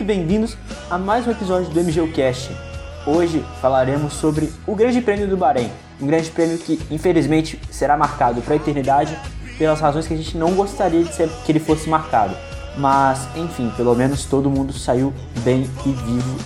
Muito 0.00 0.14
bem-vindos 0.14 0.56
a 0.88 0.96
mais 0.96 1.26
um 1.26 1.30
episódio 1.30 1.68
do 1.68 1.78
MGU 1.78 2.10
Cast. 2.12 2.50
Hoje 3.06 3.44
falaremos 3.60 4.14
sobre 4.14 4.50
o 4.66 4.74
Grande 4.74 5.02
Prêmio 5.02 5.28
do 5.28 5.36
Bahrein, 5.36 5.70
um 6.00 6.06
grande 6.06 6.30
prêmio 6.30 6.56
que 6.56 6.80
infelizmente 6.90 7.60
será 7.70 7.98
marcado 7.98 8.40
para 8.40 8.54
a 8.54 8.56
eternidade 8.56 9.14
pelas 9.58 9.78
razões 9.78 10.06
que 10.06 10.14
a 10.14 10.16
gente 10.16 10.38
não 10.38 10.54
gostaria 10.54 11.04
de 11.04 11.14
ser, 11.14 11.28
que 11.44 11.52
ele 11.52 11.60
fosse 11.60 11.86
marcado. 11.90 12.34
Mas, 12.78 13.28
enfim, 13.36 13.70
pelo 13.76 13.94
menos 13.94 14.24
todo 14.24 14.48
mundo 14.48 14.72
saiu 14.72 15.12
bem 15.44 15.68
e 15.84 15.92
vivo 15.92 16.38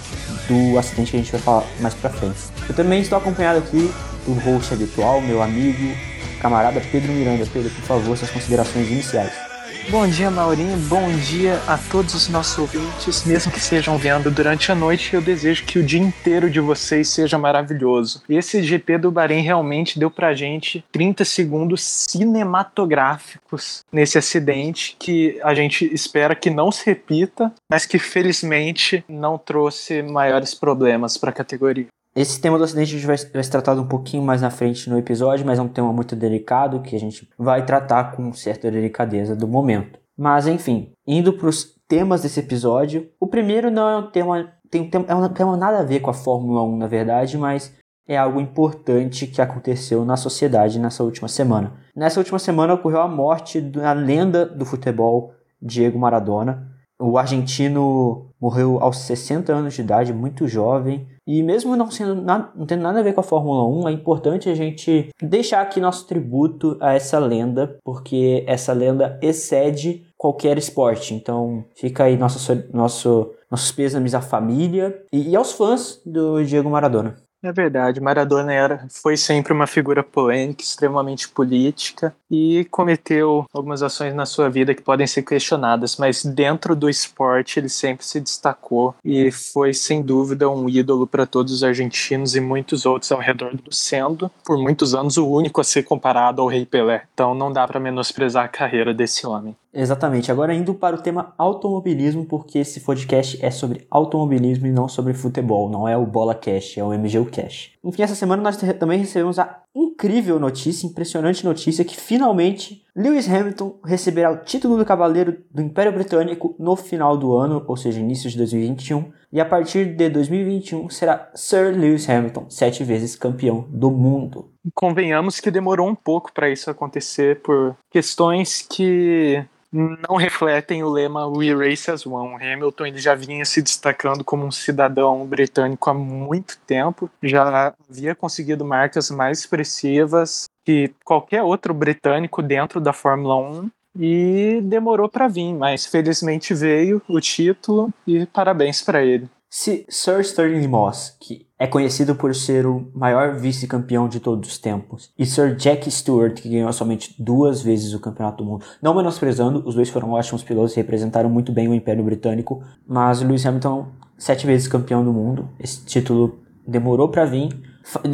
do 0.49 0.77
acidente 0.77 1.13
que 1.13 1.17
a 1.17 1.21
gente 1.21 1.31
vai 1.31 1.41
falar 1.41 1.65
mais 1.79 1.95
pra 1.95 2.11
frente. 2.11 2.41
Eu 2.69 2.75
também 2.75 3.03
estou 3.03 3.17
acompanhado 3.17 3.61
aqui 3.61 3.89
do 4.27 4.33
host 4.41 4.75
habitual, 4.75 5.21
meu 5.21 5.41
amigo, 5.41 5.97
camarada 6.41 6.83
Pedro 6.91 7.13
Miranda. 7.13 7.47
Pedro, 7.53 7.71
por 7.71 7.85
favor, 7.85 8.19
suas 8.19 8.33
considerações 8.33 8.91
iniciais. 8.91 9.44
Bom 9.91 10.09
dia, 10.09 10.31
Maurinho. 10.31 10.77
Bom 10.89 11.09
dia 11.19 11.61
a 11.69 11.79
todos 11.79 12.15
os 12.15 12.29
nossos 12.29 12.59
ouvintes, 12.59 13.25
mesmo 13.25 13.53
que 13.53 13.59
estejam 13.59 13.97
vendo 13.97 14.31
durante 14.31 14.73
a 14.73 14.75
noite. 14.75 15.15
Eu 15.15 15.21
desejo 15.21 15.65
que 15.65 15.79
o 15.79 15.85
dia 15.85 16.01
inteiro 16.01 16.51
de 16.51 16.61
vocês 16.61 17.09
seja 17.09 17.39
maravilhoso. 17.39 18.23
Esse 18.29 18.63
GP 18.63 18.99
do 18.99 19.11
Bahrein 19.11 19.43
realmente 19.43 19.99
deu 19.99 20.11
pra 20.11 20.35
gente 20.35 20.85
30 20.91 21.25
segundos 21.25 21.83
cinematográficos 21.83 23.85
nesse 23.93 24.19
acidente 24.19 24.97
que 24.99 25.39
a 25.43 25.55
gente 25.55 25.85
espera 25.93 26.35
que 26.35 26.51
não 26.51 26.73
se 26.73 26.85
repita, 26.87 27.53
mas 27.71 27.87
que 27.87 27.99
felizmente 27.99 29.05
não 29.09 29.39
trouxe 29.39 30.03
maiores 30.03 30.55
problemas 30.55 31.17
para 31.17 31.31
a 31.31 31.35
categoria. 31.35 31.87
Esse 32.15 32.41
tema 32.41 32.57
do 32.57 32.63
acidente 32.63 32.95
a 32.95 32.99
gente 32.99 33.07
vai, 33.07 33.17
vai 33.17 33.43
se 33.43 33.51
tratar 33.51 33.75
um 33.75 33.89
pouquinho 33.89 34.23
mais 34.23 34.41
na 34.41 34.51
frente 34.51 34.89
no 34.89 34.97
episódio, 34.97 35.45
mas 35.45 35.59
é 35.59 35.63
um 35.63 35.69
tema 35.69 35.93
muito 35.93 36.15
delicado 36.15 36.81
que 36.81 36.95
a 36.95 37.01
gente 37.01 37.29
vai 37.37 37.67
tratar 37.67 38.13
com 38.13 38.33
certa 38.33 38.71
delicadeza 38.71 39.35
do 39.35 39.49
momento. 39.49 39.99
Mas 40.17 40.47
enfim, 40.47 40.93
indo 41.05 41.33
para 41.33 41.49
os 41.49 41.75
temas 41.89 42.23
desse 42.23 42.39
episódio, 42.39 43.11
o 43.19 43.27
primeiro 43.27 43.69
não 43.69 43.89
é 43.89 43.97
um 43.97 44.11
tema, 44.11 44.53
tem 44.71 44.83
um 44.83 44.91
tema, 44.91 45.05
é 45.09 45.15
um 45.15 45.29
tema 45.29 45.57
nada 45.57 45.81
a 45.81 45.85
ver 45.85 45.99
com 45.99 46.11
a 46.11 46.15
Fórmula 46.15 46.63
1 46.63 46.77
na 46.77 46.87
verdade, 46.87 47.37
mas 47.37 47.75
é 48.07 48.17
algo 48.17 48.41
importante 48.41 49.27
que 49.27 49.43
aconteceu 49.43 50.05
na 50.05 50.17
sociedade 50.17 50.79
nessa 50.79 51.03
última 51.03 51.27
semana. 51.27 51.73
Nessa 51.97 52.21
última 52.21 52.39
semana 52.39 52.75
ocorreu 52.75 53.01
a 53.01 53.09
morte 53.09 53.61
da 53.61 53.93
lenda 53.93 54.47
do 54.47 54.65
futebol, 54.65 55.35
Diego 55.61 55.99
Maradona. 55.99 56.74
O 57.01 57.19
argentino 57.19 58.31
morreu 58.41 58.79
aos 58.81 58.99
60 58.99 59.53
anos 59.53 59.75
de 59.75 59.81
idade, 59.81 60.13
muito 60.13 60.47
jovem. 60.47 61.07
E 61.27 61.43
mesmo 61.43 61.75
não, 61.75 61.91
sendo 61.91 62.15
na, 62.15 62.53
não 62.55 62.67
tendo 62.67 62.83
nada 62.83 63.01
a 63.01 63.03
ver 63.03 63.15
com 63.15 63.21
a 63.21 63.25
Fórmula 63.25 63.67
1, 63.67 63.89
é 63.89 63.93
importante 63.93 64.49
a 64.49 64.55
gente 64.55 65.09
deixar 65.21 65.63
aqui 65.63 65.81
nosso 65.81 66.07
tributo 66.07 66.77
a 66.81 66.93
essa 66.93 67.19
lenda, 67.19 67.79
porque 67.83 68.45
essa 68.47 68.73
lenda 68.73 69.19
excede 69.23 70.07
qualquer 70.17 70.59
esporte. 70.59 71.15
Então 71.15 71.65
fica 71.75 72.05
aí 72.05 72.17
nosso, 72.17 72.65
nosso, 72.73 73.31
nossos 73.51 73.73
pêsames 73.73 74.15
à 74.15 74.21
família 74.21 75.03
e, 75.13 75.31
e 75.31 75.37
aos 75.37 75.53
fãs 75.53 76.01
do 76.05 76.45
Diego 76.45 76.69
Maradona. 76.69 77.17
É 77.45 77.53
verdade, 77.53 78.01
Maradona 78.01 78.55
era, 78.55 78.87
foi 78.89 79.19
sempre 79.19 79.53
uma 79.53 79.67
figura 79.67 80.03
polêmica, 80.03 80.63
extremamente 80.63 81.29
política 81.29 82.17
e 82.31 82.65
cometeu 82.71 83.45
algumas 83.53 83.83
ações 83.83 84.15
na 84.15 84.25
sua 84.25 84.49
vida 84.49 84.75
que 84.75 84.81
podem 84.81 85.07
ser 85.07 85.21
questionadas, 85.21 85.99
mas 85.99 86.25
dentro 86.25 86.75
do 86.75 86.89
esporte 86.89 87.61
ele 87.61 87.69
sempre 87.69 88.03
se 88.07 88.19
destacou 88.19 88.95
e 89.05 89.31
foi 89.31 89.75
sem 89.75 90.01
dúvida 90.01 90.49
um 90.49 90.71
ídolo 90.71 91.07
para 91.07 91.27
todos 91.27 91.53
os 91.53 91.63
argentinos 91.63 92.35
e 92.35 92.41
muitos 92.41 92.87
outros 92.87 93.13
ao 93.13 93.21
redor 93.21 93.55
do 93.55 93.75
sendo, 93.75 94.31
por 94.43 94.57
muitos 94.57 94.95
anos 94.95 95.19
o 95.19 95.29
único 95.29 95.61
a 95.61 95.65
ser 95.65 95.83
comparado 95.83 96.41
ao 96.41 96.49
Rei 96.49 96.65
Pelé. 96.65 97.03
Então 97.13 97.35
não 97.35 97.53
dá 97.53 97.69
para 97.69 97.79
menosprezar 97.79 98.47
a 98.47 98.49
carreira 98.49 98.95
desse 98.95 99.27
homem. 99.27 99.55
Exatamente. 99.75 100.31
Agora 100.31 100.55
indo 100.55 100.73
para 100.73 100.95
o 100.95 101.01
tema 101.01 101.35
automobilismo, 101.37 102.25
porque 102.25 102.61
esse 102.61 102.81
podcast 102.81 103.45
é 103.45 103.51
sobre 103.51 103.87
automobilismo 103.91 104.67
e 104.69 104.73
não 104.73 104.89
sobre 104.89 105.13
futebol. 105.13 105.69
Não 105.69 105.89
é 105.89 105.97
o 105.97 106.07
Bola 106.07 106.35
Cash, 106.35 106.79
é 106.79 106.85
o 106.85 106.97
MGU 106.97 107.27
Cash. 107.27 107.73
Enfim, 107.83 108.03
essa 108.03 108.15
semana 108.15 108.43
nós 108.43 108.57
também 108.57 108.99
recebemos 108.99 109.39
a 109.39 109.63
incrível 109.75 110.39
notícia, 110.39 110.87
impressionante 110.87 111.45
notícia, 111.45 111.85
que 111.85 111.97
finalmente 111.97 112.85
Lewis 112.95 113.29
Hamilton 113.29 113.75
receberá 113.85 114.31
o 114.31 114.37
título 114.37 114.77
do 114.77 114.85
Cavaleiro 114.85 115.39
do 115.51 115.61
Império 115.61 115.93
Britânico 115.93 116.55
no 116.59 116.77
final 116.77 117.17
do 117.17 117.37
ano, 117.37 117.65
ou 117.67 117.77
seja, 117.77 117.99
início 117.99 118.31
de 118.31 118.39
2021. 118.39 119.13
E 119.33 119.41
a 119.41 119.45
partir 119.45 119.97
de 119.97 120.09
2021 120.09 120.89
será 120.89 121.29
Sir 121.35 121.77
Lewis 121.77 122.09
Hamilton, 122.09 122.47
sete 122.49 122.85
vezes 122.85 123.17
campeão 123.17 123.67
do 123.69 123.91
mundo. 123.91 124.53
Convenhamos 124.73 125.41
que 125.41 125.51
demorou 125.51 125.89
um 125.89 125.95
pouco 125.95 126.33
para 126.33 126.49
isso 126.49 126.71
acontecer 126.71 127.41
por 127.43 127.77
questões 127.91 128.63
que 128.63 129.45
não 129.75 130.17
refletem 130.17 130.85
o 130.85 130.89
lema 130.89 131.27
We 131.27 131.53
Race 131.53 131.91
as 131.91 132.07
One. 132.07 132.35
Hamilton 132.35 132.87
ele 132.87 132.99
já 132.99 133.15
vinha 133.15 133.45
se 133.45 133.61
destacando 133.61 134.23
como 134.23 134.47
um 134.47 134.51
cidadão 134.53 135.27
britânico 135.27 135.91
há 135.91 135.95
muito 135.95 136.57
tempo, 136.65 137.11
já 137.23 137.75
havia 137.91 138.15
conseguido 138.15 138.65
marcas 138.65 139.11
mais 139.11 139.41
expressivas 139.41 140.45
que 140.65 140.95
qualquer 141.05 141.43
outro 141.43 141.75
britânico 141.75 142.41
dentro 142.41 142.81
da 142.81 142.93
Fórmula 142.93 143.37
1 143.37 143.71
e 143.99 144.61
demorou 144.63 145.09
para 145.09 145.29
vir, 145.29 145.53
mas 145.53 145.87
felizmente 145.87 146.55
veio 146.55 147.03
o 147.09 147.21
título 147.21 147.93
e 148.07 148.27
parabéns 148.27 148.81
para 148.81 149.05
ele. 149.05 149.29
Se 149.57 149.87
Sir 149.89 150.21
Sterling 150.23 150.67
Moss, 150.67 151.17
que 151.21 151.47
é 151.57 151.65
conhecido 151.65 152.17
por 152.17 152.35
ser 152.35 152.67
o 152.67 152.91
maior 152.93 153.37
vice-campeão 153.37 154.09
de 154.09 154.19
todos 154.19 154.51
os 154.51 154.59
tempos, 154.59 155.13
e 155.17 155.25
Sir 155.25 155.55
Jack 155.55 155.89
Stewart, 155.89 156.35
que 156.35 156.49
ganhou 156.49 156.73
somente 156.73 157.15
duas 157.23 157.63
vezes 157.63 157.95
o 157.95 158.01
Campeonato 158.01 158.43
do 158.43 158.51
Mundo, 158.51 158.65
não 158.83 158.97
menosprezando, 158.97 159.63
os 159.65 159.77
dois 159.77 159.89
foram 159.89 160.11
ótimos 160.11 160.43
pilotos 160.43 160.73
e 160.73 160.79
representaram 160.79 161.31
muito 161.31 161.53
bem 161.53 161.69
o 161.69 161.75
Império 161.75 162.03
Britânico, 162.03 162.65
mas 162.85 163.23
Lewis 163.23 163.47
Hamilton, 163.47 163.87
sete 164.19 164.45
vezes 164.45 164.67
campeão 164.67 165.05
do 165.05 165.13
mundo, 165.13 165.49
esse 165.61 165.85
título 165.85 166.41
demorou 166.67 167.09
para 167.09 167.25
vir. 167.25 167.57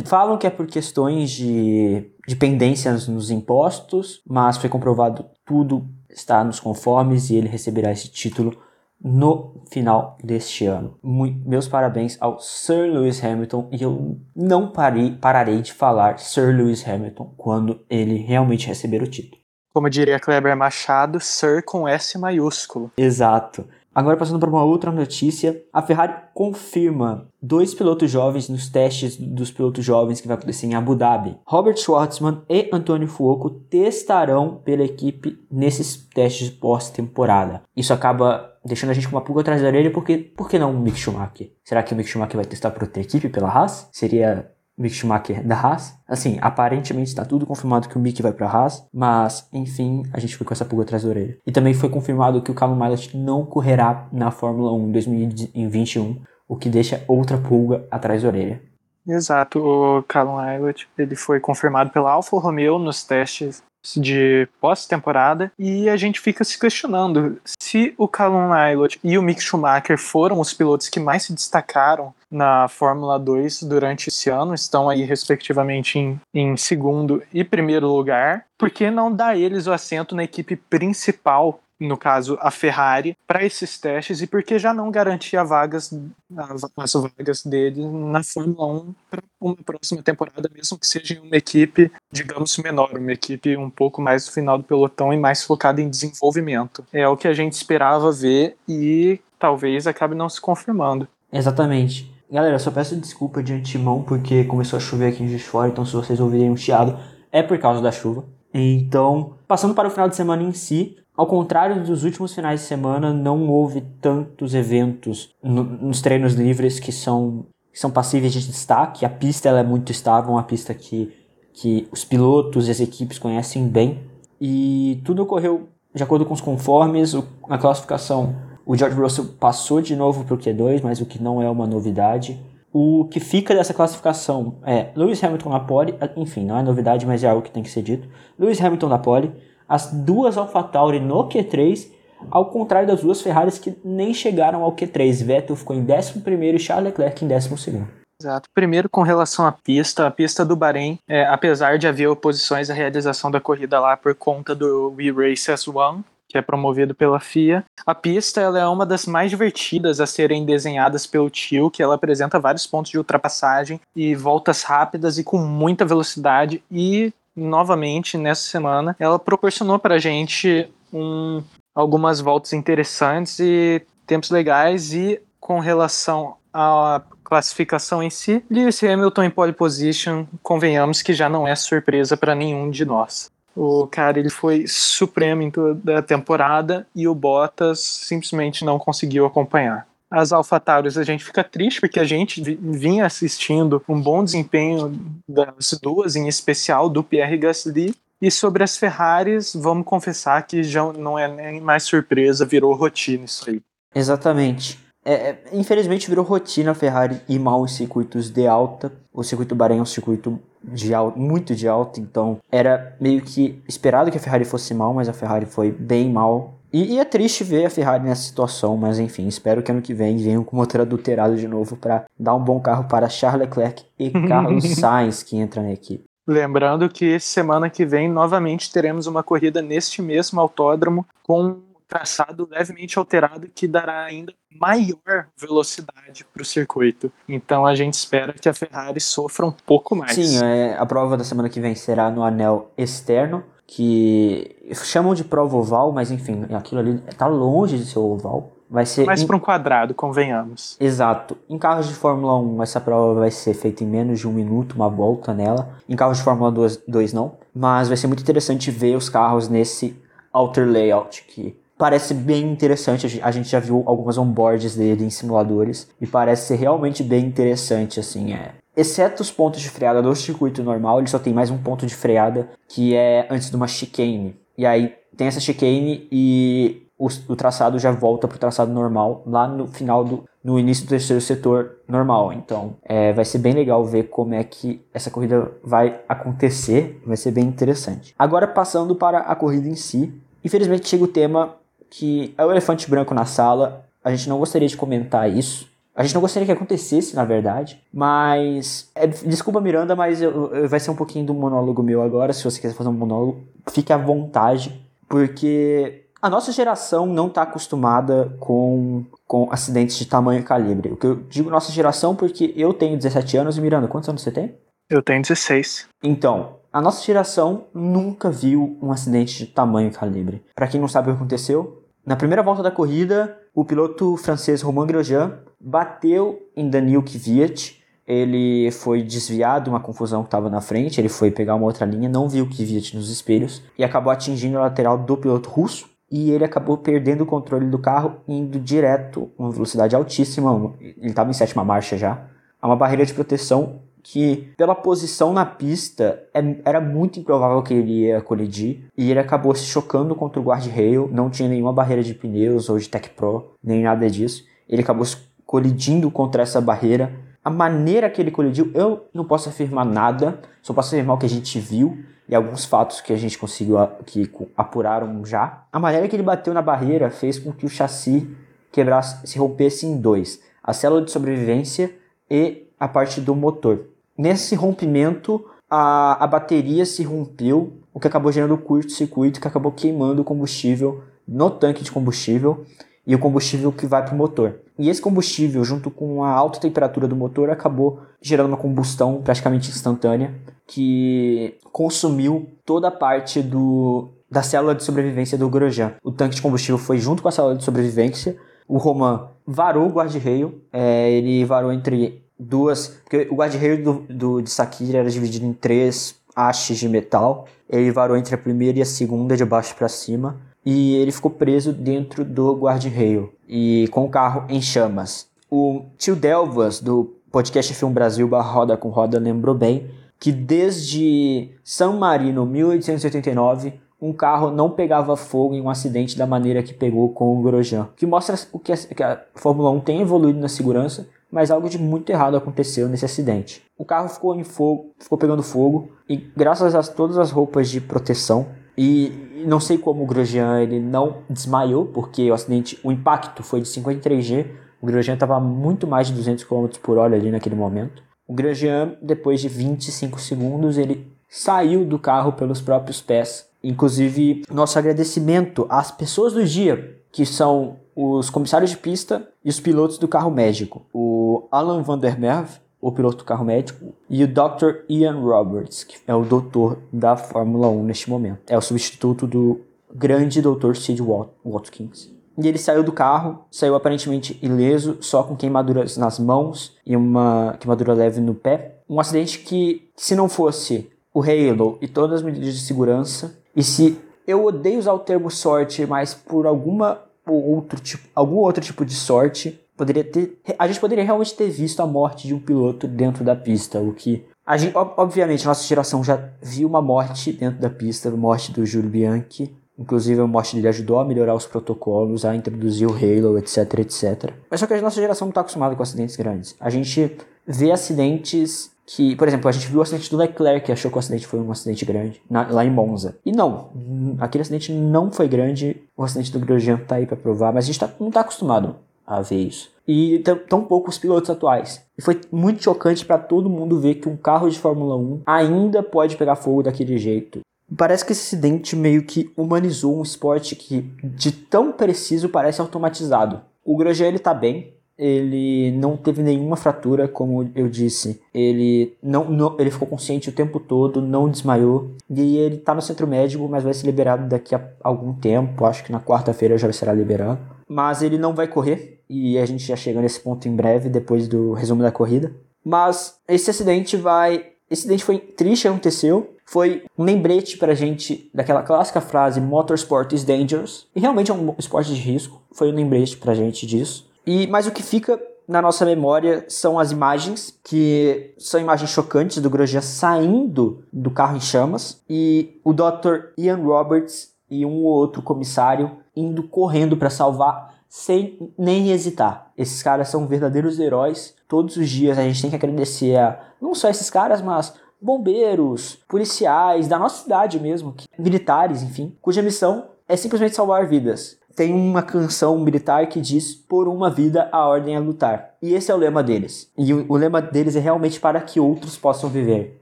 Falam 0.05 0.37
que 0.37 0.47
é 0.47 0.50
por 0.50 0.67
questões 0.67 1.31
de, 1.31 2.05
de 2.29 2.37
pendências 2.37 3.09
nos 3.09 3.31
impostos, 3.31 4.21
mas 4.29 4.59
foi 4.59 4.69
comprovado 4.69 5.25
tudo 5.47 5.89
está 6.11 6.45
nos 6.45 6.61
conformes 6.61 7.31
e 7.31 7.37
ele 7.37 7.49
receberá 7.49 7.93
esse 7.93 8.11
título 8.11 8.56
no 9.03 9.62
final 9.71 10.19
deste 10.22 10.66
ano. 10.66 10.99
meus 11.03 11.69
parabéns 11.69 12.16
ao 12.21 12.38
Sir 12.38 12.93
Lewis 12.93 13.22
Hamilton 13.22 13.69
e 13.72 13.83
eu 13.83 14.19
não 14.34 14.71
parei, 14.71 15.12
pararei 15.12 15.62
de 15.62 15.72
falar 15.72 16.19
Sir 16.19 16.55
Lewis 16.55 16.87
Hamilton 16.87 17.32
quando 17.37 17.81
ele 17.88 18.17
realmente 18.17 18.67
receber 18.67 19.02
o 19.02 19.06
título. 19.06 19.41
Como 19.73 19.88
diria 19.88 20.19
Kleber 20.19 20.56
Machado, 20.56 21.20
Sir 21.20 21.62
com 21.64 21.87
S 21.87 22.19
maiúsculo. 22.19 22.91
Exato. 22.97 23.64
Agora 23.93 24.17
passando 24.17 24.38
para 24.38 24.49
uma 24.49 24.62
outra 24.62 24.93
notícia, 24.93 25.64
a 25.73 25.82
Ferrari 25.82 26.14
confirma 26.32 27.29
dois 27.43 27.75
pilotos 27.75 28.08
jovens 28.08 28.49
nos 28.49 28.69
testes 28.69 29.17
dos 29.17 29.50
pilotos 29.50 29.85
jovens 29.85 30.20
que 30.20 30.29
vai 30.29 30.37
acontecer 30.37 30.67
em 30.67 30.75
Abu 30.75 30.94
Dhabi. 30.94 31.37
Robert 31.44 31.76
Schwartzman 31.76 32.43
e 32.49 32.70
Antônio 32.73 33.08
Fuoco 33.08 33.50
testarão 33.50 34.61
pela 34.64 34.85
equipe 34.85 35.38
nesses 35.50 35.97
testes 35.97 36.50
pós-temporada. 36.50 37.62
Isso 37.76 37.93
acaba 37.93 38.50
deixando 38.65 38.91
a 38.91 38.93
gente 38.93 39.09
com 39.09 39.17
uma 39.17 39.23
pulga 39.23 39.41
atrás 39.41 39.62
da 39.62 39.69
orelha 39.69 39.91
porque 39.91 40.19
por 40.19 40.49
que 40.49 40.59
não 40.59 40.73
o 40.73 40.79
Mick 40.79 40.99
Schumacher? 40.99 41.53
Será 41.65 41.83
que 41.83 41.93
o 41.93 41.97
Mick 41.97 42.09
Schumacher 42.09 42.37
vai 42.37 42.45
testar 42.45 42.71
por 42.71 42.83
outra 42.83 43.01
equipe 43.01 43.29
pela 43.29 43.49
Haas? 43.49 43.89
Seria 43.93 44.51
Mick 44.81 44.95
Schumacher 44.95 45.47
da 45.47 45.55
Haas. 45.55 45.95
Assim, 46.09 46.39
aparentemente 46.41 47.09
está 47.09 47.25
tudo 47.25 47.47
confirmado 47.47 47.89
que 47.89 47.97
o 47.97 48.01
Mick 48.01 48.21
vai 48.23 48.33
para 48.33 48.47
a 48.47 48.51
Haas, 48.51 48.87
mas 48.93 49.47
enfim, 49.53 50.05
a 50.12 50.19
gente 50.19 50.37
foi 50.37 50.47
com 50.47 50.55
essa 50.55 50.65
pulga 50.65 50.85
atrás 50.85 51.03
da 51.03 51.11
orelha. 51.11 51.37
E 51.47 51.53
também 51.53 51.75
foi 51.75 51.89
confirmado 51.89 52.41
que 52.43 52.51
o 52.51 52.55
Callum 52.55 52.77
Milot 52.77 53.17
não 53.17 53.45
correrá 53.45 54.09
na 54.11 54.31
Fórmula 54.31 54.73
1 54.73 54.89
em 54.89 54.93
2021, 54.93 56.23
o 56.49 56.57
que 56.57 56.69
deixa 56.69 57.05
outra 57.07 57.37
pulga 57.37 57.87
atrás 57.91 58.23
da 58.23 58.29
orelha. 58.29 58.61
Exato, 59.07 59.59
o 59.59 60.03
Callum 60.05 60.41
Milot, 60.41 60.89
ele 60.97 61.15
foi 61.15 61.41
confirmado 61.41 61.91
pela 61.91 62.12
Alfa 62.12 62.39
Romeo 62.39 62.79
nos 62.79 63.05
testes 63.05 63.62
de 63.97 64.49
pós-temporada 64.61 65.53
e 65.59 65.88
a 65.88 65.97
gente 65.97 66.21
fica 66.21 66.44
se 66.44 66.59
questionando 66.59 67.41
se 67.59 67.94
o 67.97 68.06
Callum 68.06 68.53
Aylott 68.53 69.00
e 69.03 69.17
o 69.17 69.23
Mick 69.23 69.41
Schumacher 69.43 69.99
foram 69.99 70.38
os 70.41 70.53
pilotos 70.53 70.88
que 70.88 71.00
mais 71.00 71.25
se 71.25 71.32
destacaram 71.32 72.15
na 72.31 72.69
Fórmula 72.69 73.19
2 73.19 73.65
durante 73.65 74.09
esse 74.09 74.31
ano, 74.31 74.55
estão 74.55 74.88
aí 74.88 75.03
respectivamente 75.03 75.99
em, 75.99 76.21
em 76.32 76.56
segundo 76.56 77.23
e 77.32 77.43
primeiro 77.43 77.88
lugar, 77.88 78.47
por 78.56 78.71
que 78.71 78.91
não 78.91 79.12
dar 79.12 79.37
eles 79.37 79.67
o 79.67 79.73
assento 79.73 80.15
na 80.15 80.25
equipe 80.25 80.55
principal 80.55 81.61
no 81.81 81.97
caso 81.97 82.37
a 82.41 82.50
Ferrari, 82.50 83.17
para 83.26 83.44
esses 83.44 83.79
testes? 83.79 84.21
E 84.21 84.26
porque 84.26 84.59
já 84.59 84.75
não 84.75 84.91
garantia 84.91 85.43
vagas, 85.43 85.91
as 86.37 86.93
vagas 86.93 87.43
dele 87.43 87.87
na 87.87 88.23
Fórmula 88.23 88.83
1 88.83 88.94
para 89.11 89.23
uma 89.40 89.56
próxima 89.56 90.02
temporada, 90.02 90.50
mesmo 90.54 90.78
que 90.78 90.87
seja 90.87 91.20
uma 91.22 91.37
equipe, 91.37 91.90
digamos, 92.12 92.56
menor, 92.58 92.90
uma 92.96 93.12
equipe 93.12 93.56
um 93.56 93.70
pouco 93.70 94.02
mais 94.02 94.26
no 94.26 94.32
final 94.32 94.58
do 94.58 94.64
pelotão 94.64 95.12
e 95.12 95.16
mais 95.16 95.42
focada 95.42 95.81
em 95.81 95.88
desenvolvimento. 95.88 96.84
É 96.92 97.08
o 97.08 97.16
que 97.16 97.26
a 97.26 97.32
gente 97.32 97.54
esperava 97.54 98.12
ver 98.12 98.56
e 98.69 99.19
talvez 99.38 99.87
acabe 99.87 100.14
não 100.14 100.28
se 100.28 100.40
confirmando. 100.40 101.08
Exatamente. 101.32 102.12
Galera, 102.31 102.58
só 102.58 102.70
peço 102.70 102.94
desculpa 102.96 103.42
de 103.42 103.52
antemão 103.52 104.02
porque 104.02 104.44
começou 104.44 104.76
a 104.76 104.81
chover 104.81 105.08
aqui 105.08 105.22
em 105.22 105.28
Juiz 105.28 105.42
Fora, 105.42 105.69
então 105.70 105.84
se 105.84 105.94
vocês 105.94 106.20
ouvirem 106.20 106.50
um 106.50 106.56
chiado 106.56 106.98
é 107.32 107.42
por 107.42 107.58
causa 107.58 107.81
da 107.81 107.90
chuva. 107.90 108.25
Então, 108.52 109.34
passando 109.48 109.75
para 109.75 109.88
o 109.88 109.90
final 109.90 110.08
de 110.08 110.16
semana 110.16 110.42
em 110.42 110.52
si, 110.52 110.96
Ao 111.20 111.26
contrário 111.26 111.84
dos 111.84 112.02
últimos 112.02 112.34
finais 112.34 112.60
de 112.60 112.66
semana, 112.66 113.12
não 113.12 113.46
houve 113.46 113.82
tantos 114.00 114.54
eventos 114.54 115.34
no, 115.42 115.62
nos 115.62 116.00
treinos 116.00 116.32
livres 116.32 116.81
que 116.81 116.90
são, 116.90 117.44
são 117.72 117.90
passíveis 117.90 118.32
de 118.32 118.46
destaque. 118.46 119.05
A 119.05 119.08
pista 119.08 119.49
ela 119.49 119.61
é 119.61 119.62
muito 119.62 119.93
estável, 119.93 120.32
uma 120.32 120.43
pista 120.43 120.75
que, 120.75 121.12
que 121.52 121.88
os 121.93 122.05
pilotos 122.05 122.69
e 122.69 122.70
as 122.70 122.81
equipes 122.81 123.19
conhecem 123.19 123.67
bem. 123.69 124.00
E 124.40 125.00
tudo 125.05 125.22
ocorreu 125.22 125.69
de 125.94 126.02
acordo 126.02 126.25
com 126.25 126.34
os 126.34 126.40
conformes. 126.40 127.14
O, 127.14 127.25
na 127.49 127.58
classificação, 127.58 128.34
o 128.64 128.76
George 128.76 128.96
Russell 128.96 129.26
passou 129.38 129.81
de 129.81 129.94
novo 129.94 130.25
para 130.25 130.34
o 130.34 130.38
Q2, 130.38 130.81
mas 130.82 131.00
o 131.00 131.06
que 131.06 131.22
não 131.22 131.43
é 131.43 131.49
uma 131.49 131.67
novidade. 131.67 132.40
O 132.72 133.06
que 133.11 133.19
fica 133.19 133.52
dessa 133.55 133.75
classificação 133.75 134.55
é 134.64 134.90
Lewis 134.94 135.23
Hamilton 135.23 135.50
na 135.50 135.61
pole, 135.61 135.94
enfim, 136.16 136.44
não 136.44 136.56
é 136.56 136.62
novidade, 136.62 137.05
mas 137.05 137.25
é 137.25 137.28
algo 137.28 137.43
que 137.43 137.50
tem 137.50 137.64
que 137.64 137.70
ser 137.70 137.82
dito. 137.82 138.08
Lewis 138.38 138.61
Hamilton 138.61 138.88
na 138.88 138.99
pole, 138.99 139.32
as 139.69 139.93
duas 139.93 140.38
AlphaTauri 140.38 141.00
no 141.00 141.28
Q3, 141.28 141.88
ao 142.31 142.46
contrário 142.46 142.88
das 142.88 143.02
duas 143.02 143.20
Ferraris 143.20 143.58
que 143.58 143.76
nem 143.84 144.12
chegaram 144.12 144.62
ao 144.62 144.75
Q3. 144.75 145.25
Vettel 145.25 145.56
ficou 145.56 145.76
em 145.76 145.81
11 145.81 146.22
e 146.55 146.58
Charles 146.58 146.87
Leclerc 146.87 147.25
em 147.25 147.28
12 147.28 147.84
Exato. 148.20 148.49
Primeiro, 148.55 148.88
com 148.88 149.02
relação 149.02 149.46
à 149.46 149.52
pista, 149.52 150.06
a 150.06 150.11
pista 150.11 150.44
do 150.44 150.55
Bahrein, 150.55 150.99
é, 151.08 151.25
apesar 151.25 151.78
de 151.78 151.88
haver 151.88 152.06
oposições 152.06 152.69
à 152.69 152.75
realização 152.75 153.31
da 153.31 153.40
corrida 153.40 153.81
lá 153.81 153.96
por 153.96 154.14
conta 154.14 154.55
do 154.55 154.94
We 154.99 155.11
Race 155.11 155.50
S1, 155.50 156.05
que 156.28 156.37
é 156.37 156.43
promovido 156.43 156.94
pela 156.94 157.19
FIA. 157.19 157.64
A 157.87 157.94
pista 157.94 158.40
ela 158.40 158.58
é 158.58 158.66
uma 158.66 158.84
das 158.84 159.06
mais 159.06 159.31
divertidas 159.31 160.00
a 160.00 160.06
serem 160.06 160.44
desenhadas 160.44 161.06
pelo 161.06 161.31
Tio, 161.31 161.70
que 161.70 161.82
ela 161.82 161.94
apresenta 161.94 162.38
vários 162.38 162.66
pontos 162.66 162.90
de 162.90 162.99
ultrapassagem 162.99 163.81
e 163.96 164.14
voltas 164.14 164.62
rápidas 164.62 165.16
e 165.16 165.25
com 165.25 165.38
muita 165.38 165.84
velocidade 165.84 166.62
e 166.70 167.12
novamente 167.34 168.19
nessa 168.19 168.43
semana, 168.43 168.94
ela 168.99 169.19
proporcionou 169.19 169.78
para 169.78 169.99
gente 169.99 170.69
um, 170.93 171.43
algumas 171.81 172.21
voltas 172.21 172.53
interessantes 172.53 173.38
e 173.41 173.82
tempos 174.06 174.31
legais 174.31 174.93
e 174.93 175.21
com 175.38 175.59
relação 175.59 176.37
à 176.53 177.03
classificação 177.25 178.03
em 178.03 178.11
si, 178.11 178.44
Lewis 178.50 178.82
Hamilton 178.82 179.25
em 179.25 179.31
pole 179.31 179.53
position, 179.53 180.27
convenhamos 180.43 181.00
que 181.03 181.12
já 181.12 181.29
não 181.29 181.47
é 181.47 181.55
surpresa 181.55 182.17
para 182.17 182.35
nenhum 182.35 182.71
de 182.71 182.85
nós. 182.85 183.31
O 183.55 183.87
cara 183.87 184.19
ele 184.19 184.31
foi 184.31 184.67
supremo 184.67 185.43
em 185.43 185.50
toda 185.50 185.99
a 185.99 186.03
temporada 186.03 186.87
e 186.94 187.06
o 187.09 187.15
Bottas 187.15 187.81
simplesmente 187.81 188.65
não 188.65 188.79
conseguiu 188.79 189.26
acompanhar 189.26 189.87
as 190.11 190.33
AlphaTauris 190.33 190.99
a 190.99 191.05
gente 191.05 191.25
fica 191.25 191.44
triste 191.44 191.81
porque 191.81 192.00
a 192.00 192.05
gente 192.05 192.43
vinha 192.61 193.06
assistindo 193.06 193.83
um 193.88 194.00
bom 194.00 194.25
desempenho 194.25 194.99
das 195.29 195.79
duas, 195.81 196.17
em 196.17 196.26
especial 196.26 196.91
do 196.91 197.05
Pierre 197.05 197.38
Gasly. 197.38 197.94
E 198.20 198.31
sobre 198.31 198.62
as 198.62 198.76
Ferraris, 198.76 199.55
vamos 199.55 199.87
confessar 199.87 200.46
que 200.46 200.62
já 200.62 200.93
não 200.93 201.19
é 201.19 201.26
nem 201.26 201.61
mais 201.61 201.84
surpresa, 201.84 202.44
virou 202.44 202.75
rotina 202.75 203.25
isso 203.25 203.49
aí. 203.49 203.61
Exatamente. 203.94 204.78
É, 205.05 205.12
é 205.12 205.43
infelizmente 205.52 206.08
virou 206.08 206.25
rotina 206.25 206.72
a 206.72 206.75
Ferrari 206.75 207.20
ir 207.28 207.38
mal 207.38 207.64
em 207.64 207.69
circuitos 207.69 208.28
de 208.28 208.46
alta. 208.46 208.93
O 209.12 209.22
circuito 209.22 209.55
Bahrein 209.55 209.78
é 209.78 209.82
um 209.82 209.87
circuito 209.87 210.38
de 210.62 210.93
alta, 210.93 211.19
muito 211.19 211.55
de 211.55 211.67
alta, 211.67 211.99
então 211.99 212.38
era 212.52 212.94
meio 213.00 213.22
que 213.22 213.62
esperado 213.67 214.11
que 214.11 214.19
a 214.19 214.20
Ferrari 214.20 214.44
fosse 214.44 214.75
mal, 214.75 214.93
mas 214.93 215.08
a 215.08 215.12
Ferrari 215.14 215.46
foi 215.46 215.70
bem 215.70 216.11
mal 216.11 216.61
e, 216.73 216.94
e, 216.94 216.99
é 217.00 217.05
triste 217.05 217.43
ver 217.43 217.66
a 217.66 217.70
Ferrari 217.70 218.05
nessa 218.05 218.23
situação, 218.23 218.76
mas 218.76 219.00
enfim, 219.00 219.26
espero 219.26 219.61
que 219.61 219.73
ano 219.73 219.82
que 219.82 219.93
vem 219.93 220.16
venham 220.19 220.44
com 220.44 220.55
motor 220.55 220.82
adulterado 220.82 221.37
de 221.37 221.49
novo 221.49 221.76
para 221.76 222.05
dar 222.19 222.34
um 222.37 222.44
bom 222.44 222.61
carro 222.61 222.84
para 222.84 223.08
Charles 223.08 223.49
Leclerc 223.49 223.84
e 223.99 224.11
Carlos 224.28 224.64
Sainz 224.76 225.23
que 225.23 225.37
entra 225.37 225.62
na 225.62 225.73
equipe. 225.73 226.05
Lembrando 226.26 226.88
que 226.88 227.19
semana 227.19 227.70
que 227.70 227.84
vem 227.84 228.08
novamente 228.08 228.72
teremos 228.72 229.06
uma 229.06 229.22
corrida 229.22 229.61
neste 229.61 230.02
mesmo 230.02 230.40
autódromo 230.40 231.06
com 231.22 231.43
um 231.43 231.62
traçado 231.88 232.49
levemente 232.49 232.99
alterado 232.99 233.49
que 233.52 233.67
dará 233.67 234.05
ainda 234.05 234.32
maior 234.61 235.26
velocidade 235.37 236.25
para 236.32 236.43
o 236.43 236.44
circuito. 236.44 237.11
Então 237.28 237.67
a 237.67 237.75
gente 237.75 237.94
espera 237.94 238.32
que 238.32 238.49
a 238.49 238.55
Ferrari 238.55 239.00
sofra 239.00 239.46
um 239.46 239.50
pouco 239.50 239.96
mais. 239.96 240.14
Sim, 240.14 240.44
é, 240.44 240.76
a 240.78 240.87
prova 240.87 241.17
da 241.17 241.25
semana 241.25 241.49
que 241.49 241.61
vem 241.61 241.75
será 241.75 242.11
no 242.11 242.23
anel 242.23 242.70
externo 242.78 243.43
que 243.66 244.56
chamam 244.75 245.14
de 245.14 245.23
prova 245.23 245.56
oval, 245.56 245.93
mas 245.93 246.11
enfim, 246.11 246.44
aquilo 246.52 246.81
ali 246.81 246.99
tá 247.16 247.26
longe 247.26 247.78
de 247.78 247.87
ser 247.87 248.00
oval. 248.00 248.52
Vai 248.70 248.87
ser 248.87 249.05
mais 249.05 249.25
para 249.25 249.37
um 249.37 249.40
quadrado, 249.40 249.93
convenhamos. 249.94 250.76
Exato. 250.78 251.37
Em 251.49 251.58
carros 251.58 251.88
de 251.88 251.94
Fórmula 251.94 252.38
1, 252.38 252.62
essa 252.62 252.81
prova 252.81 253.19
vai 253.19 253.31
ser 253.31 253.52
feita 253.52 253.82
em 253.82 253.87
menos 253.87 254.20
de 254.20 254.28
um 254.28 254.32
minuto, 254.32 254.75
uma 254.75 254.88
volta 254.88 255.34
nela. 255.34 255.70
Em 255.88 255.96
carros 255.96 256.19
de 256.19 256.22
Fórmula 256.22 256.52
2, 256.52 256.84
2 256.87 257.12
não. 257.12 257.32
Mas 257.52 257.88
vai 257.88 257.96
ser 257.96 258.06
muito 258.06 258.22
interessante 258.22 258.70
ver 258.70 258.96
os 258.96 259.08
carros 259.08 259.49
nesse 259.49 260.00
outer 260.32 260.69
layout, 260.69 261.25
que 261.25 261.56
parece 261.76 262.14
bem 262.14 262.52
interessante. 262.52 263.20
A 263.20 263.31
gente 263.32 263.49
já 263.49 263.58
viu 263.58 263.82
algumas 263.87 264.17
onboards 264.17 264.76
dele 264.76 265.05
em 265.05 265.11
simuladores 265.11 265.90
e 266.00 266.06
parece 266.06 266.46
ser 266.46 266.56
realmente 266.56 267.02
bem 267.02 267.25
interessante, 267.25 267.99
assim, 267.99 268.32
é 268.34 268.52
Exceto 268.76 269.20
os 269.20 269.31
pontos 269.31 269.61
de 269.61 269.69
freada 269.69 270.00
do 270.00 270.14
circuito 270.14 270.62
normal, 270.62 271.00
ele 271.00 271.08
só 271.08 271.19
tem 271.19 271.34
mais 271.34 271.50
um 271.50 271.58
ponto 271.58 271.84
de 271.84 271.94
freada 271.94 272.49
que 272.69 272.94
é 272.94 273.26
antes 273.28 273.50
de 273.50 273.56
uma 273.56 273.66
chicane. 273.66 274.37
E 274.56 274.64
aí 274.64 274.95
tem 275.16 275.26
essa 275.26 275.40
chicane 275.40 276.09
e 276.11 276.87
o, 277.00 277.09
o 277.33 277.35
traçado 277.35 277.78
já 277.78 277.90
volta 277.90 278.28
para 278.28 278.37
o 278.37 278.38
traçado 278.38 278.71
normal 278.71 279.23
lá 279.26 279.49
no 279.49 279.66
final 279.66 280.04
do 280.04 280.25
no 280.45 280.59
início 280.59 280.85
do 280.85 280.90
terceiro 280.90 281.21
setor 281.21 281.78
normal. 281.88 282.33
Então 282.33 282.76
é, 282.85 283.12
vai 283.12 283.25
ser 283.25 283.38
bem 283.38 283.54
legal 283.54 283.83
ver 283.85 284.04
como 284.04 284.35
é 284.35 284.45
que 284.45 284.85
essa 284.92 285.11
corrida 285.11 285.50
vai 285.64 286.00
acontecer. 286.07 287.00
Vai 287.07 287.16
ser 287.16 287.30
bem 287.30 287.45
interessante. 287.45 288.14
Agora 288.19 288.47
passando 288.47 288.95
para 288.95 289.21
a 289.21 289.35
corrida 289.35 289.66
em 289.66 289.75
si. 289.75 290.12
Infelizmente 290.45 290.88
chega 290.88 291.04
o 291.04 291.09
tema 291.09 291.57
que 291.88 292.35
é 292.37 292.45
o 292.45 292.50
elefante 292.50 292.88
branco 292.88 293.14
na 293.14 293.25
sala. 293.25 293.87
A 294.04 294.11
gente 294.11 294.28
não 294.28 294.38
gostaria 294.38 294.69
de 294.69 294.76
comentar 294.76 295.28
isso, 295.30 295.71
a 295.95 296.02
gente 296.02 296.14
não 296.14 296.21
gostaria 296.23 296.47
que 296.47 296.52
acontecesse, 296.52 297.14
na 297.14 297.25
verdade. 297.25 297.83
Mas. 297.92 298.90
É, 298.95 299.07
desculpa, 299.07 299.61
Miranda, 299.61 299.95
mas 299.95 300.23
eu, 300.23 300.54
eu, 300.54 300.69
vai 300.69 300.80
ser 300.80 300.90
um 300.90 300.97
pouquinho 300.97 301.26
do 301.26 301.35
monólogo 301.35 301.83
meu 301.83 302.00
agora. 302.00 302.33
Se 302.33 302.42
você 302.42 302.59
quiser 302.61 302.75
fazer 302.75 302.88
um 302.88 302.95
monólogo, 302.95 303.42
fique 303.69 303.92
à 303.92 303.99
vontade. 303.99 304.80
Porque 305.09 306.04
a 306.23 306.29
nossa 306.29 306.53
geração 306.53 307.07
não 307.07 307.29
está 307.29 307.43
acostumada 307.43 308.35
com, 308.39 309.05
com 309.27 309.49
acidentes 309.50 309.97
de 309.97 310.07
tamanho 310.07 310.41
e 310.41 310.45
calibre. 310.45 310.93
O 310.93 310.97
que 310.97 311.07
eu 311.07 311.17
digo 311.17 311.50
nossa 311.50 311.73
geração 311.73 312.15
porque 312.15 312.53
eu 312.57 312.75
tenho 312.75 312.97
17 312.97 313.37
anos 313.37 313.57
e 313.57 313.61
Miranda, 313.61 313.89
quantos 313.89 314.09
anos 314.09 314.23
você 314.23 314.31
tem? 314.31 314.55
Eu 314.89 315.03
tenho 315.03 315.23
16. 315.23 315.89
Então, 316.03 316.57
a 316.73 316.81
nossa 316.81 317.03
geração 317.03 317.67
nunca 317.73 318.31
viu 318.31 318.77
um 318.83 318.93
acidente 318.93 319.39
de 319.39 319.47
tamanho 319.47 319.89
e 319.89 319.93
calibre. 319.93 320.43
Para 320.55 320.67
quem 320.67 320.81
não 320.81 320.89
sabe 320.89 321.09
o 321.09 321.12
que 321.12 321.17
aconteceu, 321.17 321.85
na 322.05 322.17
primeira 322.17 322.43
volta 322.43 322.62
da 322.62 322.71
corrida, 322.71 323.39
o 323.55 323.65
piloto 323.65 324.17
francês 324.17 324.62
Romain 324.62 324.87
Grosjean 324.87 325.39
bateu 325.61 326.49
em 326.57 326.69
Daniel 326.69 327.03
Kvyat. 327.03 327.81
Ele 328.07 328.71
foi 328.73 329.03
desviado 329.03 329.65
de 329.65 329.71
uma 329.71 329.81
confusão 329.81 330.23
que 330.23 330.29
estava 330.29 330.50
na 330.50 330.61
frente, 330.61 331.00
ele 331.00 331.09
foi 331.09 331.31
pegar 331.31 331.55
uma 331.55 331.67
outra 331.67 331.87
linha, 331.87 332.09
não 332.09 332.29
viu 332.29 332.49
Kvyat 332.49 332.97
nos 332.97 333.09
espelhos 333.11 333.62
e 333.79 333.85
acabou 333.85 334.12
atingindo 334.12 334.59
a 334.59 334.62
lateral 334.62 334.99
do 334.99 335.17
piloto 335.17 335.49
russo. 335.49 335.89
E 336.11 336.31
ele 336.31 336.45
acabou 336.45 336.76
perdendo 336.76 337.23
o 337.23 337.26
controle 337.26 337.67
do 337.67 337.79
carro, 337.79 338.17
indo 338.26 338.59
direto, 338.59 339.31
uma 339.38 339.50
velocidade 339.50 339.95
altíssima, 339.95 340.75
ele 340.81 340.95
estava 341.05 341.31
em 341.31 341.35
sétima 341.35 341.64
marcha 341.64 341.97
já, 341.97 342.26
a 342.61 342.67
uma 342.67 342.76
barreira 342.76 343.07
de 343.07 343.14
proteção 343.14 343.81
que, 344.02 344.52
pela 344.57 344.75
posição 344.75 345.33
na 345.33 345.45
pista, 345.45 346.23
é, 346.35 346.40
era 346.64 346.81
muito 346.81 347.21
improvável 347.21 347.62
que 347.62 347.75
ele 347.75 348.07
ia 348.07 348.21
colidir. 348.21 348.87
E 348.97 349.11
ele 349.11 349.21
acabou 349.21 349.55
se 349.55 349.64
chocando 349.64 350.14
contra 350.14 350.40
o 350.40 350.45
guardrail. 350.45 351.09
Não 351.12 351.31
tinha 351.31 351.49
nenhuma 351.49 351.73
barreira 351.73 352.02
de 352.02 352.14
pneus 352.14 352.69
ou 352.69 352.79
de 352.79 352.88
Tech 352.88 353.11
Pro, 353.11 353.52
nem 353.62 353.83
nada 353.83 354.09
disso. 354.09 354.45
Ele 354.69 354.83
acabou 354.83 355.07
colidindo 355.47 356.11
contra 356.11 356.43
essa 356.43 356.61
barreira. 356.61 357.12
A 357.45 357.50
maneira 357.50 358.11
que 358.11 358.21
ele 358.21 358.31
colidiu, 358.31 358.71
eu 358.75 359.07
não 359.14 359.25
posso 359.25 359.49
afirmar 359.49 359.85
nada, 359.85 360.40
só 360.62 360.73
posso 360.73 360.95
afirmar 360.95 361.14
o 361.14 361.19
que 361.19 361.26
a 361.26 361.29
gente 361.29 361.59
viu 361.59 361.99
e 362.30 362.34
alguns 362.34 362.64
fatos 362.64 363.00
que 363.00 363.12
a 363.12 363.16
gente 363.16 363.37
conseguiu 363.37 363.76
que 364.06 364.30
apuraram 364.56 365.25
já. 365.25 365.64
A 365.72 365.80
maneira 365.80 366.06
que 366.06 366.14
ele 366.14 366.22
bateu 366.22 366.54
na 366.54 366.62
barreira 366.62 367.10
fez 367.10 367.40
com 367.40 367.52
que 367.52 367.66
o 367.66 367.68
chassi 367.68 368.30
quebrasse, 368.70 369.26
se 369.26 369.37
rompesse 369.37 369.84
em 369.84 370.00
dois: 370.00 370.40
a 370.62 370.72
célula 370.72 371.02
de 371.02 371.10
sobrevivência 371.10 371.92
e 372.30 372.68
a 372.78 372.87
parte 372.87 373.20
do 373.20 373.34
motor. 373.34 373.80
Nesse 374.16 374.54
rompimento, 374.54 375.44
a, 375.68 376.22
a 376.22 376.26
bateria 376.26 376.87
se 376.87 377.02
rompeu, 377.02 377.72
o 377.92 377.99
que 377.99 378.06
acabou 378.06 378.30
gerando 378.30 378.56
curto-circuito, 378.56 379.40
que 379.40 379.49
acabou 379.49 379.72
queimando 379.72 380.22
o 380.22 380.25
combustível 380.25 381.02
no 381.26 381.50
tanque 381.50 381.82
de 381.82 381.90
combustível 381.90 382.64
e 383.04 383.14
o 383.14 383.18
combustível 383.18 383.72
que 383.72 383.87
vai 383.87 384.04
para 384.04 384.14
o 384.14 384.16
motor. 384.16 384.54
E 384.80 384.88
esse 384.88 385.02
combustível, 385.02 385.62
junto 385.62 385.90
com 385.90 386.25
a 386.25 386.30
alta 386.30 386.58
temperatura 386.58 387.06
do 387.06 387.14
motor, 387.14 387.50
acabou 387.50 388.00
gerando 388.18 388.49
uma 388.49 388.56
combustão 388.56 389.20
praticamente 389.22 389.68
instantânea 389.68 390.34
que 390.66 391.54
consumiu 391.70 392.49
toda 392.64 392.88
a 392.88 392.90
parte 392.90 393.42
do, 393.42 394.08
da 394.30 394.42
célula 394.42 394.75
de 394.75 394.82
sobrevivência 394.82 395.37
do 395.37 395.50
Grosjean. 395.50 395.92
O 396.02 396.10
tanque 396.10 396.37
de 396.37 396.40
combustível 396.40 396.78
foi 396.78 396.96
junto 396.96 397.20
com 397.22 397.28
a 397.28 397.30
célula 397.30 397.56
de 397.56 397.62
sobrevivência. 397.62 398.38
O 398.66 398.78
Roman 398.78 399.28
varou 399.46 399.87
o 399.87 399.92
guarda-reio, 399.92 400.62
é, 400.72 401.10
ele 401.10 401.44
varou 401.44 401.70
entre 401.70 402.25
duas. 402.38 402.88
Porque 403.04 403.28
o 403.30 403.34
guarda-reio 403.34 403.84
do, 403.84 403.92
do, 404.08 404.40
de 404.40 404.49
Sakira 404.49 405.00
era 405.00 405.10
dividido 405.10 405.44
em 405.44 405.52
três 405.52 406.14
hastes 406.34 406.78
de 406.78 406.88
metal. 406.88 407.46
Ele 407.68 407.92
varou 407.92 408.16
entre 408.16 408.34
a 408.34 408.38
primeira 408.38 408.78
e 408.78 408.82
a 408.82 408.87
segunda, 408.87 409.37
de 409.37 409.44
baixo 409.44 409.75
para 409.75 409.90
cima. 409.90 410.40
e 410.64 410.94
ele 410.94 411.12
ficou 411.12 411.30
preso 411.30 411.70
dentro 411.70 412.25
do 412.25 412.54
guarda-reio 412.54 413.30
e 413.50 413.88
com 413.88 414.04
o 414.04 414.09
carro 414.09 414.45
em 414.49 414.62
chamas. 414.62 415.26
O 415.50 415.83
tio 415.99 416.14
Delvas 416.14 416.80
do 416.80 417.16
podcast 417.33 417.75
Filme 417.75 417.92
Brasil 417.92 418.28
barra 418.28 418.49
Roda 418.49 418.76
com 418.76 418.88
Roda 418.90 419.19
lembrou 419.19 419.57
bem 419.57 419.90
que 420.21 420.30
desde 420.30 421.50
San 421.64 421.92
Marino 421.95 422.47
1889 422.47 423.75
um 424.00 424.12
carro 424.12 424.50
não 424.50 424.71
pegava 424.71 425.16
fogo 425.16 425.54
em 425.54 425.61
um 425.61 425.69
acidente 425.69 426.16
da 426.16 426.26
maneira 426.26 426.62
que 426.62 426.73
pegou 426.73 427.11
com 427.11 427.38
o 427.38 427.42
Grosjean, 427.42 427.88
que 427.97 428.07
mostra 428.07 428.38
o 428.52 428.59
que 428.59 428.73
a, 428.73 428.76
que 428.76 429.02
a 429.02 429.21
Fórmula 429.35 429.71
1 429.71 429.80
tem 429.80 430.00
evoluído 430.00 430.38
na 430.38 430.49
segurança, 430.49 431.09
mas 431.30 431.50
algo 431.50 431.69
de 431.69 431.78
muito 431.78 432.11
errado 432.11 432.37
aconteceu 432.37 432.88
nesse 432.88 433.04
acidente. 433.04 433.62
O 433.76 433.85
carro 433.85 434.09
ficou 434.09 434.35
em 434.35 434.45
fogo, 434.45 434.92
ficou 434.99 435.19
pegando 435.19 435.42
fogo 435.42 435.90
e 436.09 436.16
graças 436.16 436.75
a 436.75 436.83
todas 436.83 437.19
as 437.19 437.30
roupas 437.30 437.69
de 437.69 437.80
proteção 437.80 438.47
e 438.82 439.44
não 439.46 439.60
sei 439.60 439.76
como 439.76 440.02
o 440.02 440.06
Grosjean 440.06 440.62
ele 440.62 440.80
não 440.80 441.18
desmaiou, 441.28 441.84
porque 441.84 442.30
o 442.30 442.32
acidente, 442.32 442.80
o 442.82 442.90
impacto 442.90 443.42
foi 443.42 443.60
de 443.60 443.68
53 443.68 444.25
G, 444.25 444.46
o 444.80 444.87
Grosjean 444.87 445.12
estava 445.12 445.38
muito 445.38 445.87
mais 445.87 446.06
de 446.06 446.14
200 446.14 446.44
km 446.44 446.66
por 446.82 446.96
hora 446.96 447.14
ali 447.14 447.30
naquele 447.30 447.54
momento. 447.54 448.02
O 448.26 448.32
Grosjean, 448.32 448.96
depois 449.02 449.42
de 449.42 449.50
25 449.50 450.18
segundos, 450.18 450.78
ele 450.78 451.12
saiu 451.28 451.84
do 451.84 451.99
carro 451.99 452.32
pelos 452.32 452.62
próprios 452.62 453.02
pés. 453.02 453.46
Inclusive, 453.62 454.44
nosso 454.50 454.78
agradecimento 454.78 455.66
às 455.68 455.90
pessoas 455.90 456.32
do 456.32 456.42
dia, 456.42 456.96
que 457.12 457.26
são 457.26 457.76
os 457.94 458.30
comissários 458.30 458.70
de 458.70 458.78
pista 458.78 459.28
e 459.44 459.50
os 459.50 459.60
pilotos 459.60 459.99
do 459.99 460.08
carro 460.08 460.30
médico. 460.30 460.87
O 460.90 461.46
Alan 461.52 461.82
van 461.82 461.99
der 461.99 462.18
Merwe, 462.18 462.49
o 462.80 462.90
piloto 462.90 463.18
do 463.18 463.25
carro 463.25 463.44
médico, 463.44 463.92
e 464.08 464.25
o 464.25 464.28
Dr. 464.28 464.84
Ian 464.88 465.20
Roberts, 465.20 465.84
que 465.84 465.96
é 466.06 466.14
o 466.14 466.25
doutor 466.25 466.78
da 466.92 467.16
Fórmula 467.16 467.68
1 467.68 467.84
neste 467.84 468.08
momento. 468.08 468.40
É 468.49 468.56
o 468.56 468.60
substituto 468.60 469.26
do 469.26 469.60
grande 469.92 470.40
Dr. 470.40 470.75
Sid 470.75 471.02
Watkins. 471.44 472.10
E 472.38 472.49
ele 472.49 472.58
saiu 472.58 472.82
do 472.82 472.92
carro, 472.92 473.44
saiu 473.50 473.75
aparentemente 473.75 474.38
ileso, 474.40 474.96
só 475.00 475.22
com 475.22 475.37
queimaduras 475.37 475.96
nas 475.96 476.18
mãos 476.18 476.76
e 476.87 476.96
uma 476.96 477.56
queimadura 477.60 477.92
leve 477.92 478.20
no 478.20 478.34
pé. 478.34 478.78
Um 478.88 478.99
acidente 478.99 479.40
que, 479.40 479.90
se 479.94 480.14
não 480.14 480.28
fosse 480.28 480.90
o 481.12 481.20
Halo 481.22 481.76
e 481.82 481.88
todas 481.88 482.20
as 482.20 482.22
medidas 482.22 482.54
de 482.54 482.60
segurança, 482.60 483.38
e 483.54 483.62
se 483.62 483.99
eu 484.26 484.44
odeio 484.44 484.78
usar 484.78 484.94
o 484.94 485.00
termo 485.00 485.30
sorte, 485.30 485.84
mas 485.84 486.14
por 486.14 486.46
alguma 486.46 487.02
outro 487.26 487.78
tipo, 487.80 488.08
algum 488.14 488.37
outro 488.37 488.62
tipo 488.62 488.84
de 488.84 488.94
sorte, 488.94 489.60
poderia 489.80 490.04
ter, 490.04 490.38
a 490.58 490.66
gente 490.68 490.78
poderia 490.78 491.02
realmente 491.02 491.34
ter 491.34 491.49
visto 491.49 491.80
a 491.80 491.87
morte 491.87 492.28
de 492.28 492.34
um 492.34 492.38
piloto 492.38 492.87
dentro 492.87 493.25
da 493.25 493.34
pista, 493.34 493.80
o 493.80 493.94
que 493.94 494.26
a 494.44 494.58
gente, 494.58 494.76
obviamente, 494.76 495.46
nossa 495.46 495.66
geração 495.66 496.04
já 496.04 496.22
viu 496.42 496.68
uma 496.68 496.82
morte 496.82 497.32
dentro 497.32 497.58
da 497.58 497.70
pista, 497.70 498.10
a 498.10 498.12
morte 498.12 498.52
do 498.52 498.66
Júlio 498.66 498.90
Bianchi, 498.90 499.56
inclusive 499.78 500.20
a 500.20 500.26
morte 500.26 500.54
dele 500.54 500.68
ajudou 500.68 500.99
a 500.99 501.04
melhorar 501.04 501.34
os 501.34 501.46
protocolos, 501.46 502.26
a 502.26 502.37
introduzir 502.37 502.87
o 502.87 502.92
Halo, 502.92 503.38
etc, 503.38 503.78
etc. 503.78 504.34
Mas 504.50 504.60
só 504.60 504.66
que 504.66 504.75
a 504.75 504.82
nossa 504.82 505.00
geração 505.00 505.26
não 505.26 505.30
está 505.30 505.40
acostumada 505.40 505.75
com 505.75 505.82
acidentes 505.82 506.14
grandes. 506.14 506.54
A 506.60 506.68
gente 506.68 507.16
vê 507.46 507.70
acidentes 507.70 508.70
que, 508.84 509.16
por 509.16 509.28
exemplo, 509.28 509.49
a 509.49 509.52
gente 509.52 509.66
viu 509.66 509.78
o 509.78 509.82
acidente 509.82 510.10
do 510.10 510.18
Leclerc, 510.18 510.66
que 510.66 510.72
achou 510.72 510.90
que 510.90 510.96
o 510.96 511.00
acidente 511.00 511.26
foi 511.26 511.40
um 511.40 511.50
acidente 511.50 511.87
grande, 511.87 512.20
na, 512.28 512.46
lá 512.50 512.64
em 512.66 512.70
Monza. 512.70 513.16
E 513.25 513.32
não, 513.32 513.70
aquele 514.18 514.42
acidente 514.42 514.72
não 514.72 515.10
foi 515.10 515.26
grande, 515.26 515.80
o 515.96 516.02
acidente 516.02 516.32
do 516.32 516.40
Grosjean 516.40 516.76
tá 516.76 516.96
aí 516.96 517.06
para 517.06 517.16
provar, 517.16 517.52
mas 517.52 517.64
a 517.64 517.66
gente 517.66 517.78
tá, 517.78 517.88
não 517.99 518.10
tá 518.10 518.20
acostumado 518.20 518.76
a 519.07 519.21
ver 519.21 519.47
isso. 519.47 519.71
E 519.87 520.23
tão 520.49 520.64
poucos 520.64 520.99
pilotos 520.99 521.30
atuais. 521.30 521.85
E 521.99 522.02
foi 522.02 522.21
muito 522.30 522.62
chocante 522.62 523.04
para 523.04 523.19
todo 523.19 523.50
mundo 523.50 523.80
ver 523.80 523.97
que 523.97 524.09
um 524.09 524.16
carro 524.16 524.49
de 524.49 524.59
Fórmula 524.59 524.97
1 524.97 525.23
ainda 525.26 525.83
pode 525.83 526.16
pegar 526.16 526.37
fogo 526.37 526.62
daquele 526.62 526.97
jeito. 526.97 527.40
Parece 527.76 528.04
que 528.04 528.12
esse 528.12 528.35
acidente 528.35 528.75
meio 528.75 529.04
que 529.04 529.30
humanizou 529.37 529.99
um 529.99 530.02
esporte 530.02 530.57
que, 530.57 530.83
de 531.02 531.30
tão 531.30 531.73
preciso, 531.73 532.28
parece 532.28 532.61
automatizado. 532.61 533.40
O 533.64 533.76
Grosjean 533.76 534.09
ele 534.09 534.19
tá 534.19 534.35
bem, 534.35 534.73
ele 534.99 535.73
não 535.73 535.97
teve 535.97 536.23
nenhuma 536.23 536.57
fratura, 536.57 537.09
como 537.09 537.50
eu 537.54 537.69
disse. 537.69 538.21
Ele 538.35 538.95
não, 539.02 539.30
não, 539.30 539.57
ele 539.59 539.71
ficou 539.71 539.88
consciente 539.88 540.28
o 540.28 540.33
tempo 540.33 540.61
todo, 540.61 541.00
não 541.00 541.26
desmaiou. 541.26 541.92
E 542.11 542.37
ele 542.37 542.59
tá 542.59 542.75
no 542.75 542.83
centro 542.83 543.07
médico, 543.07 543.49
mas 543.49 543.64
vai 543.64 543.73
ser 543.73 543.87
liberado 543.87 544.28
daqui 544.28 544.54
a 544.54 544.62
algum 544.83 545.14
tempo. 545.14 545.64
Acho 545.64 545.83
que 545.85 545.90
na 545.90 546.00
quarta-feira 546.00 546.59
já 546.59 546.71
será 546.71 546.92
liberado. 546.92 547.40
Mas 547.71 548.03
ele 548.03 548.19
não 548.19 548.35
vai 548.35 548.49
correr. 548.49 549.00
E 549.09 549.39
a 549.39 549.47
gente 549.47 549.65
já 549.65 549.77
chega 549.77 550.00
nesse 550.00 550.19
ponto 550.19 550.49
em 550.49 550.57
breve, 550.57 550.89
depois 550.89 551.29
do 551.29 551.53
resumo 551.53 551.83
da 551.83 551.93
corrida. 551.93 552.35
Mas 552.65 553.15
esse 553.29 553.49
acidente 553.49 553.97
vai. 553.97 554.47
Esse 554.69 554.83
acidente 554.83 555.05
foi 555.05 555.19
triste, 555.19 555.69
aconteceu. 555.69 556.35
Foi 556.45 556.83
um 556.99 557.05
lembrete 557.05 557.57
pra 557.57 557.73
gente 557.75 558.29
daquela 558.35 558.65
clássica 558.65 559.00
frase 559.00 559.41
Motorsport 559.41 560.12
is 560.12 560.25
dangerous. 560.25 560.89
E 560.97 560.99
realmente 560.99 561.31
é 561.31 561.35
um 561.35 561.55
esporte 561.57 561.95
de 561.95 562.00
risco. 562.00 562.43
Foi 562.53 562.73
um 562.73 562.75
lembrete 562.75 563.17
pra 563.17 563.35
gente 563.35 563.65
disso. 563.65 564.11
E 564.27 564.49
mas 564.49 564.67
o 564.67 564.73
que 564.73 564.83
fica 564.83 565.21
na 565.47 565.62
nossa 565.62 565.85
memória 565.85 566.45
são 566.49 566.77
as 566.77 566.91
imagens, 566.91 567.57
que 567.65 568.35
são 568.37 568.61
imagens 568.61 568.91
chocantes 568.91 569.39
do 569.39 569.50
Grosjean 569.50 569.81
saindo 569.81 570.85
do 570.93 571.11
carro 571.11 571.37
em 571.37 571.41
chamas 571.41 572.03
e 572.11 572.61
o 572.65 572.73
Dr. 572.73 573.33
Ian 573.39 573.57
Roberts 573.57 574.31
e 574.50 574.67
um 574.67 574.85
ou 574.85 574.93
outro 574.93 575.23
comissário 575.23 576.00
indo 576.14 576.43
correndo 576.43 576.97
para 576.97 577.11
salvar 577.11 577.75
sem 577.88 578.52
nem 578.57 578.90
hesitar. 578.90 579.50
Esses 579.57 579.83
caras 579.83 580.09
são 580.09 580.26
verdadeiros 580.26 580.79
heróis. 580.79 581.35
Todos 581.49 581.76
os 581.76 581.88
dias 581.88 582.19
a 582.19 582.23
gente 582.23 582.40
tem 582.40 582.50
que 582.50 582.57
agradecer 582.57 583.17
a 583.17 583.40
não 583.61 583.75
só 583.75 583.88
esses 583.88 584.09
caras, 584.09 584.40
mas 584.40 584.75
bombeiros, 585.00 585.99
policiais 586.09 586.87
da 586.87 586.99
nossa 586.99 587.23
cidade 587.23 587.59
mesmo, 587.59 587.95
militares, 588.19 588.83
enfim, 588.83 589.17
cuja 589.21 589.43
missão 589.43 589.88
é 590.09 590.17
simplesmente 590.17 590.55
salvar 590.55 590.87
vidas 590.87 591.40
tem 591.61 591.75
uma 591.75 592.02
canção 592.02 592.59
militar 592.59 593.07
que 593.09 593.21
diz: 593.21 593.55
Por 593.55 593.87
uma 593.87 594.09
vida 594.09 594.49
a 594.50 594.67
ordem 594.67 594.95
é 594.95 594.99
lutar. 594.99 595.57
E 595.61 595.75
esse 595.75 595.90
é 595.90 595.95
o 595.95 595.99
lema 595.99 596.23
deles. 596.23 596.71
E 596.79 596.95
o, 596.95 597.05
o, 597.07 597.17
lema 597.17 597.43
deles 597.43 597.76
é 597.76 597.81
realmente 597.81 598.19
para 598.19 598.40
que 598.40 598.59
outros 598.59 598.97
possam 598.97 599.29
viver. 599.29 599.76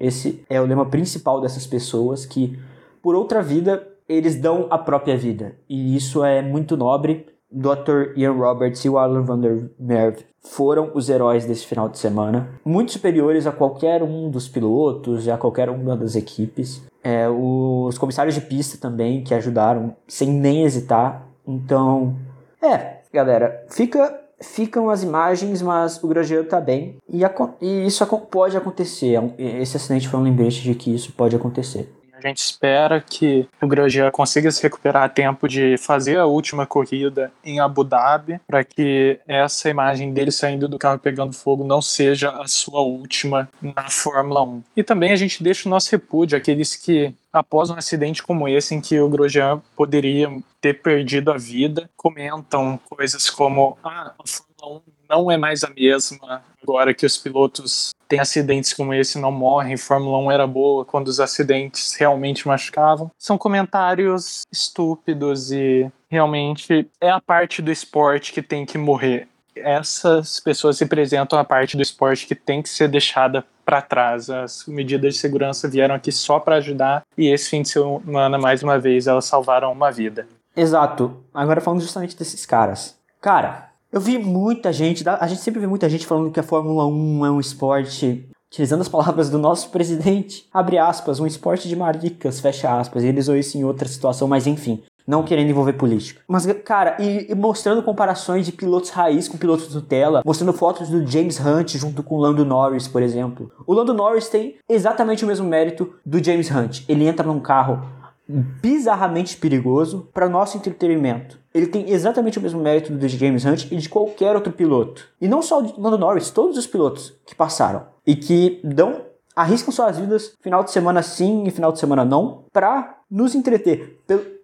Esse 0.00 0.44
é 0.50 0.60
o 0.60 0.66
lema 0.66 0.86
principal 0.86 1.40
dessas 1.40 1.68
pessoas 1.68 2.26
que, 2.26 2.58
por 3.00 3.14
outra 3.14 3.40
vida, 3.40 3.86
eles 4.08 4.36
dão 4.36 4.66
a 4.70 4.78
própria 4.78 5.16
vida. 5.16 5.56
E 5.68 5.96
isso 5.96 6.24
é 6.24 6.42
muito 6.42 6.76
nobre. 6.76 7.26
Dr. 7.50 8.12
Ian 8.16 8.32
Roberts 8.32 8.84
e 8.84 8.88
o 8.90 8.98
Alan 8.98 9.22
Van 9.22 9.40
der 9.78 10.16
foram 10.42 10.90
os 10.94 11.08
heróis 11.08 11.46
desse 11.46 11.66
final 11.66 11.88
de 11.88 11.98
semana, 11.98 12.48
muito 12.64 12.92
superiores 12.92 13.46
a 13.46 13.52
qualquer 13.52 14.02
um 14.02 14.30
dos 14.30 14.48
pilotos 14.48 15.26
e 15.26 15.30
a 15.30 15.38
qualquer 15.38 15.70
uma 15.70 15.96
das 15.96 16.14
equipes. 16.14 16.82
É, 17.02 17.26
os 17.28 17.96
comissários 17.96 18.34
de 18.34 18.42
pista 18.42 18.76
também, 18.78 19.24
que 19.24 19.34
ajudaram 19.34 19.96
sem 20.06 20.28
nem 20.30 20.64
hesitar 20.64 21.28
então, 21.48 22.14
é, 22.62 22.98
galera, 23.10 23.64
fica 23.70 24.20
ficam 24.40 24.88
as 24.88 25.02
imagens, 25.02 25.60
mas 25.62 26.00
o 26.00 26.06
Grosjean 26.06 26.44
tá 26.44 26.60
bem 26.60 26.96
e, 27.08 27.22
e 27.60 27.86
isso 27.86 28.06
pode 28.30 28.56
acontecer. 28.56 29.18
É 29.36 29.62
esse 29.62 29.76
acidente 29.76 30.08
foi 30.08 30.20
um 30.20 30.22
lembrete 30.22 30.62
de 30.62 30.76
que 30.76 30.94
isso 30.94 31.12
pode 31.12 31.34
acontecer. 31.34 31.92
A 32.18 32.28
gente 32.28 32.38
espera 32.38 33.00
que 33.00 33.48
o 33.62 33.68
Grosjean 33.68 34.10
consiga 34.10 34.50
se 34.50 34.60
recuperar 34.60 35.04
a 35.04 35.08
tempo 35.08 35.46
de 35.48 35.76
fazer 35.78 36.18
a 36.18 36.26
última 36.26 36.66
corrida 36.66 37.32
em 37.44 37.60
Abu 37.60 37.84
Dhabi, 37.84 38.40
para 38.44 38.64
que 38.64 39.20
essa 39.26 39.70
imagem 39.70 40.12
dele 40.12 40.32
saindo 40.32 40.66
do 40.66 40.78
carro 40.78 40.98
pegando 40.98 41.32
fogo 41.32 41.62
não 41.62 41.80
seja 41.80 42.30
a 42.30 42.48
sua 42.48 42.80
última 42.80 43.48
na 43.62 43.88
Fórmula 43.88 44.42
1. 44.42 44.62
E 44.76 44.82
também 44.82 45.12
a 45.12 45.16
gente 45.16 45.44
deixa 45.44 45.68
o 45.68 45.70
nosso 45.70 45.92
repúdio 45.92 46.36
àqueles 46.36 46.74
que 46.74 47.14
após 47.32 47.70
um 47.70 47.74
acidente 47.74 48.20
como 48.20 48.48
esse, 48.48 48.74
em 48.74 48.80
que 48.80 48.98
o 48.98 49.08
Grosjean 49.08 49.62
poderia 49.76 50.28
ter 50.60 50.74
perdido 50.74 51.30
a 51.30 51.38
vida, 51.38 51.88
comentam 51.96 52.80
coisas 52.90 53.30
como: 53.30 53.78
ah, 53.84 54.12
a 54.18 54.26
Fórmula 54.26 54.82
1 54.88 54.97
não 55.08 55.30
é 55.30 55.36
mais 55.36 55.64
a 55.64 55.70
mesma 55.70 56.42
agora 56.62 56.92
que 56.92 57.06
os 57.06 57.16
pilotos 57.16 57.94
têm 58.06 58.20
acidentes 58.20 58.72
como 58.72 58.92
esse 58.92 59.18
não 59.18 59.32
morrem, 59.32 59.76
Fórmula 59.76 60.18
1 60.18 60.30
era 60.30 60.46
boa 60.46 60.84
quando 60.84 61.08
os 61.08 61.20
acidentes 61.20 61.94
realmente 61.94 62.46
machucavam. 62.46 63.10
São 63.18 63.38
comentários 63.38 64.42
estúpidos 64.52 65.50
e 65.50 65.90
realmente 66.10 66.88
é 67.00 67.10
a 67.10 67.20
parte 67.20 67.62
do 67.62 67.70
esporte 67.72 68.32
que 68.32 68.42
tem 68.42 68.66
que 68.66 68.76
morrer. 68.78 69.28
Essas 69.56 70.38
pessoas 70.38 70.78
representam 70.78 71.38
a 71.38 71.44
parte 71.44 71.76
do 71.76 71.82
esporte 71.82 72.26
que 72.26 72.34
tem 72.34 72.62
que 72.62 72.68
ser 72.68 72.88
deixada 72.88 73.44
para 73.64 73.82
trás. 73.82 74.30
As 74.30 74.64
medidas 74.66 75.14
de 75.14 75.20
segurança 75.20 75.68
vieram 75.68 75.94
aqui 75.94 76.12
só 76.12 76.38
para 76.38 76.56
ajudar 76.56 77.02
e 77.16 77.28
esse 77.28 77.50
fim 77.50 77.62
de 77.62 77.70
semana, 77.70 78.38
mais 78.38 78.62
uma 78.62 78.78
vez, 78.78 79.06
elas 79.06 79.24
salvaram 79.24 79.72
uma 79.72 79.90
vida. 79.90 80.28
Exato. 80.56 81.22
Agora 81.34 81.60
falando 81.60 81.80
justamente 81.80 82.16
desses 82.16 82.46
caras. 82.46 82.96
Cara, 83.20 83.67
eu 83.92 84.00
vi 84.00 84.18
muita 84.18 84.72
gente, 84.72 85.08
a 85.08 85.26
gente 85.26 85.40
sempre 85.40 85.60
vê 85.60 85.66
muita 85.66 85.88
gente 85.88 86.06
falando 86.06 86.30
que 86.30 86.40
a 86.40 86.42
Fórmula 86.42 86.86
1 86.86 87.26
é 87.26 87.30
um 87.30 87.40
esporte, 87.40 88.28
utilizando 88.48 88.82
as 88.82 88.88
palavras 88.90 89.30
do 89.30 89.38
nosso 89.38 89.70
presidente, 89.70 90.46
abre 90.52 90.78
aspas, 90.78 91.20
um 91.20 91.26
esporte 91.26 91.68
de 91.68 91.76
maricas, 91.76 92.40
fecha 92.40 92.78
aspas. 92.78 93.02
Ele 93.02 93.20
usou 93.20 93.36
isso 93.36 93.56
em 93.56 93.64
outra 93.64 93.88
situação, 93.88 94.28
mas 94.28 94.46
enfim 94.46 94.82
não 95.08 95.22
querendo 95.22 95.48
envolver 95.48 95.72
política. 95.72 96.20
Mas, 96.28 96.44
cara, 96.62 96.98
e, 97.00 97.32
e, 97.32 97.34
mostrando 97.34 97.82
comparações 97.82 98.44
de 98.44 98.52
pilotos 98.52 98.90
raiz 98.90 99.26
com 99.26 99.38
pilotos 99.38 99.74
Nutella, 99.74 100.20
mostrando 100.22 100.52
fotos 100.52 100.90
do 100.90 101.04
James 101.06 101.40
Hunt 101.40 101.78
junto 101.78 102.02
com 102.02 102.16
o 102.16 102.20
Lando 102.20 102.44
Norris, 102.44 102.86
por 102.86 103.02
exemplo. 103.02 103.50
O 103.66 103.72
Lando 103.72 103.94
Norris 103.94 104.28
tem 104.28 104.56
exatamente 104.68 105.24
o 105.24 105.26
mesmo 105.26 105.48
mérito 105.48 105.94
do 106.04 106.22
James 106.22 106.50
Hunt. 106.50 106.82
Ele 106.86 107.06
entra 107.06 107.26
num 107.26 107.40
carro 107.40 107.82
bizarramente 108.28 109.36
perigoso 109.36 110.08
para 110.12 110.28
nosso 110.28 110.56
entretenimento. 110.56 111.38
Ele 111.54 111.66
tem 111.66 111.90
exatamente 111.90 112.38
o 112.38 112.42
mesmo 112.42 112.60
mérito 112.60 112.92
do 112.92 113.08
James 113.08 113.44
Hunt 113.44 113.72
e 113.72 113.76
de 113.76 113.88
qualquer 113.88 114.34
outro 114.34 114.52
piloto. 114.52 115.08
E 115.20 115.26
não 115.26 115.40
só 115.40 115.60
o 115.60 115.80
Lando 115.80 115.98
Norris, 115.98 116.30
todos 116.30 116.58
os 116.58 116.66
pilotos 116.66 117.14
que 117.24 117.34
passaram 117.34 117.86
e 118.06 118.14
que 118.14 118.60
dão 118.62 119.08
arriscam 119.34 119.72
suas 119.72 119.98
vidas 119.98 120.34
final 120.40 120.64
de 120.64 120.70
semana 120.72 121.00
sim 121.00 121.44
e 121.46 121.50
final 121.50 121.70
de 121.70 121.78
semana 121.78 122.04
não 122.04 122.44
para 122.52 122.98
nos 123.08 123.34
entreter 123.34 124.00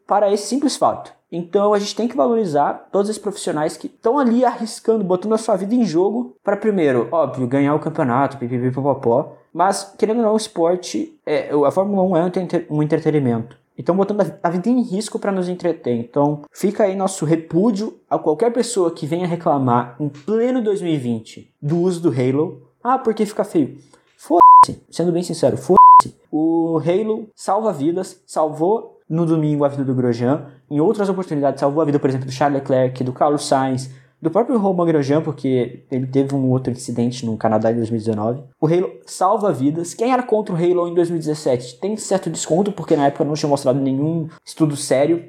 para 0.07 0.33
esse 0.33 0.47
simples 0.47 0.76
fato. 0.76 1.12
Então 1.31 1.75
a 1.75 1.79
gente 1.81 1.97
tem 1.97 2.07
que 2.07 2.17
valorizar 2.17 2.88
todos 2.93 3.11
esses 3.11 3.21
profissionais 3.21 3.76
que 3.76 3.88
estão 3.88 4.19
ali 4.19 4.45
arriscando, 4.45 5.03
botando 5.03 5.33
a 5.35 5.38
sua 5.38 5.57
vida 5.57 5.75
em 5.75 5.85
jogo 5.85 6.37
para 6.45 6.57
primeiro, 6.57 7.09
óbvio, 7.11 7.47
ganhar 7.49 7.75
o 7.75 7.81
campeonato, 7.81 8.38
pipipi, 8.38 8.71
popopó. 8.71 9.37
Mas, 9.53 9.95
querendo 9.99 10.19
ou 10.19 10.25
não, 10.25 10.33
o 10.35 10.37
esporte, 10.37 11.17
é, 11.25 11.50
a 11.50 11.71
Fórmula 11.71 12.03
1 12.03 12.17
é 12.17 12.33
um 12.71 12.83
entretenimento. 12.83 13.57
Então, 13.76 13.97
botando 13.97 14.21
a 14.43 14.50
vida 14.50 14.69
em 14.69 14.83
risco 14.83 15.19
para 15.19 15.33
nos 15.33 15.49
entreter. 15.49 15.97
Então, 15.97 16.43
fica 16.52 16.85
aí 16.85 16.95
nosso 16.95 17.25
repúdio 17.25 17.99
a 18.09 18.19
qualquer 18.19 18.52
pessoa 18.52 18.90
que 18.90 19.07
venha 19.07 19.26
reclamar 19.26 19.97
em 19.99 20.09
pleno 20.09 20.62
2020 20.62 21.49
do 21.61 21.78
uso 21.81 22.00
do 22.00 22.09
Halo. 22.09 22.62
Ah, 22.83 22.99
porque 22.99 23.26
fica 23.26 23.45
feio. 23.45 23.76
Foda-se. 24.16 24.81
Sendo 24.90 25.11
bem 25.11 25.23
sincero, 25.23 25.57
foda-se. 25.57 26.14
O 26.31 26.78
Halo 26.78 27.28
salva 27.35 27.73
vidas, 27.73 28.23
salvou 28.26 29.00
no 29.09 29.26
domingo 29.26 29.64
a 29.64 29.69
vida 29.69 29.85
do 29.85 29.95
Grosjean. 29.95 30.47
Em 30.71 30.81
outras 30.81 31.09
oportunidades, 31.09 31.61
salvou 31.61 31.83
a 31.83 31.85
vida, 31.85 31.99
por 31.99 32.09
exemplo, 32.09 32.26
do 32.26 32.33
Charles 32.33 32.61
Leclerc, 32.61 33.02
do 33.04 33.12
Carlos 33.12 33.47
Sainz, 33.47 33.90
do 34.25 34.31
próprio 34.31 34.59
Romain 34.59 34.87
Grosjean, 34.87 35.21
porque 35.21 35.85
ele 35.90 36.07
teve 36.07 36.35
um 36.35 36.50
outro 36.50 36.73
incidente 36.73 37.26
no 37.26 37.37
Canadá 37.37 37.71
em 37.71 37.76
2019. 37.76 38.43
O 38.59 38.66
Halo 38.66 38.90
salva 39.04 39.52
vidas. 39.52 39.93
Quem 39.93 40.12
era 40.12 40.23
contra 40.23 40.54
o 40.54 40.57
Halo 40.57 40.88
em 40.88 40.95
2017 40.95 41.78
tem 41.78 41.95
certo 41.99 42.31
desconto, 42.31 42.73
porque 42.73 42.97
na 42.97 43.09
época 43.09 43.23
não 43.23 43.35
tinha 43.35 43.50
mostrado 43.50 43.78
nenhum 43.78 44.26
estudo 44.43 44.76
sério. 44.76 45.23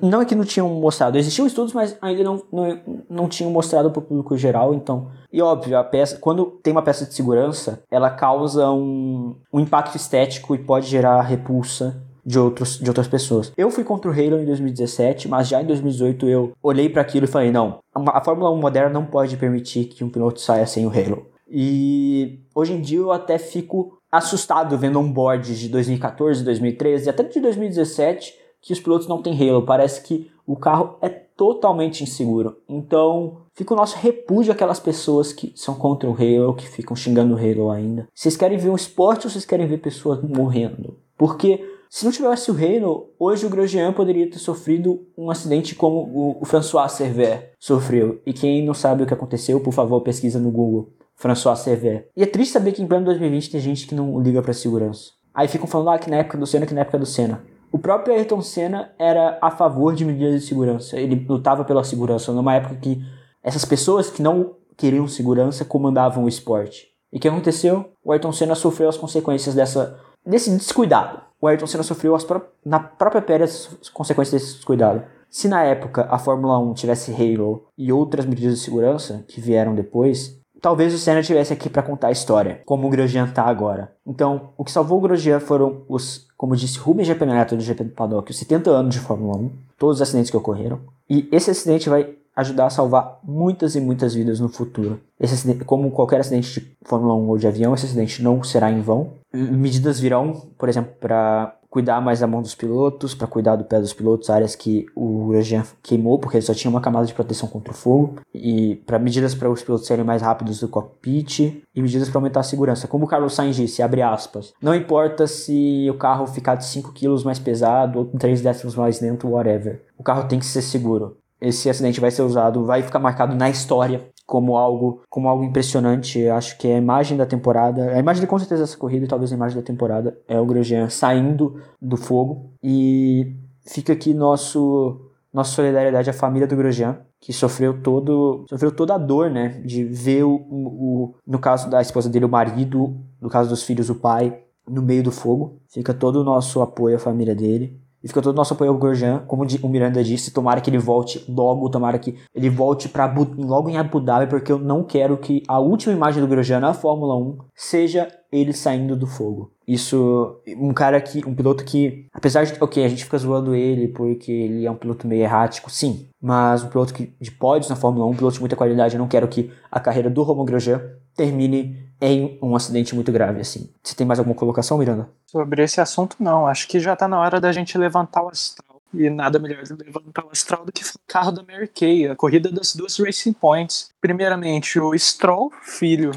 Não 0.00 0.22
é 0.22 0.24
que 0.24 0.36
não 0.36 0.44
tinham 0.44 0.68
mostrado, 0.68 1.18
existiam 1.18 1.44
estudos, 1.44 1.72
mas 1.72 1.98
ainda 2.00 2.22
não, 2.22 2.40
não, 2.52 2.80
não 3.10 3.28
tinham 3.28 3.50
mostrado 3.50 3.90
para 3.90 3.98
o 3.98 4.02
público 4.02 4.36
geral, 4.36 4.72
então. 4.72 5.08
E 5.32 5.42
óbvio, 5.42 5.76
a 5.76 5.82
peça, 5.82 6.16
quando 6.16 6.46
tem 6.62 6.72
uma 6.72 6.82
peça 6.82 7.04
de 7.04 7.12
segurança, 7.12 7.82
ela 7.90 8.10
causa 8.10 8.70
um, 8.70 9.34
um 9.52 9.58
impacto 9.58 9.96
estético 9.96 10.54
e 10.54 10.58
pode 10.58 10.86
gerar 10.86 11.20
repulsa 11.22 12.00
de, 12.24 12.38
outros, 12.38 12.78
de 12.78 12.88
outras 12.88 13.08
pessoas. 13.08 13.52
Eu 13.56 13.70
fui 13.70 13.84
contra 13.84 14.10
o 14.10 14.14
Halo 14.14 14.40
em 14.40 14.44
2017, 14.44 15.28
mas 15.28 15.48
já 15.48 15.62
em 15.62 15.66
2018 15.66 16.28
eu 16.28 16.52
olhei 16.62 16.88
para 16.88 17.02
aquilo 17.02 17.24
e 17.24 17.28
falei: 17.28 17.50
não, 17.50 17.78
a 17.94 18.22
Fórmula 18.22 18.50
1 18.50 18.56
moderna 18.56 18.90
não 18.90 19.06
pode 19.06 19.36
permitir 19.36 19.86
que 19.86 20.04
um 20.04 20.10
piloto 20.10 20.40
saia 20.40 20.66
sem 20.66 20.86
o 20.86 20.90
Halo. 20.90 21.26
E 21.48 22.40
hoje 22.54 22.72
em 22.72 22.80
dia 22.80 22.98
eu 22.98 23.10
até 23.10 23.38
fico 23.38 23.98
assustado 24.10 24.76
vendo 24.78 24.98
um 24.98 25.12
board 25.12 25.58
de 25.58 25.68
2014, 25.68 26.44
2013 26.44 27.06
e 27.06 27.10
até 27.10 27.22
de 27.22 27.40
2017 27.40 28.34
que 28.62 28.72
os 28.72 28.80
pilotos 28.80 29.08
não 29.08 29.22
têm 29.22 29.34
Halo. 29.34 29.62
Parece 29.62 30.02
que 30.02 30.30
o 30.46 30.56
carro 30.56 30.96
é 31.00 31.08
totalmente 31.08 32.04
inseguro. 32.04 32.58
Então, 32.68 33.38
fica 33.54 33.72
o 33.72 33.76
nosso 33.76 33.96
repúdio 33.96 34.52
àquelas 34.52 34.78
pessoas 34.78 35.32
que 35.32 35.52
são 35.56 35.74
contra 35.74 36.08
o 36.08 36.12
Halo, 36.14 36.54
que 36.54 36.68
ficam 36.68 36.94
xingando 36.94 37.34
o 37.34 37.38
Halo 37.38 37.70
ainda. 37.70 38.06
Vocês 38.14 38.36
querem 38.36 38.58
ver 38.58 38.68
um 38.68 38.76
esporte 38.76 39.26
ou 39.26 39.30
vocês 39.30 39.46
querem 39.46 39.66
ver 39.66 39.78
pessoas 39.78 40.20
morrendo? 40.22 40.98
Porque 41.16 41.64
se 41.90 42.04
não 42.04 42.12
tivesse 42.12 42.52
o 42.52 42.54
Reino, 42.54 43.08
hoje 43.18 43.44
o 43.44 43.50
Grosjean 43.50 43.92
poderia 43.92 44.30
ter 44.30 44.38
sofrido 44.38 45.08
um 45.18 45.28
acidente 45.28 45.74
como 45.74 46.38
o 46.40 46.44
François 46.44 46.92
Cerver 46.92 47.52
sofreu. 47.58 48.22
E 48.24 48.32
quem 48.32 48.64
não 48.64 48.72
sabe 48.72 49.02
o 49.02 49.06
que 49.06 49.12
aconteceu, 49.12 49.58
por 49.58 49.72
favor, 49.72 50.00
pesquisa 50.00 50.38
no 50.38 50.52
Google. 50.52 50.92
François 51.16 51.58
Cerver. 51.58 52.08
E 52.16 52.22
é 52.22 52.26
triste 52.26 52.52
saber 52.52 52.72
que 52.72 52.80
em 52.80 52.86
pleno 52.86 53.04
2020 53.04 53.50
tem 53.50 53.60
gente 53.60 53.86
que 53.88 53.94
não 53.94 54.20
liga 54.20 54.40
pra 54.40 54.54
segurança. 54.54 55.10
Aí 55.34 55.48
ficam 55.48 55.66
falando, 55.66 55.90
ah, 55.90 55.98
que 55.98 56.08
na 56.08 56.18
época 56.18 56.38
do 56.38 56.46
Senna, 56.46 56.64
que 56.64 56.72
na 56.72 56.80
época 56.80 56.98
do 56.98 57.04
Senna. 57.04 57.44
O 57.72 57.78
próprio 57.78 58.14
Ayrton 58.14 58.40
Senna 58.40 58.92
era 58.98 59.38
a 59.42 59.50
favor 59.50 59.94
de 59.94 60.04
medidas 60.04 60.40
de 60.40 60.46
segurança. 60.46 60.96
Ele 60.96 61.26
lutava 61.28 61.64
pela 61.64 61.84
segurança 61.84 62.32
numa 62.32 62.54
época 62.54 62.76
que 62.76 63.02
essas 63.42 63.64
pessoas 63.64 64.08
que 64.08 64.22
não 64.22 64.54
queriam 64.76 65.06
segurança 65.06 65.64
comandavam 65.64 66.24
o 66.24 66.28
esporte. 66.28 66.86
E 67.12 67.18
o 67.18 67.20
que 67.20 67.28
aconteceu? 67.28 67.92
O 68.04 68.12
Ayrton 68.12 68.32
Senna 68.32 68.54
sofreu 68.54 68.88
as 68.88 68.96
consequências 68.96 69.54
dessa, 69.54 69.98
desse 70.24 70.50
descuidado 70.50 71.30
o 71.40 71.46
Ayrton 71.46 71.66
Senna 71.66 71.82
sofreu 71.82 72.16
pró 72.18 72.42
na 72.64 72.78
própria 72.78 73.22
pele 73.22 73.44
as 73.44 73.68
consequências 73.94 74.42
desse 74.42 74.56
descuidado. 74.56 75.02
Se 75.30 75.48
na 75.48 75.62
época 75.62 76.06
a 76.10 76.18
Fórmula 76.18 76.58
1 76.58 76.74
tivesse 76.74 77.12
Halo 77.12 77.66
e 77.78 77.92
outras 77.92 78.26
medidas 78.26 78.58
de 78.58 78.64
segurança 78.64 79.24
que 79.26 79.40
vieram 79.40 79.74
depois, 79.74 80.38
talvez 80.60 80.92
o 80.92 80.98
Senna 80.98 81.22
tivesse 81.22 81.52
aqui 81.52 81.70
para 81.70 81.82
contar 81.82 82.08
a 82.08 82.12
história, 82.12 82.60
como 82.66 82.86
o 82.86 82.90
Grosjean 82.90 83.28
tá 83.28 83.44
agora. 83.44 83.92
Então, 84.06 84.50
o 84.58 84.64
que 84.64 84.72
salvou 84.72 84.98
o 84.98 85.00
Grosjean 85.00 85.40
foram 85.40 85.82
os, 85.88 86.26
como 86.36 86.56
disse 86.56 86.78
Rubens 86.78 87.06
GP 87.06 87.24
Neto 87.24 87.56
do 87.56 87.62
GP 87.62 87.84
do 87.84 87.90
Paddock, 87.90 88.30
os 88.30 88.38
70 88.38 88.70
anos 88.70 88.94
de 88.94 89.00
Fórmula 89.00 89.38
1, 89.38 89.50
todos 89.78 89.96
os 89.96 90.02
acidentes 90.02 90.30
que 90.30 90.36
ocorreram. 90.36 90.80
E 91.08 91.28
esse 91.32 91.50
acidente 91.50 91.88
vai 91.88 92.16
ajudar 92.36 92.66
a 92.66 92.70
salvar 92.70 93.18
muitas 93.22 93.74
e 93.74 93.80
muitas 93.80 94.14
vidas 94.14 94.40
no 94.40 94.48
futuro. 94.48 95.00
Esse 95.18 95.34
acidente, 95.34 95.64
como 95.64 95.90
qualquer 95.90 96.20
acidente 96.20 96.60
de 96.60 96.76
Fórmula 96.84 97.14
1 97.14 97.28
ou 97.28 97.38
de 97.38 97.46
avião, 97.46 97.74
esse 97.74 97.86
acidente 97.86 98.22
não 98.22 98.42
será 98.42 98.70
em 98.70 98.80
vão. 98.80 99.14
Medidas 99.32 100.00
virão, 100.00 100.32
por 100.58 100.68
exemplo, 100.68 100.92
para 100.98 101.56
cuidar 101.70 102.00
mais 102.00 102.18
da 102.18 102.26
mão 102.26 102.42
dos 102.42 102.54
pilotos, 102.54 103.14
para 103.14 103.28
cuidar 103.28 103.54
do 103.54 103.64
pé 103.64 103.80
dos 103.80 103.92
pilotos, 103.92 104.28
áreas 104.28 104.56
que 104.56 104.86
o 104.94 105.28
Grosjean 105.28 105.62
queimou, 105.82 106.18
porque 106.18 106.36
ele 106.36 106.44
só 106.44 106.52
tinha 106.52 106.68
uma 106.70 106.80
camada 106.80 107.06
de 107.06 107.14
proteção 107.14 107.48
contra 107.48 107.72
o 107.72 107.76
fogo, 107.76 108.16
e 108.34 108.74
para 108.84 108.98
medidas 108.98 109.36
para 109.36 109.48
os 109.48 109.62
pilotos 109.62 109.86
serem 109.86 110.04
mais 110.04 110.20
rápidos 110.20 110.58
do 110.58 110.68
cockpit, 110.68 111.62
e 111.72 111.80
medidas 111.80 112.08
para 112.08 112.18
aumentar 112.18 112.40
a 112.40 112.42
segurança. 112.42 112.88
Como 112.88 113.04
o 113.04 113.08
Carlos 113.08 113.34
Sainz 113.34 113.54
disse, 113.54 113.82
abre 113.82 114.02
aspas, 114.02 114.52
não 114.60 114.74
importa 114.74 115.28
se 115.28 115.88
o 115.88 115.96
carro 115.96 116.26
ficar 116.26 116.56
de 116.56 116.64
5 116.64 116.92
kg 116.92 117.24
mais 117.24 117.38
pesado 117.38 118.00
ou 118.00 118.04
3 118.06 118.40
décimos 118.40 118.74
mais 118.74 119.00
lento, 119.00 119.28
whatever. 119.28 119.84
O 119.96 120.02
carro 120.02 120.26
tem 120.26 120.40
que 120.40 120.46
ser 120.46 120.62
seguro 120.62 121.19
esse 121.40 121.68
acidente 121.70 122.00
vai 122.00 122.10
ser 122.10 122.22
usado, 122.22 122.64
vai 122.64 122.82
ficar 122.82 122.98
marcado 122.98 123.34
na 123.34 123.48
história 123.48 124.08
como 124.26 124.56
algo, 124.56 125.02
como 125.08 125.28
algo 125.28 125.42
impressionante. 125.42 126.28
Acho 126.28 126.56
que 126.58 126.68
a 126.68 126.76
imagem 126.76 127.16
da 127.16 127.26
temporada, 127.26 127.90
a 127.90 127.98
imagem 127.98 128.20
de 128.20 128.26
com 128.26 128.38
certeza 128.38 128.62
dessa 128.62 128.76
corrida 128.76 129.04
e 129.04 129.08
talvez 129.08 129.32
a 129.32 129.34
imagem 129.34 129.58
da 129.58 129.64
temporada 129.64 130.16
é 130.28 130.38
o 130.38 130.46
Grosjean 130.46 130.88
saindo 130.88 131.60
do 131.80 131.96
fogo 131.96 132.52
e 132.62 133.34
fica 133.66 133.92
aqui 133.92 134.14
nosso 134.14 135.06
nossa 135.32 135.52
solidariedade 135.52 136.10
à 136.10 136.12
família 136.12 136.46
do 136.46 136.56
Grosjean, 136.56 136.98
que 137.20 137.32
sofreu 137.32 137.82
todo 137.82 138.44
sofreu 138.48 138.72
toda 138.72 138.94
a 138.94 138.98
dor, 138.98 139.30
né, 139.30 139.60
de 139.64 139.84
ver 139.84 140.24
o, 140.24 140.34
o 140.34 141.14
no 141.26 141.38
caso 141.38 141.70
da 141.70 141.80
esposa 141.80 142.08
dele 142.08 142.24
o 142.24 142.28
marido, 142.28 142.96
no 143.20 143.28
caso 143.28 143.48
dos 143.48 143.62
filhos 143.62 143.88
o 143.90 143.94
pai 143.94 144.42
no 144.68 144.82
meio 144.82 145.02
do 145.02 145.12
fogo. 145.12 145.60
Fica 145.68 145.92
todo 145.92 146.20
o 146.20 146.24
nosso 146.24 146.60
apoio 146.62 146.96
à 146.96 146.98
família 146.98 147.34
dele. 147.34 147.80
E 148.02 148.08
fica 148.08 148.22
todo 148.22 148.32
o 148.32 148.36
nosso 148.36 148.54
apoio 148.54 148.70
ao 148.70 148.78
Grosjean, 148.78 149.24
como 149.26 149.44
o 149.62 149.68
Miranda 149.68 150.02
disse, 150.02 150.32
tomara 150.32 150.60
que 150.60 150.70
ele 150.70 150.78
volte 150.78 151.24
logo, 151.28 151.68
tomara 151.68 151.98
que 151.98 152.16
ele 152.34 152.48
volte 152.48 152.88
para 152.88 153.12
logo 153.36 153.68
em 153.68 153.76
Abu 153.76 154.00
Dhabi, 154.00 154.26
porque 154.26 154.50
eu 154.50 154.58
não 154.58 154.82
quero 154.82 155.18
que 155.18 155.42
a 155.46 155.58
última 155.58 155.92
imagem 155.92 156.22
do 156.22 156.28
Grosjean 156.28 156.60
na 156.60 156.72
Fórmula 156.72 157.16
1 157.16 157.38
seja 157.54 158.08
ele 158.32 158.52
saindo 158.52 158.96
do 158.96 159.06
fogo. 159.06 159.52
Isso, 159.66 160.40
um 160.56 160.72
cara 160.72 161.00
que, 161.00 161.26
um 161.26 161.34
piloto 161.34 161.64
que, 161.64 162.06
apesar 162.12 162.44
de, 162.44 162.54
ok, 162.60 162.84
a 162.84 162.88
gente 162.88 163.04
fica 163.04 163.18
zoando 163.18 163.54
ele 163.54 163.88
porque 163.88 164.32
ele 164.32 164.66
é 164.66 164.70
um 164.70 164.76
piloto 164.76 165.06
meio 165.06 165.22
errático, 165.22 165.70
sim, 165.70 166.08
mas 166.20 166.64
um 166.64 166.68
piloto 166.68 166.94
que, 166.94 167.12
de 167.20 167.30
pódios 167.30 167.68
na 167.68 167.76
Fórmula 167.76 168.06
1, 168.06 168.10
um 168.10 168.16
piloto 168.16 168.34
de 168.34 168.40
muita 168.40 168.56
qualidade, 168.56 168.94
eu 168.94 168.98
não 168.98 169.08
quero 169.08 169.28
que 169.28 169.50
a 169.70 169.78
carreira 169.78 170.08
do 170.08 170.22
Romain 170.22 170.46
Grosjean 170.46 170.80
termine 171.14 171.89
em 172.00 172.38
um 172.42 172.56
acidente 172.56 172.94
muito 172.94 173.12
grave, 173.12 173.40
assim. 173.40 173.70
Você 173.82 173.94
tem 173.94 174.06
mais 174.06 174.18
alguma 174.18 174.34
colocação, 174.34 174.78
Miranda? 174.78 175.08
Sobre 175.26 175.62
esse 175.62 175.80
assunto, 175.80 176.16
não. 176.18 176.46
Acho 176.46 176.66
que 176.66 176.80
já 176.80 176.96
tá 176.96 177.06
na 177.06 177.20
hora 177.20 177.40
da 177.40 177.52
gente 177.52 177.76
levantar 177.76 178.22
o 178.22 178.28
astral. 178.28 178.80
E 178.92 179.08
nada 179.08 179.38
melhor 179.38 179.62
de 179.62 179.72
levantar 179.72 180.24
o 180.24 180.30
astral 180.30 180.64
do 180.64 180.72
que 180.72 180.82
o 180.82 181.00
carro 181.06 181.30
da 181.30 181.44
Mary 181.44 181.68
Kay, 181.68 182.08
a 182.08 182.16
corrida 182.16 182.50
das 182.50 182.74
duas 182.74 182.98
Racing 182.98 183.32
Points. 183.32 183.90
Primeiramente, 184.00 184.80
o 184.80 184.98
Stroll, 184.98 185.52
filho 185.62 186.10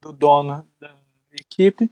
do 0.00 0.12
dono 0.12 0.66
da 0.80 0.90
equipe, 1.38 1.88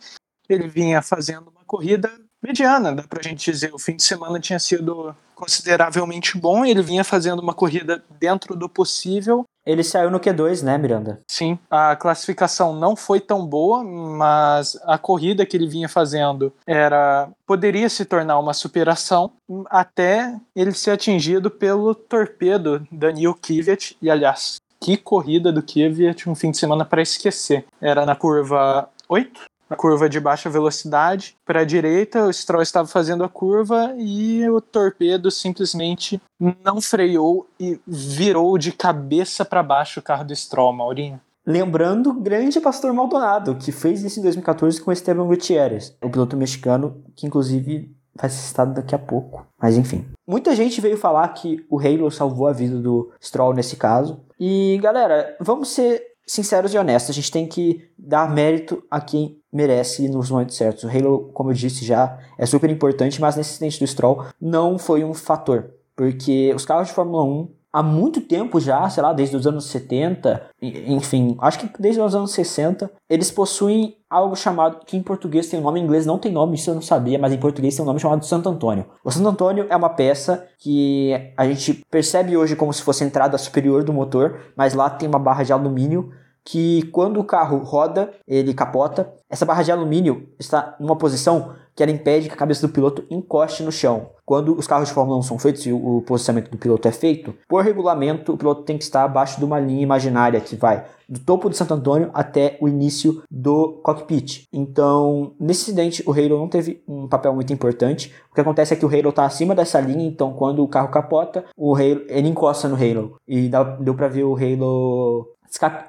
ele 0.49 0.67
vinha 0.67 1.01
fazendo 1.03 1.51
uma 1.51 1.65
corrida 1.65 2.11
mediana, 2.43 2.93
dá 2.93 3.05
pra 3.05 3.23
gente 3.23 3.51
dizer. 3.51 3.73
O 3.73 3.79
fim 3.79 3.97
de 3.97 4.03
semana 4.03 4.41
tinha 4.41 4.59
sido 4.59 5.15
consideravelmente 5.35 6.39
bom, 6.39 6.65
ele 6.65 6.83
vinha 6.83 7.05
fazendo 7.05 7.41
uma 7.41 7.55
corrida 7.55 8.03
dentro 8.19 8.55
do 8.57 8.69
possível 8.69 9.45
ele 9.67 9.83
saiu 9.83 10.11
no 10.11 10.21
Q2, 10.21 10.63
né, 10.63 10.77
Miranda? 10.77 11.21
Sim, 11.27 11.59
a 11.71 11.97
classificação 11.97 12.75
não 12.75 12.95
foi 12.95 13.19
tão 13.19 13.47
boa, 13.47 13.83
mas 13.83 14.79
a 14.85 14.99
corrida 14.99 15.47
que 15.47 15.57
ele 15.57 15.67
vinha 15.67 15.89
fazendo 15.89 16.53
era 16.67 17.29
poderia 17.47 17.89
se 17.89 18.05
tornar 18.05 18.39
uma 18.39 18.53
superação 18.53 19.33
até 19.67 20.39
ele 20.55 20.73
ser 20.73 20.91
atingido 20.91 21.51
pelo 21.51 21.95
torpedo 21.95 22.87
Daniel 22.93 23.35
Kvyat. 23.35 23.97
E 24.03 24.11
aliás, 24.11 24.57
que 24.81 24.97
corrida 24.97 25.51
do 25.51 25.63
Kvyat 25.63 26.29
um 26.29 26.35
fim 26.35 26.51
de 26.51 26.59
semana 26.59 26.85
para 26.85 27.01
esquecer. 27.01 27.65
Era 27.81 28.05
na 28.05 28.15
curva 28.15 28.89
8, 29.09 29.41
curva 29.75 30.09
de 30.09 30.21
baixa 30.21 30.51
velocidade 30.51 31.37
para 31.45 31.61
a 31.61 31.65
direita, 31.65 32.27
o 32.27 32.33
Stroll 32.33 32.63
estava 32.63 32.89
fazendo 32.89 33.25
a 33.25 33.29
curva 33.29 33.95
e 33.97 34.49
o 34.49 34.61
torpedo 34.61 35.31
simplesmente 35.31 36.21
não 36.65 36.81
freou 36.81 37.47
e 37.59 37.79
virou 37.87 38.57
de 38.59 38.73
cabeça 38.73 39.45
para 39.45 39.63
baixo 39.63 40.01
o 40.01 40.03
carro 40.03 40.25
do 40.25 40.35
Stroll, 40.35 40.73
Maurinho. 40.73 41.21
Lembrando 41.47 42.11
o 42.11 42.15
grande 42.15 42.59
Pastor 42.59 42.93
Maldonado, 42.93 43.57
que 43.57 43.71
fez 43.71 44.03
isso 44.03 44.19
em 44.19 44.23
2014 44.23 44.81
com 44.81 44.91
Esteban 44.91 45.27
Gutierrez, 45.27 45.95
o 46.03 46.09
piloto 46.09 46.37
mexicano 46.37 47.05
que 47.15 47.27
inclusive 47.27 47.95
vai 48.15 48.31
ser 48.31 48.39
citado 48.39 48.75
daqui 48.75 48.95
a 48.95 48.99
pouco. 48.99 49.47
Mas 49.61 49.77
enfim. 49.77 50.07
Muita 50.27 50.55
gente 50.55 50.81
veio 50.81 50.97
falar 50.97 51.29
que 51.29 51.65
o 51.69 51.79
Halo 51.79 52.11
salvou 52.11 52.47
a 52.47 52.53
vida 52.53 52.79
do 52.79 53.11
Stroll 53.23 53.53
nesse 53.53 53.77
caso. 53.77 54.21
E 54.39 54.79
galera, 54.83 55.37
vamos 55.41 55.69
ser 55.69 56.03
sinceros 56.27 56.73
e 56.73 56.79
honestos. 56.79 57.11
A 57.11 57.15
gente 57.15 57.31
tem 57.31 57.47
que 57.47 57.89
dar 57.99 58.33
mérito 58.33 58.83
a 58.91 59.01
quem 59.01 59.39
merece 59.55 60.09
nos 60.09 60.31
momentos 60.31 60.57
certos. 60.57 60.83
O 60.83 60.89
Halo, 60.89 61.31
como 61.33 61.51
eu 61.51 61.55
disse 61.55 61.85
já, 61.85 62.19
é 62.37 62.45
super 62.45 62.69
importante, 62.69 63.21
mas 63.21 63.37
nesse 63.37 63.53
acidente 63.53 63.79
do 63.79 63.87
Stroll 63.87 64.25
não 64.41 64.77
foi 64.77 65.05
um 65.05 65.15
fator. 65.15 65.71
Porque 65.97 66.53
os 66.55 66.67
carros 66.67 66.89
de 66.89 66.95
Fórmula 66.95 67.23
1 67.23 67.49
há 67.73 67.83
muito 67.83 68.21
tempo 68.21 68.61
já, 68.61 68.89
sei 68.89 69.03
lá, 69.03 69.13
desde 69.13 69.37
os 69.37 69.47
anos 69.47 69.67
70, 69.67 70.51
enfim, 70.63 71.37
acho 71.41 71.59
que 71.59 71.71
desde 71.81 72.01
os 72.01 72.15
anos 72.15 72.33
60, 72.33 72.89
eles 73.11 73.33
possuem 73.33 73.97
algo 74.09 74.37
chamado, 74.37 74.85
que 74.87 74.97
em 74.97 75.03
português 75.03 75.49
tem 75.49 75.59
um 75.59 75.63
nome, 75.65 75.81
em 75.81 75.83
inglês 75.83 76.07
não 76.07 76.17
tem 76.17 76.31
nome, 76.31 76.55
isso 76.55 76.71
eu 76.71 76.75
não 76.75 76.83
sabia, 76.83 77.19
mas 77.19 77.33
em 77.33 77.39
português 77.39 77.75
tem 77.75 77.83
um 77.83 77.87
nome 77.87 77.99
chamado 77.99 78.25
Santo 78.25 78.49
Antônio. 78.49 78.87
O 79.05 79.11
Santo 79.11 79.29
Antônio 79.29 79.67
é 79.69 79.75
uma 79.75 79.89
peça 79.89 80.47
que 80.59 81.13
a 81.37 81.47
gente 81.47 81.83
percebe 81.91 82.37
hoje 82.37 82.55
como 82.55 82.73
se 82.73 82.83
fosse 82.83 83.03
a 83.03 83.07
entrada 83.09 83.37
superior 83.37 83.83
do 83.83 83.93
motor, 83.93 84.39
mas 84.57 84.73
lá 84.73 84.89
tem 84.89 85.09
uma 85.09 85.19
barra 85.19 85.43
de 85.43 85.53
alumínio 85.53 86.13
que 86.45 86.83
quando 86.93 87.19
o 87.19 87.25
carro 87.25 87.59
roda, 87.59 88.13
ele 88.27 88.53
capota, 88.53 89.13
essa 89.31 89.47
barra 89.47 89.63
de 89.63 89.73
alumínio 89.73 90.29
está 90.39 90.77
numa 90.79 90.97
posição 90.97 91.55
que 91.75 91.83
ela 91.83 91.91
impede 91.91 92.29
que 92.29 92.35
a 92.35 92.39
cabeça 92.39 92.67
do 92.67 92.73
piloto 92.73 93.05
encoste 93.11 93.63
no 93.63 93.73
chão. 93.73 94.11
Quando 94.25 94.57
os 94.57 94.67
carros 94.67 94.89
de 94.89 94.95
Fórmula 94.95 95.19
1 95.19 95.23
são 95.23 95.39
feitos 95.39 95.67
e 95.67 95.73
o 95.73 96.03
posicionamento 96.07 96.51
do 96.51 96.57
piloto 96.57 96.87
é 96.87 96.93
feito, 96.93 97.35
por 97.49 97.65
regulamento, 97.65 98.33
o 98.33 98.37
piloto 98.37 98.63
tem 98.63 98.79
que 98.79 98.85
estar 98.85 99.03
abaixo 99.03 99.39
de 99.39 99.45
uma 99.45 99.59
linha 99.59 99.83
imaginária 99.83 100.41
que 100.41 100.55
vai 100.55 100.85
do 101.09 101.21
topo 101.21 101.51
de 101.51 101.57
Santo 101.57 101.75
Antônio 101.75 102.11
até 102.15 102.57
o 102.61 102.69
início 102.69 103.23
do 103.31 103.81
cockpit. 103.83 104.47
Então, 104.53 105.33
nesse 105.39 105.63
acidente, 105.63 106.03
o 106.07 106.13
Halo 106.13 106.39
não 106.39 106.49
teve 106.49 106.83
um 106.89 107.09
papel 107.09 107.35
muito 107.35 107.53
importante. 107.53 108.13
O 108.31 108.35
que 108.35 108.41
acontece 108.41 108.73
é 108.73 108.77
que 108.77 108.87
o 108.87 108.89
Halo 108.89 109.11
está 109.11 109.25
acima 109.25 109.55
dessa 109.55 109.81
linha, 109.81 110.07
então 110.07 110.33
quando 110.33 110.63
o 110.63 110.69
carro 110.69 110.89
capota, 110.89 111.45
o 111.57 111.75
Halo, 111.75 112.03
ele 112.09 112.29
encosta 112.29 112.69
no 112.69 112.77
Halo. 112.77 113.17
E 113.29 113.51
deu 113.81 113.95
para 113.95 114.09
ver 114.09 114.25
o 114.25 114.35
Halo 114.35 115.29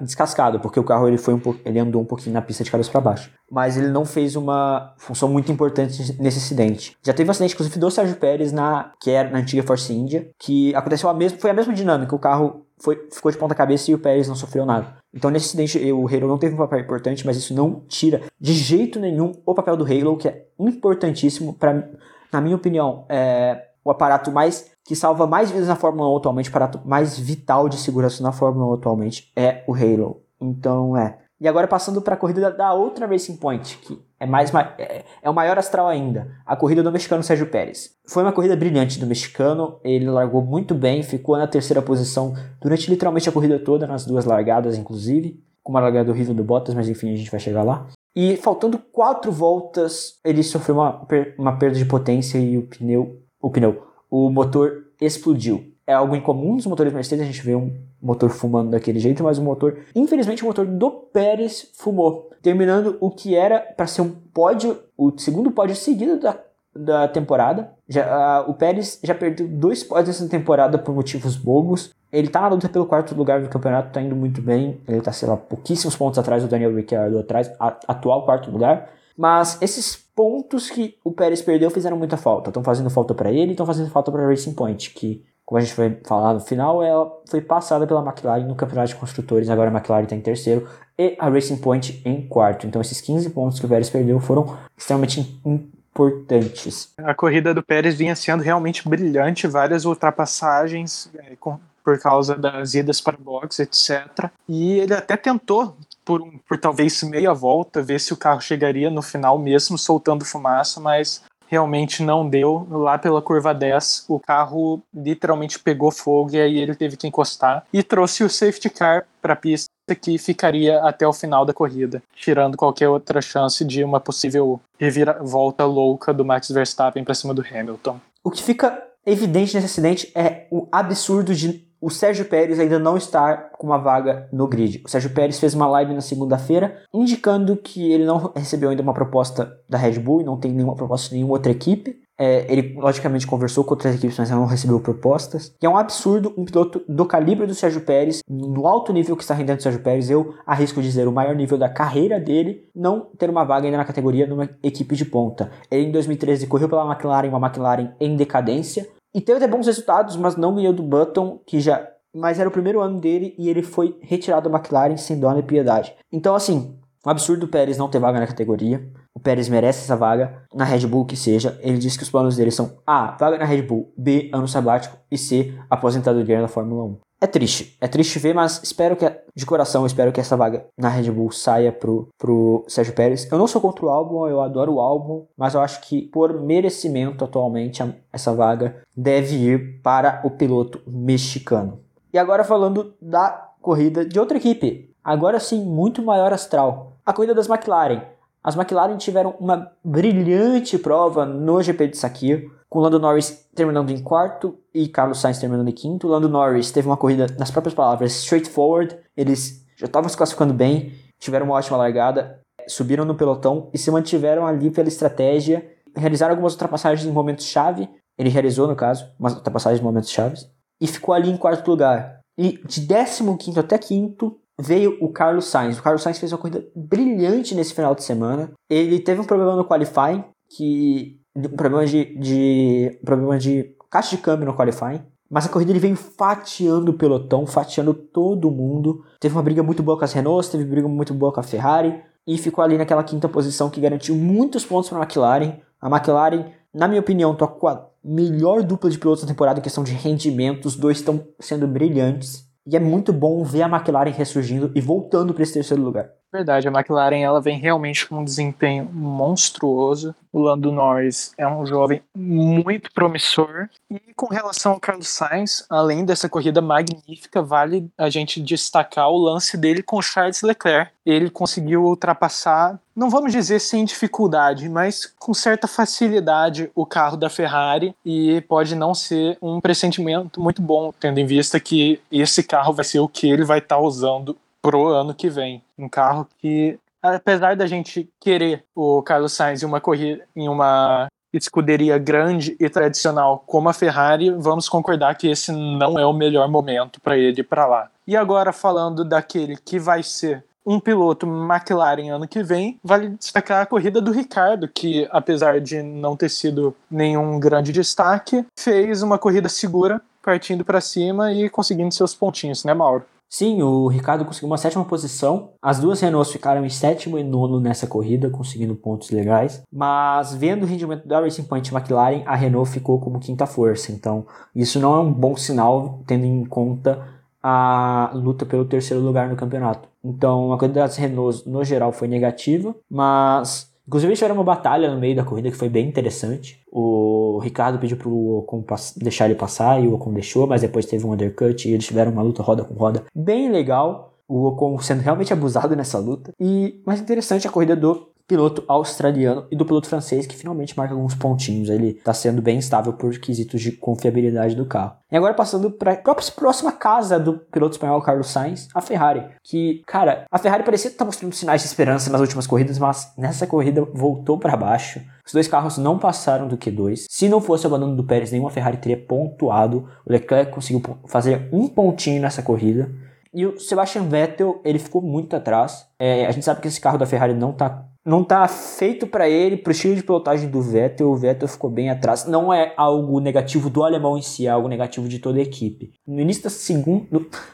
descascado, 0.02 0.60
porque 0.60 0.80
o 0.80 0.84
carro 0.84 1.08
ele 1.08 1.18
foi 1.18 1.34
um 1.34 1.42
ele 1.64 1.80
andou 1.80 2.02
um 2.02 2.06
pouquinho 2.06 2.34
na 2.34 2.42
pista 2.42 2.64
de 2.64 2.72
cabeça 2.72 2.92
para 2.92 3.02
baixo. 3.02 3.32
Mas 3.52 3.78
ele 3.78 3.88
não 3.88 4.06
fez 4.06 4.36
uma 4.36 4.94
função 4.98 5.30
muito 5.30 5.52
importante 5.52 6.16
nesse 6.20 6.38
acidente. 6.38 6.98
Já 7.04 7.14
teve 7.14 7.30
um 7.30 7.32
acidente, 7.32 7.54
inclusive, 7.54 7.80
do 7.80 7.92
Sérgio 7.92 8.16
Pérez 8.16 8.52
na 8.52 8.92
que 9.00 9.12
era 9.12 9.30
na 9.30 9.40
antiga 9.40 9.64
Force 9.64 9.92
India, 9.94 10.30
que 10.40 10.74
aconteceu 10.76 11.10
a 11.10 11.14
mesma, 11.14 11.38
foi 11.38 11.50
a 11.50 11.54
mesma 11.54 11.74
dinâmica. 11.74 12.16
O 12.16 12.20
carro 12.20 12.66
foi, 12.78 13.08
ficou 13.12 13.32
de 13.32 13.38
ponta 13.38 13.56
cabeça 13.56 13.90
e 13.90 13.94
o 13.94 14.00
Pérez 14.00 14.28
não 14.28 14.36
sofreu 14.36 14.66
nada. 14.66 14.98
Então 15.14 15.30
nesse 15.30 15.48
acidente 15.48 15.92
o 15.92 16.08
Halo 16.08 16.28
não 16.28 16.38
teve 16.38 16.54
um 16.54 16.58
papel 16.58 16.80
importante, 16.80 17.26
mas 17.26 17.38
isso 17.38 17.54
não 17.54 17.82
tira 17.88 18.22
de 18.40 18.54
jeito 18.54 19.00
nenhum 19.00 19.32
o 19.46 19.54
papel 19.54 19.78
do 19.78 19.86
Halo, 19.86 20.18
que 20.18 20.28
é 20.28 20.46
importantíssimo 20.60 21.54
para, 21.54 21.90
na 22.32 22.42
minha 22.42 22.56
opinião, 22.56 23.06
é 23.10 23.62
o 23.84 23.92
aparato 23.92 24.32
mais 24.32 24.72
que 24.86 24.96
salva 24.96 25.26
mais 25.26 25.50
vidas 25.50 25.68
na 25.68 25.76
Fórmula 25.76 26.14
1 26.14 26.18
atualmente, 26.18 26.50
o 26.50 26.52
aparato 26.52 26.80
mais 26.86 27.18
vital 27.18 27.68
de 27.68 27.78
segurança 27.78 28.22
na 28.22 28.32
Fórmula 28.32 28.68
1 28.68 28.74
atualmente 28.76 29.32
é 29.36 29.64
o 29.68 29.74
Halo. 29.74 30.22
Então 30.40 30.96
é. 30.96 31.18
E 31.42 31.48
agora 31.48 31.68
passando 31.68 32.02
para 32.02 32.14
a 32.14 32.18
corrida 32.18 32.50
da 32.52 32.72
outra 32.74 33.08
Racing 33.08 33.38
Point, 33.38 33.78
que 33.80 34.00
é 34.20 34.26
mais 34.26 34.54
é, 34.78 35.04
é 35.22 35.30
o 35.30 35.34
maior 35.34 35.58
astral 35.58 35.88
ainda, 35.88 36.32
a 36.46 36.56
corrida 36.56 36.82
do 36.82 36.92
mexicano 36.92 37.24
Sérgio 37.24 37.48
Pérez. 37.48 37.96
Foi 38.08 38.24
uma 38.24 38.32
corrida 38.32 38.56
brilhante 38.56 39.00
do 39.00 39.08
mexicano, 39.08 39.80
ele 39.84 40.10
largou 40.10 40.42
muito 40.42 40.74
bem, 40.74 41.04
ficou 41.04 41.36
na 41.36 41.48
terceira 41.48 41.82
posição 41.82 42.34
durante 42.62 42.90
literalmente 42.90 43.28
a 43.28 43.32
corrida 43.32 43.60
toda, 43.60 43.86
nas 43.86 44.06
duas 44.06 44.24
largadas 44.24 44.78
inclusive, 44.78 45.44
com 45.62 45.72
uma 45.72 45.82
largada 45.82 46.12
horrível 46.12 46.34
do 46.34 46.44
Bottas, 46.44 46.76
mas 46.76 46.88
enfim, 46.88 47.12
a 47.12 47.18
gente 47.18 47.32
vai 47.32 47.40
chegar 47.40 47.64
lá. 47.64 47.88
E 48.16 48.38
faltando 48.38 48.78
quatro 48.78 49.32
voltas, 49.32 50.20
ele 50.24 50.42
sofreu 50.42 50.76
uma, 50.76 51.06
uma 51.38 51.58
perda 51.58 51.78
de 51.78 51.86
potência 51.86 52.38
e 52.38 52.58
o 52.58 52.68
pneu 52.68 53.22
o 53.42 53.52
pneu, 53.52 53.84
o 54.10 54.30
motor 54.30 54.86
explodiu. 55.00 55.72
É 55.88 55.94
algo 55.94 56.16
incomum 56.16 56.56
nos 56.56 56.66
motores 56.66 56.92
Mercedes, 56.92 57.24
a 57.24 57.28
gente 57.28 57.42
vê 57.42 57.56
um 57.56 57.72
motor 58.02 58.30
fumando 58.30 58.72
daquele 58.72 59.00
jeito, 59.00 59.24
mas 59.24 59.38
o 59.38 59.44
motor, 59.44 59.78
infelizmente, 59.96 60.44
o 60.44 60.48
motor 60.48 60.66
do 60.66 60.90
Pérez 60.90 61.72
fumou, 61.76 62.30
terminando 62.42 62.98
o 63.00 63.12
que 63.12 63.36
era 63.36 63.60
para 63.60 63.88
ser 63.88 64.02
um 64.02 64.10
pódio, 64.10 64.80
o 64.98 65.12
segundo 65.18 65.52
pódio 65.52 65.76
seguido 65.76 66.20
da, 66.20 66.40
da 66.76 67.08
temporada. 67.08 67.72
Já, 67.88 68.44
o 68.48 68.54
Pérez 68.54 69.00
já 69.04 69.14
perdeu 69.14 69.48
dois 69.48 69.84
pódios 69.84 70.20
nessa 70.20 70.30
temporada 70.30 70.78
por 70.78 70.94
motivos 70.94 71.36
bobos. 71.36 71.94
Ele 72.12 72.28
tá 72.28 72.42
na 72.42 72.48
luta 72.50 72.70
pelo 72.70 72.86
quarto 72.86 73.14
lugar 73.14 73.42
do 73.42 73.50
campeonato, 73.50 73.92
tá 73.92 74.02
indo 74.02 74.16
muito 74.16 74.42
bem. 74.42 74.82
Ele 74.88 75.02
tá, 75.02 75.12
sei 75.12 75.28
lá, 75.28 75.38
pouquíssimos 75.38 75.96
pontos 75.96 76.18
atrás 76.18 76.44
do 76.44 76.50
Daniel 76.50 76.76
Ricciardo, 76.76 77.20
atrás, 77.20 77.52
a, 77.60 77.78
atual 77.88 78.26
quarto 78.26 78.50
lugar. 78.50 78.90
Mas 79.18 79.62
esses 79.62 79.96
pontos 79.96 80.70
que 80.70 80.98
o 81.04 81.12
Pérez 81.12 81.42
perdeu 81.42 81.70
fizeram 81.70 81.98
muita 81.98 82.18
falta. 82.18 82.50
Estão 82.50 82.64
fazendo 82.64 82.90
falta 82.90 83.14
para 83.14 83.32
ele 83.32 83.52
estão 83.52 83.66
fazendo 83.66 83.90
falta 83.90 84.12
para 84.12 84.24
a 84.24 84.28
Racing 84.28 84.54
Point, 84.54 84.92
que, 84.92 85.24
como 85.46 85.58
a 85.60 85.62
gente 85.62 85.76
vai 85.76 85.98
falar 86.06 86.34
no 86.34 86.40
final, 86.40 86.84
ela 86.84 87.12
foi 87.30 87.42
passada 87.42 87.86
pela 87.86 88.02
McLaren 88.02 88.46
no 88.46 88.56
Campeonato 88.56 88.90
de 88.90 88.96
Construtores. 88.96 89.50
Agora 89.50 89.70
a 89.70 89.74
McLaren 89.74 90.04
está 90.04 90.16
em 90.16 90.22
terceiro 90.22 90.68
e 90.98 91.16
a 91.20 91.30
Racing 91.30 91.58
Point 91.58 92.02
em 92.06 92.28
quarto. 92.28 92.66
Então 92.66 92.82
esses 92.82 93.02
15 93.02 93.30
pontos 93.30 93.60
que 93.60 93.66
o 93.66 93.70
Pérez 93.70 93.90
perdeu 93.90 94.20
foram 94.20 94.58
extremamente 94.78 95.40
importantes. 95.46 96.94
A 96.98 97.14
corrida 97.14 97.54
do 97.54 97.64
Pérez 97.64 97.96
vinha 97.96 98.16
sendo 98.16 98.44
realmente 98.44 98.88
brilhante, 98.88 99.48
várias 99.48 99.86
ultrapassagens 99.86 101.10
é, 101.16 101.36
com, 101.40 101.60
por 101.84 102.00
causa 102.00 102.36
das 102.36 102.74
idas 102.74 103.00
para 103.00 103.18
box, 103.18 103.60
etc. 103.60 104.30
E 104.48 104.80
ele 104.80 104.94
até 104.94 105.16
tentou 105.16 105.78
por, 106.06 106.22
por 106.48 106.58
talvez 106.58 107.02
meia 107.04 107.34
volta, 107.34 107.82
ver 107.82 108.00
se 108.00 108.14
o 108.14 108.18
carro 108.18 108.40
chegaria 108.40 108.90
no 108.90 109.02
final 109.02 109.38
mesmo 109.40 109.78
soltando 109.78 110.24
fumaça, 110.24 110.80
mas 110.80 111.24
realmente 111.48 112.04
não 112.04 112.28
deu. 112.28 112.68
Lá 112.70 112.98
pela 112.98 113.22
curva 113.22 113.54
10, 113.54 114.06
o 114.08 114.20
carro 114.20 114.82
literalmente 114.94 115.60
pegou 115.60 115.92
fogo 115.92 116.36
e 116.36 116.42
aí 116.42 116.60
ele 116.60 116.76
teve 116.76 116.96
que 116.98 117.08
encostar 117.08 117.66
e 117.74 117.84
trouxe 117.84 118.24
o 118.24 118.30
safety 118.30 118.70
car 118.70 119.06
para 119.22 119.34
a 119.34 119.36
pista 119.36 119.70
que 120.00 120.18
ficaria 120.18 120.80
até 120.82 121.08
o 121.08 121.14
final 121.14 121.46
da 121.46 121.54
corrida, 121.54 122.02
tirando 122.16 122.58
qualquer 122.58 122.90
outra 122.90 123.22
chance 123.22 123.64
de 123.64 123.84
uma 123.84 124.00
possível 124.00 124.60
reviravolta 124.80 125.66
louca 125.66 126.14
do 126.14 126.26
Max 126.26 126.50
Verstappen 126.50 127.04
para 127.04 127.14
cima 127.14 127.34
do 127.34 127.46
Hamilton. 127.46 128.00
O 128.24 128.32
que 128.32 128.42
fica 128.42 128.82
evidente 129.06 129.54
nesse 129.54 129.68
acidente 129.68 130.12
é 130.16 130.48
o 130.50 130.68
absurdo 130.72 131.36
de 131.36 131.65
o 131.80 131.90
Sérgio 131.90 132.26
Pérez 132.26 132.60
ainda 132.60 132.80
não 132.80 132.98
está 132.98 133.36
com 133.36 133.68
uma 133.68 133.78
vaga 133.78 134.28
no 134.32 134.48
grid. 134.48 134.82
O 134.86 134.90
Sérgio 134.90 135.12
Pérez 135.12 135.40
fez 135.40 135.54
uma 135.54 135.68
live 135.68 135.94
na 135.94 136.02
segunda-feira 136.02 136.84
indicando 136.94 137.56
que 137.56 137.92
ele 137.92 138.06
não 138.06 138.32
recebeu 138.36 138.70
ainda 138.70 138.82
uma 138.82 138.94
proposta 138.94 139.60
da 139.70 139.78
Red 139.78 140.00
Bull 140.00 140.22
e 140.22 140.24
não 140.24 140.38
tem 140.38 140.52
nenhuma 140.52 140.76
proposta 140.76 141.10
de 141.10 141.16
nenhuma 141.16 141.34
outra 141.34 141.52
equipe. 141.52 142.06
É, 142.18 142.52
ele, 142.52 142.74
logicamente, 142.76 143.28
conversou 143.28 143.64
com 143.64 143.72
outras 143.72 143.96
equipes, 143.96 144.18
mas 144.18 144.30
não 144.30 144.46
recebeu 144.46 144.80
propostas. 144.80 145.54
E 145.62 145.66
é 145.66 145.70
um 145.70 145.78
absurdo 145.78 146.34
um 146.38 146.46
piloto 146.46 146.82
do 146.88 147.06
calibre 147.06 147.46
do 147.46 147.54
Sérgio 147.54 147.82
Pérez, 147.82 148.22
no 148.30 148.66
alto 148.66 148.94
nível 148.94 149.18
que 149.18 149.24
está 149.24 149.34
rendendo 149.34 149.60
o 149.60 149.62
Sérgio 149.62 149.82
Pérez, 149.82 150.10
eu 150.10 150.34
arrisco 150.46 150.82
dizer 150.82 151.08
o 151.08 151.12
maior 151.12 151.36
nível 151.36 151.58
da 151.58 151.68
carreira 151.68 152.20
dele, 152.20 152.70
não 152.74 153.08
ter 153.18 153.30
uma 153.30 153.44
vaga 153.44 153.66
ainda 153.66 153.78
na 153.78 153.86
categoria 153.86 154.26
numa 154.26 154.50
equipe 154.64 154.96
de 154.96 155.04
ponta. 155.04 155.52
Ele, 155.70 155.88
em 155.88 155.92
2013, 155.92 156.48
correu 156.48 156.70
pela 156.70 156.90
McLaren, 156.90 157.28
uma 157.28 157.48
McLaren 157.48 157.92
em 158.00 158.16
decadência, 158.16 158.88
e 159.16 159.22
teve 159.22 159.38
até 159.38 159.48
bons 159.48 159.66
resultados, 159.66 160.18
mas 160.18 160.36
não 160.36 160.54
ganhou 160.54 160.74
do 160.74 160.84
Button, 160.84 161.40
que 161.48 161.62
já. 161.62 161.88
Mas 162.14 162.38
era 162.38 162.50
o 162.50 162.52
primeiro 162.52 162.82
ano 162.82 163.00
dele 163.00 163.34
e 163.40 163.50
ele 163.50 163.64
foi 163.64 163.98
retirado 164.02 164.50
da 164.50 164.58
McLaren 164.58 164.98
sem 164.98 165.18
dó 165.18 165.32
nem 165.32 165.42
piedade. 165.42 165.96
Então, 166.12 166.36
assim, 166.36 166.78
um 167.06 167.10
absurdo 167.10 167.46
o 167.46 167.48
Pérez 167.48 167.78
não 167.78 167.88
ter 167.88 167.98
vaga 167.98 168.20
na 168.20 168.28
categoria. 168.28 168.86
O 169.14 169.20
Pérez 169.20 169.48
merece 169.48 169.86
essa 169.86 169.96
vaga, 169.96 170.44
na 170.54 170.66
Red 170.66 170.86
Bull 170.86 171.06
que 171.06 171.16
seja. 171.16 171.58
Ele 171.62 171.78
diz 171.78 171.96
que 171.96 172.04
os 172.04 172.10
planos 172.10 172.36
dele 172.36 172.52
são 172.52 172.78
A, 172.86 173.16
vaga 173.18 173.38
na 173.38 173.46
Red 173.46 173.62
Bull, 173.62 173.94
B, 173.98 174.30
ano 174.34 174.50
sabático 174.50 174.98
e 175.10 175.18
C, 175.18 175.58
aposentadoria 175.70 176.42
na 176.42 176.50
Fórmula 176.50 176.84
1. 176.84 176.98
É 177.20 177.28
triste, 177.28 177.78
é 177.80 177.88
triste 177.88 178.20
ver, 178.20 178.36
mas 178.36 178.62
espero 178.62 178.96
que, 178.96 179.10
de 179.34 179.46
coração, 179.46 179.86
espero 179.86 180.12
que 180.12 180.20
essa 180.20 180.36
vaga 180.36 180.66
na 180.78 180.90
Red 180.90 181.10
Bull 181.12 181.32
saia 181.32 181.72
pro, 181.72 182.10
pro 182.18 182.66
Sérgio 182.68 182.94
Pérez. 182.94 183.32
Eu 183.32 183.38
não 183.38 183.48
sou 183.48 183.62
contra 183.62 183.86
o 183.86 183.90
álbum, 183.90 184.28
eu 184.28 184.42
adoro 184.42 184.74
o 184.74 184.80
álbum, 184.82 185.26
mas 185.38 185.54
eu 185.54 185.62
acho 185.62 185.82
que 185.82 186.04
por 186.04 186.42
merecimento 186.42 187.24
atualmente 187.24 187.82
essa 188.12 188.34
vaga 188.34 188.82
deve 188.96 189.36
ir 189.36 189.82
para 189.82 190.22
o 190.26 190.32
piloto 190.32 190.82
mexicano. 190.86 191.80
E 192.14 192.18
agora 192.18 192.44
falando 192.44 192.94
da 193.02 193.50
corrida 193.62 194.06
de 194.06 194.20
outra 194.20 194.38
equipe, 194.38 194.94
agora 195.04 195.40
sim, 195.40 195.64
muito 195.64 196.04
maior 196.04 196.34
astral, 196.34 196.98
a 197.06 197.14
corrida 197.14 197.34
das 197.34 197.48
McLaren. 197.48 198.02
As 198.46 198.56
McLaren 198.56 198.96
tiveram 198.98 199.34
uma 199.40 199.72
brilhante 199.84 200.78
prova 200.78 201.26
no 201.26 201.64
GP 201.64 201.88
de 201.88 201.98
Sakir, 201.98 202.48
com 202.70 202.78
Lando 202.78 203.00
Norris 203.00 203.50
terminando 203.56 203.90
em 203.90 203.98
quarto 203.98 204.56
e 204.72 204.88
Carlos 204.88 205.20
Sainz 205.20 205.40
terminando 205.40 205.68
em 205.68 205.72
quinto. 205.72 206.08
Lando 206.08 206.30
Norris 206.30 206.70
teve 206.70 206.88
uma 206.88 206.96
corrida, 206.96 207.26
nas 207.40 207.50
próprias 207.50 207.74
palavras, 207.74 208.12
straightforward. 208.12 208.96
Eles 209.18 209.66
já 209.76 209.88
estavam 209.88 210.08
se 210.08 210.16
classificando 210.16 210.54
bem, 210.54 210.94
tiveram 211.18 211.48
uma 211.48 211.56
ótima 211.56 211.76
largada, 211.76 212.40
subiram 212.68 213.04
no 213.04 213.16
pelotão 213.16 213.72
e 213.74 213.80
se 213.80 213.90
mantiveram 213.90 214.46
ali 214.46 214.70
pela 214.70 214.90
estratégia. 214.90 215.68
Realizaram 215.98 216.34
algumas 216.34 216.54
ultrapassagens 216.54 217.10
em 217.10 217.12
momentos-chave. 217.12 217.90
Ele 218.16 218.30
realizou, 218.30 218.68
no 218.68 218.76
caso, 218.76 219.10
umas 219.18 219.34
ultrapassagens 219.34 219.82
em 219.82 219.84
momentos-chave. 219.84 220.38
E 220.80 220.86
ficou 220.86 221.16
ali 221.16 221.32
em 221.32 221.38
quarto 221.38 221.68
lugar. 221.68 222.20
E 222.38 222.60
de 222.64 222.86
15 222.86 223.60
até 223.60 223.80
quinto, 223.80 224.38
veio 224.60 224.98
o 225.02 225.10
Carlos 225.10 225.46
Sainz. 225.46 225.78
O 225.78 225.84
Carlos 225.84 226.02
Sainz 226.02 226.18
fez 226.18 226.32
uma 226.32 226.38
corrida 226.38 226.66
brilhante 226.76 227.56
nesse 227.56 227.74
final 227.74 227.94
de 227.94 228.04
semana. 228.04 228.52
Ele 228.70 229.00
teve 229.00 229.22
um 229.22 229.26
problema 229.26 229.56
no 229.56 229.66
qualifying, 229.66 230.24
que 230.50 231.20
problema 231.56 231.86
de, 231.86 232.18
de 232.18 233.00
problema 233.04 233.38
de 233.38 233.76
caixa 233.90 234.16
de 234.16 234.22
câmbio 234.22 234.46
no 234.46 234.56
qualifying. 234.56 235.02
Mas 235.30 235.46
a 235.46 235.50
corrida 235.50 235.72
ele 235.72 235.80
vem 235.80 235.96
fatiando 235.96 236.92
o 236.92 236.98
pelotão, 236.98 237.46
fatiando 237.46 237.94
todo 237.94 238.52
mundo. 238.52 239.04
Teve 239.20 239.36
uma 239.36 239.44
briga 239.44 239.64
muito 239.64 239.82
boa 239.82 239.98
com 239.98 240.06
as 240.06 240.14
Renaults, 240.14 240.50
teve 240.50 240.64
briga 240.64 240.88
muito 240.88 241.14
boa 241.14 241.34
com 241.34 241.40
a 241.40 241.44
Ferrari 241.44 242.00
e 242.28 242.38
ficou 242.38 242.64
ali 242.64 242.78
naquela 242.78 243.04
quinta 243.04 243.28
posição 243.28 243.70
que 243.70 243.82
garantiu 243.82 244.16
muitos 244.16 244.66
pontos 244.66 244.90
para 244.90 245.00
a 245.00 245.04
McLaren. 245.04 245.60
A 245.82 245.90
McLaren, 245.90 246.52
na 246.74 246.88
minha 246.88 247.02
opinião, 247.02 247.36
toca 247.36 247.56
com 247.56 247.68
a 247.68 247.88
melhor 248.04 248.62
dupla 248.64 248.90
de 248.90 248.98
pilotos 248.98 249.24
da 249.24 249.28
temporada 249.28 249.60
em 249.60 249.64
questão 249.64 249.84
de 249.84 249.94
rendimento. 249.94 250.66
Os 250.66 250.76
dois 250.76 250.98
estão 250.98 251.28
sendo 251.40 251.68
brilhantes. 251.68 252.45
E 252.68 252.76
é 252.76 252.80
muito 252.80 253.14
bom 253.14 253.44
ver 253.44 253.62
a 253.62 253.68
McLaren 253.68 254.12
ressurgindo 254.12 254.72
e 254.76 254.82
voltando 254.82 255.34
para 255.34 255.44
esse 255.44 255.54
terceiro 255.54 255.84
lugar. 255.84 256.12
Verdade, 256.36 256.68
a 256.68 256.72
McLaren 256.72 257.22
ela 257.22 257.40
vem 257.40 257.58
realmente 257.58 258.06
com 258.06 258.20
um 258.20 258.24
desempenho 258.26 258.90
monstruoso. 258.92 260.14
O 260.34 260.42
Lando 260.42 260.70
Norris 260.70 261.32
é 261.38 261.48
um 261.48 261.66
jovem 261.66 262.02
muito 262.14 262.92
promissor. 262.92 263.70
E 263.90 264.02
com 264.14 264.26
relação 264.26 264.74
ao 264.74 264.80
Carlos 264.82 265.08
Sainz, 265.08 265.66
além 265.70 266.04
dessa 266.04 266.28
corrida 266.28 266.62
magnífica, 266.62 267.42
vale 267.42 267.90
a 267.98 268.10
gente 268.10 268.42
destacar 268.42 269.10
o 269.10 269.18
lance 269.18 269.56
dele 269.56 269.82
com 269.82 270.02
Charles 270.02 270.42
Leclerc. 270.42 270.92
Ele 271.06 271.30
conseguiu 271.30 271.86
ultrapassar, 271.86 272.78
não 272.94 273.10
vamos 273.10 273.32
dizer 273.32 273.60
sem 273.60 273.86
dificuldade, 273.86 274.68
mas 274.68 275.06
com 275.18 275.34
certa 275.34 275.70
facilidade 275.70 276.70
o 276.76 276.86
carro 276.86 277.16
da 277.16 277.30
Ferrari 277.30 277.96
e 278.04 278.42
pode 278.42 278.76
não 278.76 278.94
ser 278.94 279.38
um 279.42 279.62
pressentimento 279.62 280.42
muito 280.42 280.62
bom, 280.62 280.92
tendo 281.00 281.18
em 281.18 281.26
vista 281.26 281.62
que 281.62 282.02
esse 282.12 282.44
carro 282.44 282.74
vai 282.74 282.84
ser 282.84 283.00
o 283.00 283.08
que 283.08 283.30
ele 283.30 283.46
vai 283.46 283.60
estar 283.60 283.76
tá 283.76 283.82
usando 283.82 284.36
pro 284.66 284.88
ano 284.88 285.14
que 285.14 285.30
vem. 285.30 285.62
Um 285.78 285.88
carro 285.88 286.28
que, 286.40 286.80
apesar 287.00 287.56
da 287.56 287.68
gente 287.68 288.10
querer 288.20 288.64
o 288.74 289.04
Carlos 289.04 289.34
Sainz 289.34 289.62
em 289.62 289.66
uma 289.68 289.80
corrida, 289.80 290.24
em 290.36 290.50
uma 290.50 291.08
escuderia 291.32 292.00
grande 292.00 292.56
e 292.60 292.68
tradicional 292.68 293.44
como 293.46 293.70
a 293.70 293.74
Ferrari, 293.74 294.32
vamos 294.32 294.68
concordar 294.68 295.16
que 295.16 295.28
esse 295.28 295.52
não 295.52 296.00
é 296.00 296.06
o 296.06 296.14
melhor 296.14 296.48
momento 296.50 297.00
para 297.00 297.16
ele 297.16 297.42
ir 297.42 297.44
para 297.44 297.68
lá. 297.68 297.92
E 298.08 298.18
agora 298.18 298.52
falando 298.52 299.06
daquele 299.06 299.56
que 299.58 299.78
vai 299.78 300.02
ser 300.02 300.44
um 300.66 300.80
piloto 300.80 301.28
McLaren 301.28 302.10
ano 302.10 302.28
que 302.28 302.42
vem, 302.42 302.80
vale 302.84 303.10
destacar 303.10 303.62
a 303.62 303.66
corrida 303.68 304.02
do 304.02 304.12
Ricardo, 304.12 304.68
que 304.68 305.08
apesar 305.12 305.62
de 305.62 305.84
não 305.84 306.18
ter 306.18 306.30
sido 306.30 306.76
nenhum 306.90 307.40
grande 307.40 307.72
destaque, 307.72 308.44
fez 308.58 309.04
uma 309.04 309.20
corrida 309.20 309.48
segura, 309.48 310.02
partindo 310.24 310.66
para 310.66 310.82
cima 310.82 311.32
e 311.32 311.50
conseguindo 311.52 311.94
seus 311.94 312.16
pontinhos, 312.16 312.64
né, 312.64 312.74
Mauro? 312.74 313.06
Sim, 313.30 313.62
o 313.62 313.88
Ricardo 313.88 314.24
conseguiu 314.24 314.48
uma 314.48 314.58
sétima 314.58 314.86
posição. 314.86 315.54
As 315.62 315.80
duas 315.80 316.00
Renaults 316.00 316.32
ficaram 316.32 316.66
em 316.66 316.70
sétimo 316.70 317.20
e 317.20 317.24
nono 317.24 317.60
nessa 317.60 317.86
corrida, 317.86 318.30
conseguindo 318.30 318.76
pontos 318.76 319.12
legais. 319.12 319.62
Mas 319.72 320.34
vendo 320.34 320.64
o 320.64 320.66
rendimento 320.66 321.08
da 321.08 321.20
Racing 321.20 321.44
Point 321.44 321.74
McLaren, 321.74 322.24
a 322.26 322.36
Renault 322.36 322.70
ficou 322.72 323.00
como 323.00 323.20
quinta 323.20 323.46
força. 323.46 323.92
Então, 323.92 324.26
isso 324.56 324.80
não 324.80 324.96
é 324.96 325.00
um 325.00 325.12
bom 325.12 325.36
sinal, 325.36 326.00
tendo 326.08 326.26
em 326.26 326.46
conta 326.46 327.06
a 327.44 328.10
luta 328.14 328.46
pelo 328.46 328.66
terceiro 328.66 329.04
lugar 329.04 329.30
no 329.30 329.36
campeonato. 329.36 329.90
Então, 330.04 330.54
a 330.54 330.58
corrida 330.58 330.80
das 330.82 330.96
Renaults 330.96 331.46
no 331.46 331.64
geral 331.64 331.92
foi 331.92 332.08
negativa, 332.08 332.76
mas 332.90 333.75
Inclusive, 333.88 334.14
tiveram 334.14 334.36
uma 334.36 334.44
batalha 334.44 334.92
no 334.94 335.00
meio 335.00 335.16
da 335.16 335.24
corrida 335.24 335.52
que 335.52 335.58
foi 335.58 335.70
bem 335.70 335.88
interessante. 335.88 336.62
O 336.72 337.40
Ricardo 337.40 337.78
pediu 337.78 337.98
pro 337.98 338.38
Ocon 338.38 338.64
deixar 338.98 339.26
ele 339.26 339.36
passar 339.36 339.82
e 339.84 339.88
o 339.88 339.94
Ocon 339.94 340.14
deixou, 340.14 340.48
mas 340.48 340.62
depois 340.62 340.86
teve 340.86 341.06
um 341.06 341.14
undercut 341.14 341.68
e 341.68 341.74
eles 341.74 341.86
tiveram 341.86 342.12
uma 342.12 342.22
luta 342.22 342.42
roda 342.42 342.64
com 342.64 342.74
roda 342.74 343.04
bem 343.14 343.52
legal. 343.52 344.14
O 344.28 344.46
Ocon 344.48 344.80
sendo 344.80 345.02
realmente 345.02 345.32
abusado 345.32 345.76
nessa 345.76 346.00
luta. 346.00 346.32
E 346.40 346.82
mais 346.86 347.00
interessante 347.00 347.48
a 347.48 347.52
corrida 347.52 347.76
do 347.76 348.15
piloto 348.28 348.64
australiano 348.68 349.46
e 349.52 349.56
do 349.56 349.66
piloto 349.66 349.88
francês 349.88 350.26
que 350.26 350.36
finalmente 350.36 350.78
marca 350.78 350.94
alguns 350.94 351.16
pontinhos. 351.16 351.70
Ele 351.70 351.90
está 351.90 352.14
sendo 352.14 352.42
bem 352.42 352.58
estável 352.58 352.94
por 352.94 353.18
quesitos 353.20 353.62
de 353.62 353.72
confiabilidade 353.72 354.56
do 354.56 354.66
carro. 354.66 354.96
E 355.12 355.16
agora 355.16 355.34
passando 355.34 355.70
para 355.70 355.94
a 355.94 356.16
próxima 356.36 356.72
casa 356.72 357.20
do 357.20 357.38
piloto 357.38 357.76
espanhol 357.76 358.02
Carlos 358.02 358.30
Sainz, 358.30 358.68
a 358.74 358.82
Ferrari. 358.82 359.24
Que, 359.44 359.82
cara, 359.86 360.26
a 360.30 360.40
Ferrari 360.40 360.64
parecia 360.64 360.90
estar 360.90 361.00
tá 361.00 361.06
mostrando 361.06 361.34
sinais 361.34 361.62
de 361.62 361.68
esperança 361.68 362.10
nas 362.10 362.22
últimas 362.22 362.48
corridas, 362.48 362.80
mas 362.80 363.14
nessa 363.18 363.46
corrida 363.46 363.88
voltou 363.94 364.38
para 364.38 364.58
baixo. 364.58 365.00
Os 365.26 365.34
dois 365.34 365.48
carros 365.48 365.78
não 365.78 365.98
passaram 365.98 366.48
do 366.48 366.58
Q2. 366.58 367.06
Se 367.10 367.30
não 367.30 367.42
fosse 367.42 367.66
o 367.66 367.68
abandono 367.68 367.96
do 367.96 368.04
Pérez, 368.04 368.32
nenhuma 368.32 368.52
Ferrari 368.52 368.78
teria 368.78 368.98
pontuado. 368.98 369.88
O 370.06 370.12
Leclerc 370.12 370.52
conseguiu 370.52 370.82
fazer 371.08 371.50
um 371.52 371.68
pontinho 371.68 372.22
nessa 372.22 372.42
corrida. 372.42 372.92
E 373.34 373.46
o 373.46 373.60
Sebastian 373.60 374.04
Vettel, 374.04 374.62
ele 374.64 374.80
ficou 374.80 375.02
muito 375.02 375.36
atrás. 375.36 375.88
É, 376.00 376.26
a 376.26 376.32
gente 376.32 376.46
sabe 376.46 376.62
que 376.62 376.68
esse 376.68 376.80
carro 376.80 376.98
da 376.98 377.06
Ferrari 377.06 377.34
não 377.34 377.50
está 377.50 377.86
não 378.06 378.24
tá 378.24 378.48
feito 378.48 379.08
para 379.08 379.28
ele, 379.28 379.58
pro 379.58 379.72
estilo 379.72 379.96
de 379.96 380.04
pilotagem 380.04 380.48
do 380.48 380.62
Vettel, 380.62 381.10
o 381.10 381.16
Vettel 381.16 381.48
ficou 381.48 381.72
bem 381.72 381.90
atrás. 381.90 382.26
Não 382.26 382.54
é 382.54 382.72
algo 382.78 383.20
negativo 383.20 383.68
do 383.68 383.84
alemão 383.84 384.16
em 384.16 384.22
si, 384.22 384.46
é 384.46 384.50
algo 384.52 384.68
negativo 384.68 385.10
de 385.10 385.18
toda 385.18 385.40
a 385.40 385.42
equipe. 385.42 385.92
No 386.08 386.22
início 386.22 386.44
da 386.44 386.52
segunda, 386.52 387.08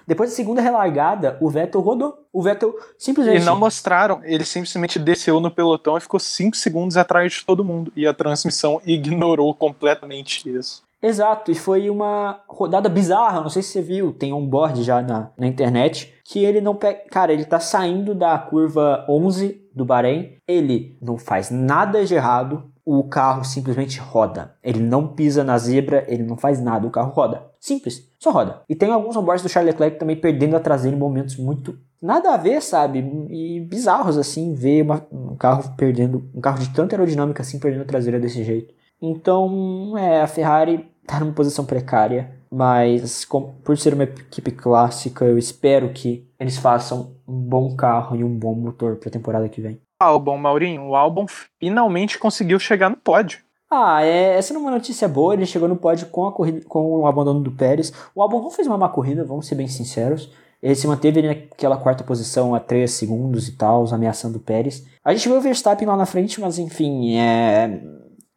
depois 0.06 0.30
da 0.30 0.36
segunda 0.36 0.62
relargada, 0.62 1.38
o 1.40 1.50
Vettel 1.50 1.80
rodou. 1.80 2.18
O 2.34 2.42
Vettel 2.42 2.76
simplesmente 2.98 3.42
E 3.42 3.46
não 3.46 3.58
mostraram, 3.58 4.20
ele 4.24 4.44
simplesmente 4.44 5.00
desceu 5.00 5.40
no 5.40 5.50
pelotão 5.50 5.98
e 5.98 6.02
ficou 6.02 6.20
5 6.20 6.56
segundos 6.58 6.98
atrás 6.98 7.32
de 7.32 7.46
todo 7.46 7.64
mundo 7.64 7.92
e 7.96 8.06
a 8.06 8.14
transmissão 8.14 8.82
ignorou 8.86 9.54
completamente 9.56 10.50
isso. 10.50 10.84
Exato, 11.02 11.50
e 11.50 11.56
foi 11.56 11.90
uma 11.90 12.42
rodada 12.48 12.88
bizarra, 12.88 13.42
não 13.42 13.50
sei 13.50 13.64
se 13.64 13.70
você 13.70 13.82
viu, 13.82 14.14
tem 14.14 14.34
um 14.34 14.46
board 14.46 14.84
já 14.84 15.02
na, 15.02 15.32
na 15.36 15.48
internet, 15.48 16.14
que 16.24 16.46
ele 16.46 16.62
não 16.62 16.76
pega. 16.76 17.00
Cara, 17.10 17.34
ele 17.34 17.44
tá 17.44 17.60
saindo 17.60 18.14
da 18.14 18.38
curva 18.38 19.04
11 19.10 19.61
do 19.74 19.86
Bahrein, 19.86 20.38
ele 20.48 20.98
não 21.02 21.18
faz 21.18 21.50
nada 21.50 22.06
de 22.06 22.14
errado, 22.14 22.72
o 22.86 23.04
carro 23.04 23.44
simplesmente 23.44 24.00
roda. 24.00 24.56
Ele 24.64 24.80
não 24.80 25.08
pisa 25.08 25.44
na 25.44 25.58
zebra, 25.58 26.04
ele 26.08 26.24
não 26.24 26.36
faz 26.36 26.62
nada, 26.62 26.88
o 26.88 26.92
carro 26.92 27.12
roda. 27.12 27.46
Simples, 27.60 28.10
só 28.20 28.32
roda. 28.32 28.62
E 28.68 28.76
tem 28.76 28.92
alguns 28.92 29.16
onboards 29.16 29.44
do 29.44 29.50
Charles 29.50 29.74
Leclerc 29.74 30.00
também 30.00 30.16
perdendo 30.16 30.56
a 30.56 30.60
traseira 30.60 30.96
em 30.96 31.00
momentos 31.00 31.38
muito 31.38 31.78
nada 32.02 32.34
a 32.34 32.38
ver, 32.38 32.62
sabe? 32.62 33.00
E 33.30 33.60
bizarros 33.62 34.18
assim, 34.18 34.54
ver 34.54 34.82
uma, 34.82 35.06
um 35.12 35.36
carro 35.36 35.74
perdendo, 35.78 36.28
um 36.34 36.42
carro 36.42 36.60
de 36.60 36.70
tanta 36.70 36.96
aerodinâmica 36.96 37.44
assim 37.44 37.60
perdendo 37.60 37.84
a 37.84 37.86
traseira 37.86 38.20
desse 38.20 38.44
jeito. 38.44 38.74
Então, 39.02 39.98
é, 39.98 40.22
a 40.22 40.28
Ferrari 40.28 40.90
tá 41.06 41.20
numa 41.20 41.34
posição 41.34 41.66
precária, 41.66 42.32
mas 42.50 43.26
com, 43.26 43.54
por 43.64 43.78
ser 43.78 43.94
uma 43.94 44.04
equipe 44.04 44.52
clássica, 44.52 45.26
eu 45.26 45.38
espero 45.38 45.90
que 45.90 46.28
eles 46.41 46.58
façam 46.58 47.15
um 47.27 47.39
bom 47.39 47.75
carro 47.75 48.15
e 48.15 48.23
um 48.23 48.36
bom 48.36 48.56
motor 48.56 48.95
para 48.95 49.10
a 49.10 49.12
temporada 49.12 49.47
que 49.47 49.62
vem. 49.62 49.80
Albon, 49.99 50.39
Maurinho, 50.39 50.88
o 50.88 50.95
Albon 50.95 51.27
finalmente 51.60 52.17
conseguiu 52.17 52.58
chegar 52.58 52.89
no 52.89 52.97
pódio. 52.97 53.41
Ah, 53.69 54.04
é, 54.04 54.38
essa 54.39 54.51
não 54.51 54.62
é 54.62 54.63
uma 54.63 54.71
notícia 54.71 55.08
boa, 55.08 55.36
ele 55.36 55.45
chegou 55.45 55.69
no 55.69 55.75
pódio 55.75 56.08
com, 56.08 56.25
a 56.25 56.32
corrida, 56.32 56.65
com 56.67 57.01
o 57.01 57.06
abandono 57.06 57.41
do 57.41 57.51
Pérez. 57.51 57.93
O 58.15 58.23
Albon 58.23 58.41
não 58.41 58.49
fez 58.49 58.67
uma 58.67 58.75
má 58.75 58.89
corrida, 58.89 59.23
vamos 59.23 59.45
ser 59.45 59.54
bem 59.54 59.67
sinceros. 59.67 60.34
Ele 60.63 60.73
se 60.73 60.88
manteve 60.88 61.21
naquela 61.21 61.77
quarta 61.77 62.04
posição 62.04 62.56
a 62.56 62.60
3 62.60 62.89
segundos 62.89 63.47
e 63.47 63.56
tal, 63.56 63.86
ameaçando 63.93 64.39
o 64.39 64.41
Pérez. 64.41 64.84
A 65.06 65.13
gente 65.13 65.30
viu 65.30 65.38
o 65.38 65.41
Verstappen 65.41 65.88
lá 65.88 65.95
na 65.95 66.08
frente, 66.08 66.41
mas 66.41 66.58
enfim, 66.58 67.17
é, 67.17 67.82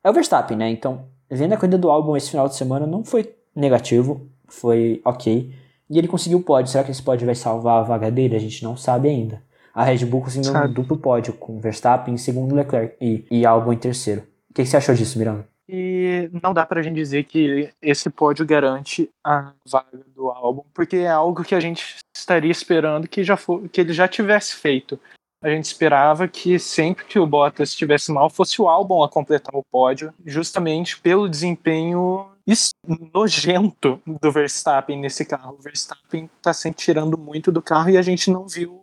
é 0.04 0.10
o 0.10 0.12
Verstappen, 0.12 0.58
né? 0.58 0.68
Então 0.68 1.06
vendo 1.30 1.54
a 1.54 1.56
corrida 1.56 1.78
do 1.78 1.90
álbum 1.90 2.14
esse 2.14 2.30
final 2.30 2.48
de 2.48 2.54
semana, 2.54 2.86
não 2.86 3.02
foi 3.02 3.34
negativo, 3.56 4.28
foi 4.46 5.00
ok. 5.06 5.63
E 5.88 5.99
ele 5.99 6.09
conseguiu 6.09 6.38
o 6.38 6.42
pódio. 6.42 6.70
Será 6.70 6.85
que 6.85 6.90
esse 6.90 7.03
pódio 7.03 7.27
vai 7.27 7.35
salvar 7.35 7.81
a 7.81 7.83
vaga 7.83 8.11
dele? 8.11 8.37
A 8.37 8.40
gente 8.40 8.62
não 8.62 8.77
sabe 8.77 9.09
ainda. 9.09 9.42
A 9.75 9.85
Red 9.85 10.05
Bull 10.07 10.23
conseguiu 10.23 10.53
um 10.55 10.73
duplo 10.73 10.97
pódio, 10.97 11.33
com 11.33 11.59
Verstappen 11.59 12.14
em 12.14 12.18
segundo 12.18 12.55
Leclerc 12.55 12.97
e, 13.01 13.27
e 13.31 13.44
Albon 13.44 13.73
em 13.73 13.79
terceiro. 13.79 14.23
O 14.51 14.55
que, 14.55 14.62
que 14.62 14.68
você 14.68 14.77
achou 14.77 14.94
disso, 14.94 15.18
Miranda? 15.18 15.49
E 15.68 16.31
não 16.42 16.55
dá 16.55 16.64
pra 16.64 16.83
gente 16.83 16.94
dizer 16.94 17.25
que 17.25 17.70
esse 17.83 18.09
pódio 18.09 18.47
garante 18.47 19.11
a 19.25 19.53
vaga 19.68 20.05
do 20.14 20.29
álbum, 20.29 20.62
porque 20.73 20.97
é 20.97 21.09
algo 21.09 21.42
que 21.42 21.55
a 21.55 21.61
gente 21.61 21.97
estaria 22.14 22.53
esperando 22.53 23.09
que, 23.09 23.25
já 23.25 23.37
for, 23.37 23.68
que 23.68 23.81
ele 23.81 23.92
já 23.92 24.07
tivesse 24.07 24.55
feito 24.55 24.99
a 25.44 25.51
gente 25.51 25.66
esperava 25.66 26.27
que 26.27 26.59
sempre 26.59 27.05
que 27.05 27.18
o 27.18 27.27
Bottas 27.27 27.68
estivesse 27.68 28.11
mal 28.11 28.31
fosse 28.31 28.62
o 28.62 28.66
álbum 28.66 29.03
a 29.03 29.11
completar 29.11 29.55
o 29.55 29.62
pódio, 29.62 30.11
justamente 30.25 30.99
pelo 30.99 31.29
desempenho 31.29 32.27
nojento 33.12 34.00
do 34.07 34.30
Verstappen 34.30 35.00
nesse 35.00 35.24
carro. 35.24 35.57
O 35.59 35.62
Verstappen 35.62 36.30
está 36.37 36.52
sempre 36.52 36.83
tirando 36.83 37.16
muito 37.16 37.50
do 37.50 37.62
carro 37.62 37.90
e 37.90 37.96
a 37.96 38.02
gente 38.02 38.30
não 38.30 38.46
viu 38.46 38.83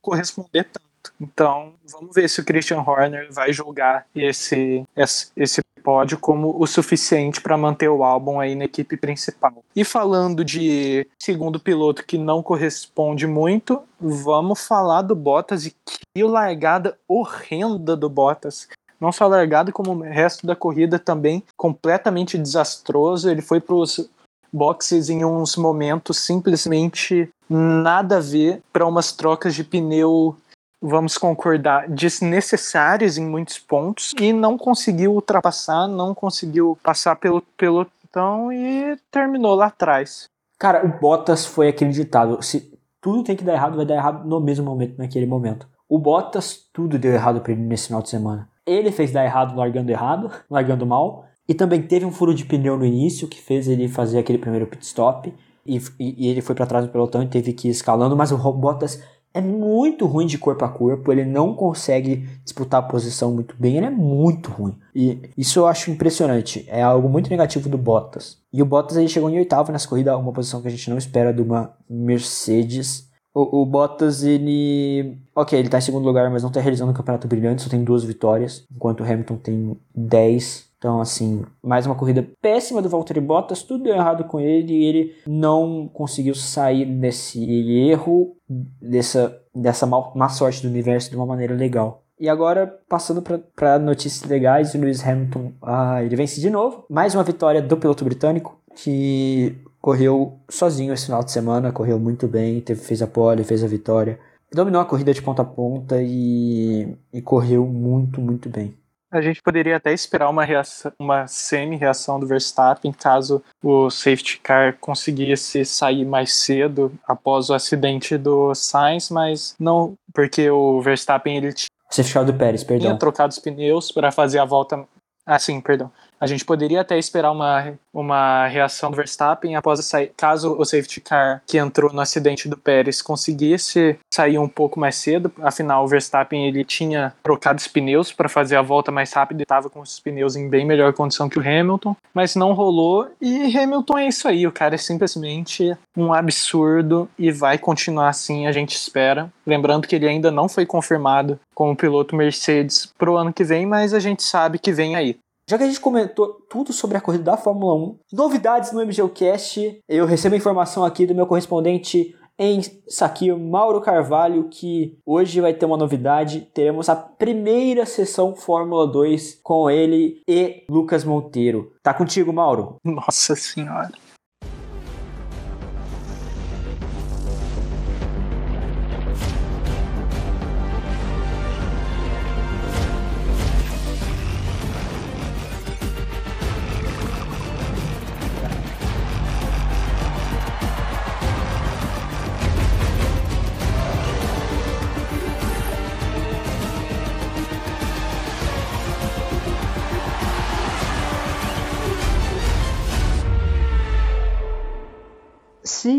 corresponder 0.00 0.64
tanto. 0.64 0.88
Então, 1.20 1.74
vamos 1.90 2.14
ver 2.14 2.28
se 2.28 2.40
o 2.40 2.44
Christian 2.44 2.80
Horner 2.80 3.32
vai 3.32 3.52
julgar 3.52 4.06
esse, 4.14 4.84
esse, 4.96 5.30
esse 5.36 5.62
pódio 5.82 6.18
como 6.18 6.60
o 6.60 6.66
suficiente 6.66 7.40
para 7.40 7.56
manter 7.56 7.88
o 7.88 8.04
álbum 8.04 8.40
aí 8.40 8.54
na 8.54 8.64
equipe 8.64 8.96
principal. 8.96 9.64
E 9.74 9.84
falando 9.84 10.44
de 10.44 11.06
segundo 11.18 11.58
piloto 11.58 12.04
que 12.04 12.18
não 12.18 12.42
corresponde 12.42 13.26
muito, 13.26 13.82
vamos 13.98 14.66
falar 14.66 15.02
do 15.02 15.14
Bottas 15.14 15.66
e 15.66 15.74
que 15.84 16.22
largada 16.22 16.98
horrenda 17.08 17.96
do 17.96 18.08
Bottas. 18.08 18.68
Não 19.00 19.12
só 19.12 19.26
largada, 19.26 19.72
como 19.72 19.92
o 19.92 20.02
resto 20.02 20.46
da 20.46 20.56
corrida 20.56 20.98
também 20.98 21.42
completamente 21.56 22.36
desastroso. 22.36 23.30
Ele 23.30 23.42
foi 23.42 23.60
para 23.60 23.74
os 23.74 24.08
boxes 24.52 25.08
em 25.08 25.24
uns 25.24 25.56
momentos 25.56 26.18
simplesmente 26.18 27.28
nada 27.48 28.16
a 28.16 28.20
ver 28.20 28.62
para 28.72 28.86
umas 28.86 29.12
trocas 29.12 29.54
de 29.54 29.62
pneu 29.62 30.36
vamos 30.80 31.18
concordar, 31.18 31.88
desnecessárias 31.88 33.18
em 33.18 33.26
muitos 33.26 33.58
pontos 33.58 34.14
e 34.18 34.32
não 34.32 34.56
conseguiu 34.56 35.12
ultrapassar, 35.12 35.88
não 35.88 36.14
conseguiu 36.14 36.78
passar 36.82 37.16
pelo 37.16 37.42
pelotão 37.56 38.52
e 38.52 38.96
terminou 39.10 39.54
lá 39.54 39.66
atrás. 39.66 40.28
Cara, 40.58 40.84
o 40.84 41.00
Bottas 41.00 41.44
foi 41.44 41.68
aquele 41.68 41.90
ditado: 41.90 42.42
se 42.42 42.78
tudo 43.00 43.24
tem 43.24 43.36
que 43.36 43.44
dar 43.44 43.54
errado, 43.54 43.76
vai 43.76 43.86
dar 43.86 43.96
errado 43.96 44.26
no 44.26 44.40
mesmo 44.40 44.64
momento, 44.64 44.98
naquele 44.98 45.26
momento. 45.26 45.68
O 45.88 45.98
Bottas, 45.98 46.68
tudo 46.72 46.98
deu 46.98 47.12
errado 47.12 47.40
pra 47.40 47.52
ele 47.52 47.62
nesse 47.62 47.86
final 47.86 48.02
de 48.02 48.10
semana. 48.10 48.48
Ele 48.70 48.92
fez 48.92 49.12
dar 49.12 49.24
errado 49.24 49.56
largando 49.56 49.90
errado, 49.90 50.30
largando 50.50 50.86
mal, 50.86 51.24
e 51.48 51.54
também 51.54 51.82
teve 51.82 52.04
um 52.04 52.12
furo 52.12 52.34
de 52.34 52.44
pneu 52.44 52.76
no 52.76 52.84
início 52.84 53.26
que 53.26 53.40
fez 53.40 53.68
ele 53.68 53.88
fazer 53.88 54.18
aquele 54.18 54.38
primeiro 54.38 54.66
pit 54.66 54.84
stop. 54.84 55.32
E, 55.64 55.76
e, 55.98 56.26
e 56.26 56.28
ele 56.28 56.40
foi 56.40 56.54
para 56.54 56.66
trás 56.66 56.84
do 56.84 56.90
pelotão 56.90 57.22
e 57.22 57.26
teve 57.26 57.52
que 57.52 57.68
ir 57.68 57.70
escalando, 57.70 58.16
mas 58.16 58.32
o 58.32 58.52
Bottas 58.52 59.02
é 59.34 59.40
muito 59.40 60.06
ruim 60.06 60.26
de 60.26 60.38
corpo 60.38 60.64
a 60.64 60.68
corpo, 60.68 61.12
ele 61.12 61.24
não 61.24 61.54
consegue 61.54 62.28
disputar 62.42 62.80
a 62.80 62.86
posição 62.86 63.32
muito 63.32 63.54
bem, 63.58 63.76
ele 63.76 63.86
é 63.86 63.90
muito 63.90 64.50
ruim. 64.50 64.74
E 64.94 65.30
isso 65.36 65.58
eu 65.58 65.66
acho 65.66 65.90
impressionante, 65.90 66.64
é 66.68 66.82
algo 66.82 67.08
muito 67.08 67.30
negativo 67.30 67.68
do 67.68 67.78
Bottas. 67.78 68.38
E 68.52 68.62
o 68.62 68.66
Bottas 68.66 68.96
ele 68.96 69.08
chegou 69.08 69.28
em 69.28 69.38
oitavo 69.38 69.70
nessa 69.70 69.86
corrida, 69.86 70.16
uma 70.16 70.32
posição 70.32 70.62
que 70.62 70.68
a 70.68 70.70
gente 70.70 70.88
não 70.88 70.98
espera 70.98 71.32
de 71.32 71.42
uma 71.42 71.74
Mercedes. 71.88 73.07
O, 73.34 73.62
o 73.62 73.66
Bottas, 73.66 74.22
ele. 74.22 75.18
Ok, 75.34 75.58
ele 75.58 75.68
tá 75.68 75.78
em 75.78 75.82
segundo 75.82 76.04
lugar, 76.04 76.30
mas 76.30 76.42
não 76.42 76.50
tá 76.50 76.60
realizando 76.60 76.90
um 76.90 76.94
campeonato 76.94 77.28
brilhante, 77.28 77.62
só 77.62 77.70
tem 77.70 77.84
duas 77.84 78.04
vitórias, 78.04 78.66
enquanto 78.74 79.00
o 79.00 79.04
Hamilton 79.04 79.36
tem 79.36 79.76
10. 79.94 80.68
Então, 80.78 81.00
assim, 81.00 81.44
mais 81.60 81.86
uma 81.86 81.96
corrida 81.96 82.24
péssima 82.40 82.80
do 82.80 82.88
Valtteri 82.88 83.20
Bottas, 83.20 83.64
tudo 83.64 83.82
deu 83.82 83.96
errado 83.96 84.24
com 84.24 84.38
ele 84.38 84.72
e 84.72 84.84
ele 84.84 85.14
não 85.26 85.90
conseguiu 85.92 86.36
sair 86.36 86.84
desse 86.84 87.44
erro, 87.88 88.36
dessa, 88.80 89.40
dessa 89.52 89.86
mal, 89.86 90.12
má 90.14 90.28
sorte 90.28 90.62
do 90.62 90.68
universo 90.68 91.10
de 91.10 91.16
uma 91.16 91.26
maneira 91.26 91.52
legal. 91.52 92.04
E 92.20 92.28
agora, 92.28 92.66
passando 92.88 93.22
para 93.54 93.78
notícias 93.78 94.28
legais, 94.28 94.74
o 94.74 94.78
Lewis 94.78 95.04
Hamilton, 95.06 95.52
ah, 95.62 96.02
ele 96.02 96.16
vence 96.16 96.40
de 96.40 96.50
novo. 96.50 96.84
Mais 96.88 97.14
uma 97.14 97.24
vitória 97.24 97.62
do 97.62 97.76
piloto 97.76 98.04
britânico, 98.04 98.56
que 98.74 99.56
correu 99.80 100.38
sozinho 100.48 100.92
esse 100.92 101.06
final 101.06 101.22
de 101.22 101.32
semana, 101.32 101.72
correu 101.72 101.98
muito 101.98 102.26
bem, 102.26 102.60
teve, 102.60 102.80
fez 102.80 103.02
a 103.02 103.06
pole, 103.06 103.44
fez 103.44 103.62
a 103.62 103.68
vitória. 103.68 104.18
Dominou 104.52 104.80
a 104.80 104.84
corrida 104.84 105.12
de 105.12 105.22
ponta 105.22 105.42
a 105.42 105.44
ponta 105.44 105.96
e, 106.00 106.96
e 107.12 107.20
correu 107.20 107.66
muito, 107.66 108.20
muito 108.20 108.48
bem. 108.48 108.74
A 109.10 109.22
gente 109.22 109.42
poderia 109.42 109.76
até 109.76 109.92
esperar 109.92 110.28
uma, 110.28 110.44
reação, 110.44 110.92
uma 110.98 111.26
semi-reação 111.26 112.20
do 112.20 112.26
Verstappen 112.26 112.92
caso 112.92 113.42
o 113.62 113.88
safety 113.88 114.38
car 114.38 114.76
conseguisse 114.78 115.64
sair 115.64 116.04
mais 116.04 116.34
cedo 116.34 116.92
após 117.06 117.48
o 117.48 117.54
acidente 117.54 118.18
do 118.18 118.54
Sainz, 118.54 119.08
mas 119.08 119.54
não, 119.58 119.94
porque 120.12 120.50
o 120.50 120.82
Verstappen 120.82 121.38
ele 121.38 121.54
safety 121.90 122.12
car 122.12 122.24
do 122.24 122.34
Pérez, 122.34 122.62
perdão. 122.62 122.88
tinha 122.88 122.98
trocado 122.98 123.32
os 123.32 123.38
pneus 123.38 123.90
para 123.90 124.12
fazer 124.12 124.40
a 124.40 124.44
volta. 124.44 124.86
Ah, 125.24 125.38
sim, 125.38 125.58
perdão. 125.60 125.90
A 126.20 126.26
gente 126.26 126.44
poderia 126.44 126.80
até 126.80 126.98
esperar 126.98 127.30
uma, 127.30 127.74
uma 127.92 128.46
reação 128.46 128.90
do 128.90 128.96
Verstappen 128.96 129.54
após 129.54 129.84
sair, 129.84 130.12
caso 130.16 130.56
o 130.58 130.64
safety 130.64 131.00
car 131.00 131.42
que 131.46 131.58
entrou 131.58 131.92
no 131.92 132.00
acidente 132.00 132.48
do 132.48 132.56
Pérez 132.56 133.00
conseguisse 133.00 133.98
sair 134.12 134.38
um 134.38 134.48
pouco 134.48 134.80
mais 134.80 134.96
cedo. 134.96 135.32
Afinal, 135.40 135.84
o 135.84 135.88
Verstappen 135.88 136.46
ele 136.46 136.64
tinha 136.64 137.14
trocado 137.22 137.58
os 137.58 137.68
pneus 137.68 138.12
para 138.12 138.28
fazer 138.28 138.56
a 138.56 138.62
volta 138.62 138.90
mais 138.90 139.12
rápida 139.12 139.42
e 139.42 139.44
estava 139.44 139.70
com 139.70 139.80
os 139.80 140.00
pneus 140.00 140.34
em 140.34 140.48
bem 140.48 140.66
melhor 140.66 140.92
condição 140.92 141.28
que 141.28 141.38
o 141.38 141.42
Hamilton, 141.42 141.96
mas 142.12 142.34
não 142.34 142.52
rolou. 142.52 143.08
E 143.20 143.56
Hamilton 143.56 143.98
é 143.98 144.08
isso 144.08 144.26
aí, 144.26 144.46
o 144.46 144.52
cara 144.52 144.74
é 144.74 144.78
simplesmente 144.78 145.76
um 145.96 146.12
absurdo 146.12 147.08
e 147.18 147.30
vai 147.30 147.58
continuar 147.58 148.08
assim, 148.08 148.46
a 148.46 148.52
gente 148.52 148.74
espera. 148.74 149.32
Lembrando 149.46 149.86
que 149.86 149.94
ele 149.94 150.08
ainda 150.08 150.30
não 150.30 150.48
foi 150.48 150.66
confirmado 150.66 151.38
como 151.54 151.76
piloto 151.76 152.16
Mercedes 152.16 152.92
pro 152.98 153.16
ano 153.16 153.32
que 153.32 153.44
vem, 153.44 153.66
mas 153.66 153.94
a 153.94 154.00
gente 154.00 154.22
sabe 154.22 154.58
que 154.58 154.72
vem 154.72 154.96
aí. 154.96 155.16
Já 155.48 155.56
que 155.56 155.64
a 155.64 155.66
gente 155.66 155.80
comentou 155.80 156.44
tudo 156.50 156.74
sobre 156.74 156.98
a 156.98 157.00
corrida 157.00 157.24
da 157.24 157.36
Fórmula 157.38 157.74
1, 157.74 157.98
novidades 158.12 158.70
no 158.70 158.84
MGUcast, 158.84 159.80
eu 159.88 160.04
recebo 160.04 160.36
informação 160.36 160.84
aqui 160.84 161.06
do 161.06 161.14
meu 161.14 161.26
correspondente 161.26 162.14
em 162.38 162.60
Saquio, 162.86 163.38
Mauro 163.38 163.80
Carvalho, 163.80 164.50
que 164.50 164.98
hoje 165.06 165.40
vai 165.40 165.54
ter 165.54 165.64
uma 165.64 165.78
novidade. 165.78 166.42
Teremos 166.52 166.90
a 166.90 166.94
primeira 166.94 167.86
sessão 167.86 168.36
Fórmula 168.36 168.86
2 168.86 169.40
com 169.42 169.70
ele 169.70 170.20
e 170.28 170.64
Lucas 170.68 171.02
Monteiro. 171.02 171.72
Tá 171.82 171.94
contigo, 171.94 172.30
Mauro? 172.30 172.76
Nossa 172.84 173.34
Senhora. 173.34 173.90